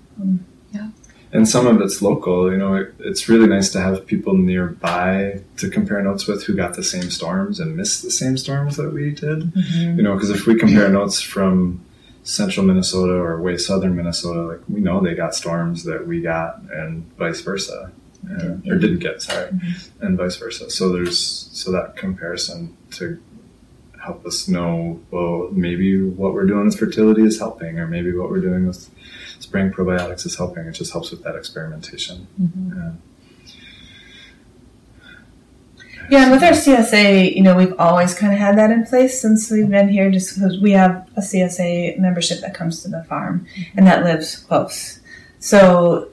And 1.35 1.49
some 1.49 1.67
of 1.67 1.81
it's 1.81 2.01
local. 2.01 2.51
You 2.51 2.57
know, 2.57 2.75
it, 2.77 2.95
it's 3.01 3.29
really 3.29 3.49
nice 3.49 3.71
to 3.73 3.81
have 3.81 4.07
people 4.07 4.35
nearby 4.35 5.41
to 5.59 5.69
compare 5.69 6.01
notes 6.01 6.27
with 6.29 6.45
who 6.45 6.55
got 6.55 6.75
the 6.75 6.85
same 6.85 7.11
storms 7.11 7.59
and 7.59 7.77
missed 7.77 8.03
the 8.03 8.11
same 8.11 8.39
storms 8.39 8.77
that 8.77 8.95
we 8.95 9.11
did. 9.11 9.53
You 9.97 10.03
know, 10.03 10.15
because 10.15 10.31
if 10.31 10.47
we 10.47 10.55
compare 10.55 10.89
notes 10.89 11.21
from 11.21 11.85
central 12.23 12.65
Minnesota 12.65 13.15
or 13.15 13.43
way 13.43 13.59
southern 13.59 13.97
Minnesota, 13.97 14.43
like 14.43 14.61
we 14.69 14.81
know 14.81 15.01
they 15.01 15.15
got 15.15 15.35
storms 15.35 15.83
that 15.85 16.07
we 16.07 16.23
got, 16.23 16.61
and 16.71 17.05
vice 17.17 17.41
versa, 17.41 17.91
uh, 18.31 18.45
or 18.69 18.79
didn't 18.79 19.01
get. 19.01 19.21
Sorry, 19.21 19.51
and 20.01 20.17
vice 20.17 20.37
versa. 20.37 20.71
So 20.71 20.91
there's 20.91 21.19
so 21.53 21.73
that 21.73 21.97
comparison 21.97 22.77
to 22.93 23.21
help 24.05 24.25
us 24.27 24.49
know 24.49 25.01
well 25.11 25.49
maybe 25.51 26.03
what 26.03 26.35
we're 26.35 26.45
doing 26.45 26.67
with 26.67 26.79
fertility 26.79 27.23
is 27.23 27.39
helping 27.39 27.79
or 27.79 27.87
maybe 27.87 28.13
what 28.13 28.29
we're 28.29 28.41
doing 28.41 28.67
with 28.67 28.91
spraying 29.45 29.71
probiotics 29.71 30.27
is 30.27 30.37
helping. 30.37 30.67
It 30.67 30.73
just 30.73 30.93
helps 30.93 31.11
with 31.11 31.23
that 31.23 31.37
experimentation. 31.37 32.27
Uh, 32.77 32.93
Yeah, 36.11 36.25
and 36.25 36.33
with 36.33 36.43
our 36.43 36.51
CSA, 36.53 37.35
you 37.35 37.43
know, 37.43 37.57
we've 37.57 37.73
always 37.79 38.15
kind 38.15 38.31
of 38.33 38.39
had 38.39 38.59
that 38.59 38.71
in 38.71 38.85
place 38.85 39.21
since 39.23 39.51
we've 39.51 39.71
been 39.71 39.89
here, 39.89 40.11
just 40.11 40.35
because 40.35 40.61
we 40.61 40.73
have 40.73 41.09
a 41.17 41.21
CSA 41.21 41.99
membership 41.99 42.41
that 42.41 42.53
comes 42.53 42.83
to 42.83 42.89
the 42.89 43.03
farm 43.05 43.47
and 43.75 43.87
that 43.87 44.05
lives 44.05 44.37
close. 44.37 45.01
So 45.39 46.11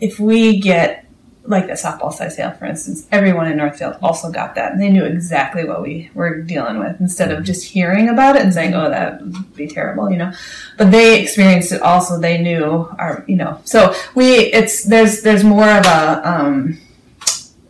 if 0.00 0.20
we 0.20 0.60
get 0.60 1.01
like 1.44 1.66
the 1.66 1.72
softball 1.72 2.12
size 2.12 2.36
hail, 2.36 2.52
for 2.52 2.66
instance, 2.66 3.06
everyone 3.10 3.50
in 3.50 3.56
Northfield 3.56 3.96
also 4.00 4.30
got 4.30 4.54
that, 4.54 4.72
and 4.72 4.80
they 4.80 4.88
knew 4.88 5.04
exactly 5.04 5.64
what 5.64 5.82
we 5.82 6.10
were 6.14 6.40
dealing 6.40 6.78
with 6.78 7.00
instead 7.00 7.32
of 7.32 7.44
just 7.44 7.64
hearing 7.64 8.08
about 8.08 8.36
it 8.36 8.42
and 8.42 8.54
saying, 8.54 8.74
"Oh, 8.74 8.88
that 8.88 9.20
would 9.20 9.56
be 9.56 9.66
terrible," 9.66 10.10
you 10.10 10.18
know. 10.18 10.32
But 10.78 10.92
they 10.92 11.20
experienced 11.20 11.72
it 11.72 11.82
also. 11.82 12.18
They 12.18 12.38
knew 12.38 12.88
our, 12.98 13.24
you 13.26 13.36
know. 13.36 13.60
So 13.64 13.94
we, 14.14 14.34
it's 14.52 14.84
there's 14.84 15.22
there's 15.22 15.42
more 15.42 15.68
of 15.68 15.84
a, 15.84 16.22
um, 16.24 16.78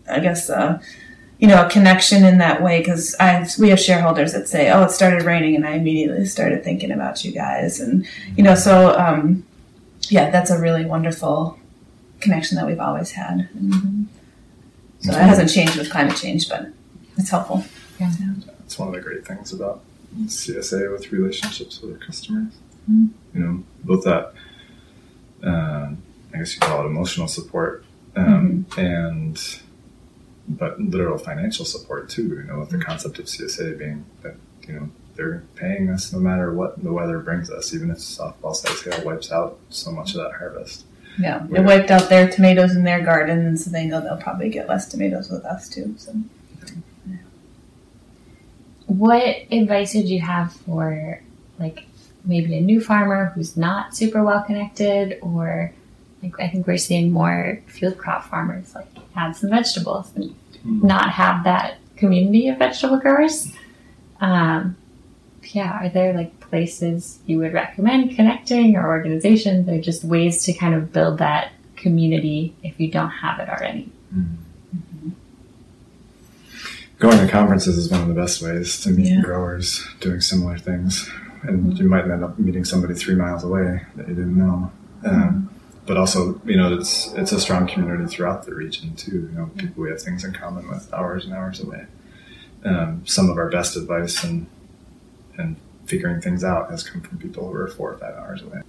I 0.09 0.21
guess. 0.21 0.51
Uh, 0.51 0.81
you 1.39 1.49
know, 1.49 1.67
a 1.67 1.69
connection 1.69 2.25
in 2.25 2.39
that 2.39 2.63
way 2.63 2.79
because 2.79 3.17
I 3.19 3.45
we 3.59 3.71
have 3.71 3.81
shareholders 3.81 4.33
that 4.33 4.49
say, 4.49 4.71
"Oh, 4.71 4.85
it 4.85 4.93
started 4.93 5.23
raining," 5.23 5.57
and 5.57 5.67
I 5.67 5.73
immediately 5.73 6.25
started 6.27 6.63
thinking 6.63 6.93
about 6.93 7.25
you 7.25 7.33
guys, 7.33 7.81
and 7.81 8.07
you 8.37 8.45
know, 8.45 8.55
so 8.55 8.97
um, 8.97 9.45
yeah, 10.09 10.31
that's 10.31 10.53
a 10.53 10.61
really 10.61 10.85
wonderful 10.85 11.59
connection 12.23 12.57
that 12.57 12.67
we've 12.67 12.81
always 12.81 13.11
had. 13.11 13.49
And 13.55 14.09
so 15.01 15.13
that 15.13 15.29
hasn't 15.29 15.51
changed 15.51 15.77
with 15.77 15.91
climate 15.91 16.17
change, 16.17 16.49
but 16.49 16.69
it's 17.19 17.31
helpful. 17.31 17.65
Yeah. 18.01 18.13
It's 18.65 18.79
one 18.79 18.89
of 18.89 18.95
the 18.95 19.01
great 19.01 19.27
things 19.27 19.53
about 19.53 19.83
CSA 20.27 20.91
with 20.91 21.13
relationships 21.13 21.81
with 21.81 21.93
our 21.93 21.99
customers. 21.99 22.55
Mhm. 22.91 23.11
You 23.35 23.41
know, 23.41 23.63
both 23.85 24.05
that, 24.05 24.33
um, 25.43 25.99
I 26.35 26.39
guess 26.39 26.55
you 26.55 26.61
call 26.61 26.85
it 26.85 26.87
emotional 26.87 27.29
support, 27.29 27.85
um, 28.17 28.67
and 28.77 29.39
but 30.49 30.81
literal 30.81 31.19
financial 31.19 31.65
support 31.65 32.09
too. 32.09 32.29
You 32.29 32.45
know, 32.45 32.61
with 32.61 32.71
the 32.71 32.79
concept 32.79 33.19
of 33.19 33.27
CSA 33.29 33.75
being 33.79 34.05
that 34.23 34.35
you 34.67 34.75
know 34.75 34.91
they're 35.17 35.43
paying 35.55 35.89
us 35.91 36.13
no 36.13 36.19
matter 36.19 36.53
what 36.53 36.83
the 36.83 36.93
weather 36.93 37.19
brings 37.19 37.51
us, 37.51 37.73
even 37.75 37.91
if 37.91 37.99
softball 37.99 38.55
size 38.55 38.81
hail 38.83 39.05
wipes 39.05 39.31
out 39.31 39.59
so 39.69 39.91
much 39.93 40.15
of 40.15 40.23
that 40.23 40.33
harvest. 40.39 40.85
Yeah, 41.19 41.47
Yeah. 41.51 41.61
it 41.61 41.65
wiped 41.65 41.91
out 41.91 42.09
their 42.09 42.29
tomatoes 42.29 42.75
in 42.75 42.85
their 42.85 43.03
garden, 43.03 43.47
and 43.47 43.61
so 43.61 43.71
they 43.71 43.87
know 43.87 44.01
they'll 44.01 44.17
probably 44.17 44.49
get 44.49 44.69
less 44.69 44.89
tomatoes 44.89 45.31
with 45.31 45.45
us 45.45 45.69
too. 45.69 45.95
So 45.99 46.15
What 48.87 49.23
advice 49.51 49.95
would 49.95 50.09
you 50.09 50.21
have 50.21 50.53
for 50.53 51.21
like 51.59 51.87
maybe 52.25 52.57
a 52.57 52.61
new 52.61 52.81
farmer 52.81 53.33
who's 53.35 53.57
not 53.57 53.97
super 53.97 54.23
well 54.23 54.43
connected 54.43 55.19
or 55.23 55.73
like 56.23 56.39
I 56.41 56.49
think 56.49 56.67
we're 56.67 56.77
seeing 56.77 57.11
more 57.11 57.61
field 57.67 57.99
crop 57.99 58.25
farmers 58.29 58.75
like 58.75 58.87
add 59.17 59.35
some 59.37 59.51
vegetables 59.51 60.11
and 60.15 60.35
Mhm. 60.65 60.85
not 60.85 61.11
have 61.11 61.43
that 61.45 61.79
community 61.97 62.49
of 62.49 62.59
vegetable 62.59 62.99
growers. 62.99 63.53
Um, 64.21 64.77
yeah, 65.53 65.73
are 65.81 65.89
there 65.89 66.13
like 66.13 66.33
places 66.53 67.19
you 67.25 67.39
would 67.39 67.55
recommend 67.55 68.15
connecting 68.15 68.77
or 68.77 68.87
organizations 68.87 69.67
or 69.71 69.81
just 69.81 70.05
ways 70.05 70.45
to 70.45 70.53
kind 70.53 70.75
of 70.75 70.93
build 70.93 71.17
that 71.17 71.51
community 71.77 72.55
if 72.63 72.79
you 72.79 72.91
don't 72.91 73.09
have 73.09 73.41
it 73.41 73.49
already? 73.49 73.91
Going 76.99 77.17
to 77.19 77.27
conferences 77.27 77.79
is 77.79 77.91
one 77.91 78.03
of 78.03 78.09
the 78.09 78.15
best 78.15 78.43
ways 78.43 78.79
to 78.83 78.91
meet 78.91 79.07
Yeah. 79.13 79.23
growers 79.23 79.83
doing 80.01 80.21
similar 80.21 80.59
things, 80.59 81.11
and 81.43 81.77
you 81.79 81.89
might 81.89 82.05
end 82.05 82.23
up 82.23 82.39
meeting 82.39 82.65
somebody 82.67 82.93
three 82.95 83.15
miles 83.15 83.43
away 83.43 83.81
that 83.97 84.07
you 84.07 84.15
didn't 84.15 84.37
know. 84.37 84.71
Um, 85.07 85.49
but 85.87 85.97
also, 85.97 86.39
you 86.45 86.57
know, 86.59 86.73
it's 86.75 87.13
it's 87.15 87.33
a 87.33 87.41
strong 87.41 87.67
community 87.67 88.07
throughout 88.07 88.45
the 88.45 88.55
region 88.55 88.95
too. 88.95 89.29
You 89.33 89.39
know, 89.39 89.47
people 89.57 89.83
we 89.85 89.89
have 89.91 90.03
things 90.03 90.23
in 90.23 90.33
common 90.35 90.69
with, 90.69 90.93
hours 90.93 91.25
and 91.25 91.33
hours 91.33 91.61
away. 91.61 91.87
Um, 92.63 93.03
some 93.07 93.31
of 93.31 93.39
our 93.39 93.49
best 93.51 93.75
advice 93.77 94.23
and 94.23 94.47
and 95.39 95.57
figuring 95.93 96.21
things 96.21 96.43
out 96.43 96.71
has 96.71 96.83
come 96.89 97.01
from 97.03 97.19
people 97.19 97.47
who 97.49 97.55
are 97.55 97.69
four 97.69 97.93
or 97.93 97.99
five 97.99 98.15
hours 98.17 98.41
away. 98.43 98.61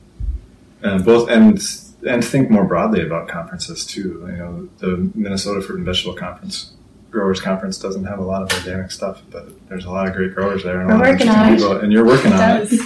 And 0.81 1.03
both 1.05 1.29
and 1.29 1.57
and 2.05 2.23
think 2.23 2.49
more 2.49 2.65
broadly 2.65 3.01
about 3.05 3.29
conferences 3.29 3.85
too. 3.85 4.09
You 4.31 4.37
know, 4.41 4.69
the 4.79 5.09
Minnesota 5.15 5.61
Fruit 5.61 5.77
and 5.77 5.85
Vegetable 5.85 6.15
Conference 6.15 6.73
growers 7.13 7.39
conference 7.39 7.77
doesn't 7.77 8.05
have 8.05 8.19
a 8.19 8.23
lot 8.23 8.41
of 8.41 8.51
organic 8.59 8.91
stuff, 8.91 9.21
but 9.29 9.47
there's 9.69 9.85
a 9.85 9.89
lot 9.89 10.07
of 10.07 10.13
great 10.15 10.33
growers 10.35 10.63
there 10.63 10.81
and 10.81 10.91
a 10.91 10.95
We're 10.95 11.11
working 11.11 11.29
on 11.29 11.53
it. 11.53 11.57
people, 11.57 11.77
and 11.77 11.93
you're 11.93 12.05
working 12.05 12.31
It 12.31 12.39
on 12.39 12.59
does. 12.59 12.73
it. 12.73 12.81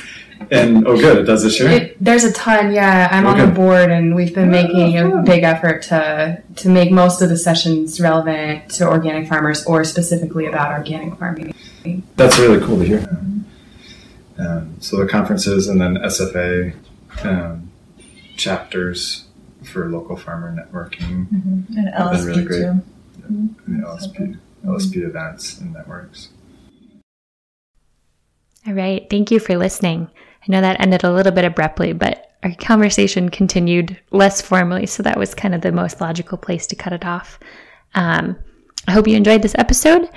And 0.51 0.85
oh, 0.87 0.95
good, 0.95 1.17
it 1.17 1.23
does 1.23 1.41
this 1.41 1.59
year. 1.59 1.69
It, 1.69 1.97
there's 1.99 2.23
a 2.23 2.31
ton, 2.31 2.71
yeah. 2.71 3.07
I'm 3.11 3.25
on 3.25 3.39
the 3.39 3.47
board, 3.47 3.89
and 3.89 4.13
we've 4.13 4.35
been 4.35 4.51
making 4.51 4.95
a 4.97 5.23
big 5.23 5.43
effort 5.43 5.81
to 5.83 6.43
to 6.57 6.69
make 6.69 6.91
most 6.91 7.23
of 7.23 7.29
the 7.29 7.37
sessions 7.37 7.99
relevant 7.99 8.69
to 8.73 8.87
organic 8.87 9.27
farmers, 9.27 9.65
or 9.65 9.83
specifically 9.83 10.45
about 10.45 10.77
organic 10.77 11.17
farming. 11.17 11.55
That's 12.17 12.37
really 12.37 12.59
cool 12.63 12.77
to 12.77 12.85
hear. 12.85 12.99
Um, 14.39 14.75
so 14.79 14.97
the 14.97 15.07
conferences 15.07 15.67
and 15.67 15.81
then 15.81 15.95
SFA 15.95 16.73
um, 17.23 17.71
chapters 18.35 19.25
for 19.63 19.89
local 19.89 20.15
farmer 20.15 20.55
networking 20.55 21.27
Mm-hmm. 21.29 21.77
And 21.77 21.93
LSP 21.93 22.25
really 22.25 22.45
great. 22.45 22.59
too. 22.61 22.81
and 23.27 23.55
the 23.67 23.85
LSP, 23.87 24.37
LSP 24.65 24.97
events 25.07 25.57
and 25.59 25.73
networks. 25.73 26.29
All 28.67 28.73
right. 28.73 29.07
Thank 29.09 29.31
you 29.31 29.39
for 29.39 29.57
listening. 29.57 30.09
I 30.41 30.51
know 30.51 30.61
that 30.61 30.79
ended 30.79 31.03
a 31.03 31.11
little 31.11 31.31
bit 31.31 31.45
abruptly, 31.45 31.93
but 31.93 32.31
our 32.43 32.53
conversation 32.55 33.29
continued 33.29 33.99
less 34.11 34.41
formally, 34.41 34.85
so 34.85 35.03
that 35.03 35.17
was 35.17 35.33
kind 35.33 35.55
of 35.55 35.61
the 35.61 35.71
most 35.71 35.99
logical 36.01 36.37
place 36.37 36.67
to 36.67 36.75
cut 36.75 36.93
it 36.93 37.05
off. 37.05 37.39
Um, 37.95 38.37
I 38.87 38.91
hope 38.91 39.07
you 39.07 39.15
enjoyed 39.15 39.41
this 39.41 39.55
episode. 39.57 40.09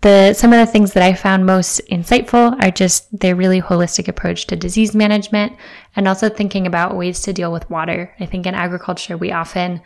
The 0.00 0.34
some 0.34 0.52
of 0.52 0.58
the 0.58 0.70
things 0.70 0.92
that 0.92 1.02
I 1.02 1.14
found 1.14 1.46
most 1.46 1.80
insightful 1.88 2.62
are 2.62 2.70
just 2.70 3.18
their 3.18 3.34
really 3.34 3.60
holistic 3.60 4.06
approach 4.06 4.46
to 4.46 4.56
disease 4.56 4.94
management 4.94 5.54
and 5.96 6.06
also 6.06 6.28
thinking 6.28 6.66
about 6.66 6.96
ways 6.96 7.22
to 7.22 7.32
deal 7.32 7.50
with 7.50 7.70
water. 7.70 8.14
I 8.20 8.26
think 8.26 8.46
in 8.46 8.54
agriculture 8.54 9.16
we 9.16 9.32
often 9.32 9.80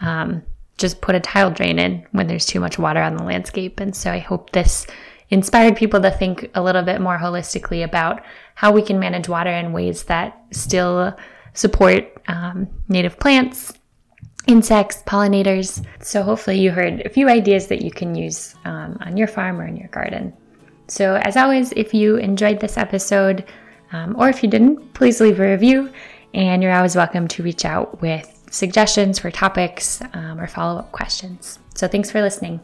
um, 0.00 0.42
just 0.76 1.00
put 1.00 1.14
a 1.14 1.20
tile 1.20 1.52
drain 1.52 1.78
in 1.78 2.04
when 2.10 2.26
there's 2.26 2.46
too 2.46 2.58
much 2.58 2.78
water 2.78 3.00
on 3.00 3.16
the 3.16 3.22
landscape, 3.22 3.78
and 3.78 3.94
so 3.94 4.10
I 4.10 4.18
hope 4.18 4.50
this 4.50 4.86
inspired 5.28 5.76
people 5.76 6.00
to 6.00 6.10
think 6.10 6.50
a 6.54 6.62
little 6.62 6.82
bit 6.82 7.00
more 7.00 7.18
holistically 7.18 7.84
about 7.84 8.22
how 8.56 8.72
we 8.72 8.82
can 8.82 8.98
manage 8.98 9.28
water 9.28 9.50
in 9.50 9.72
ways 9.72 10.04
that 10.04 10.42
still 10.50 11.16
support 11.54 12.04
um, 12.28 12.66
native 12.88 13.18
plants, 13.18 13.72
insects, 14.46 15.02
pollinators. 15.06 15.84
So, 16.02 16.22
hopefully, 16.22 16.58
you 16.58 16.70
heard 16.70 17.00
a 17.06 17.08
few 17.08 17.28
ideas 17.28 17.66
that 17.68 17.82
you 17.82 17.90
can 17.90 18.14
use 18.14 18.54
um, 18.64 18.96
on 19.00 19.16
your 19.16 19.28
farm 19.28 19.60
or 19.60 19.66
in 19.66 19.76
your 19.76 19.88
garden. 19.88 20.32
So, 20.88 21.14
as 21.16 21.36
always, 21.36 21.72
if 21.72 21.94
you 21.94 22.16
enjoyed 22.16 22.60
this 22.60 22.76
episode, 22.76 23.44
um, 23.92 24.16
or 24.18 24.28
if 24.28 24.42
you 24.42 24.48
didn't, 24.48 24.94
please 24.94 25.20
leave 25.20 25.40
a 25.40 25.50
review. 25.50 25.92
And 26.32 26.62
you're 26.62 26.72
always 26.72 26.94
welcome 26.94 27.26
to 27.28 27.42
reach 27.42 27.64
out 27.64 28.00
with 28.00 28.36
suggestions 28.50 29.18
for 29.18 29.30
topics 29.30 30.00
um, 30.12 30.40
or 30.40 30.46
follow 30.46 30.78
up 30.78 30.92
questions. 30.92 31.58
So, 31.74 31.88
thanks 31.88 32.10
for 32.10 32.20
listening. 32.20 32.60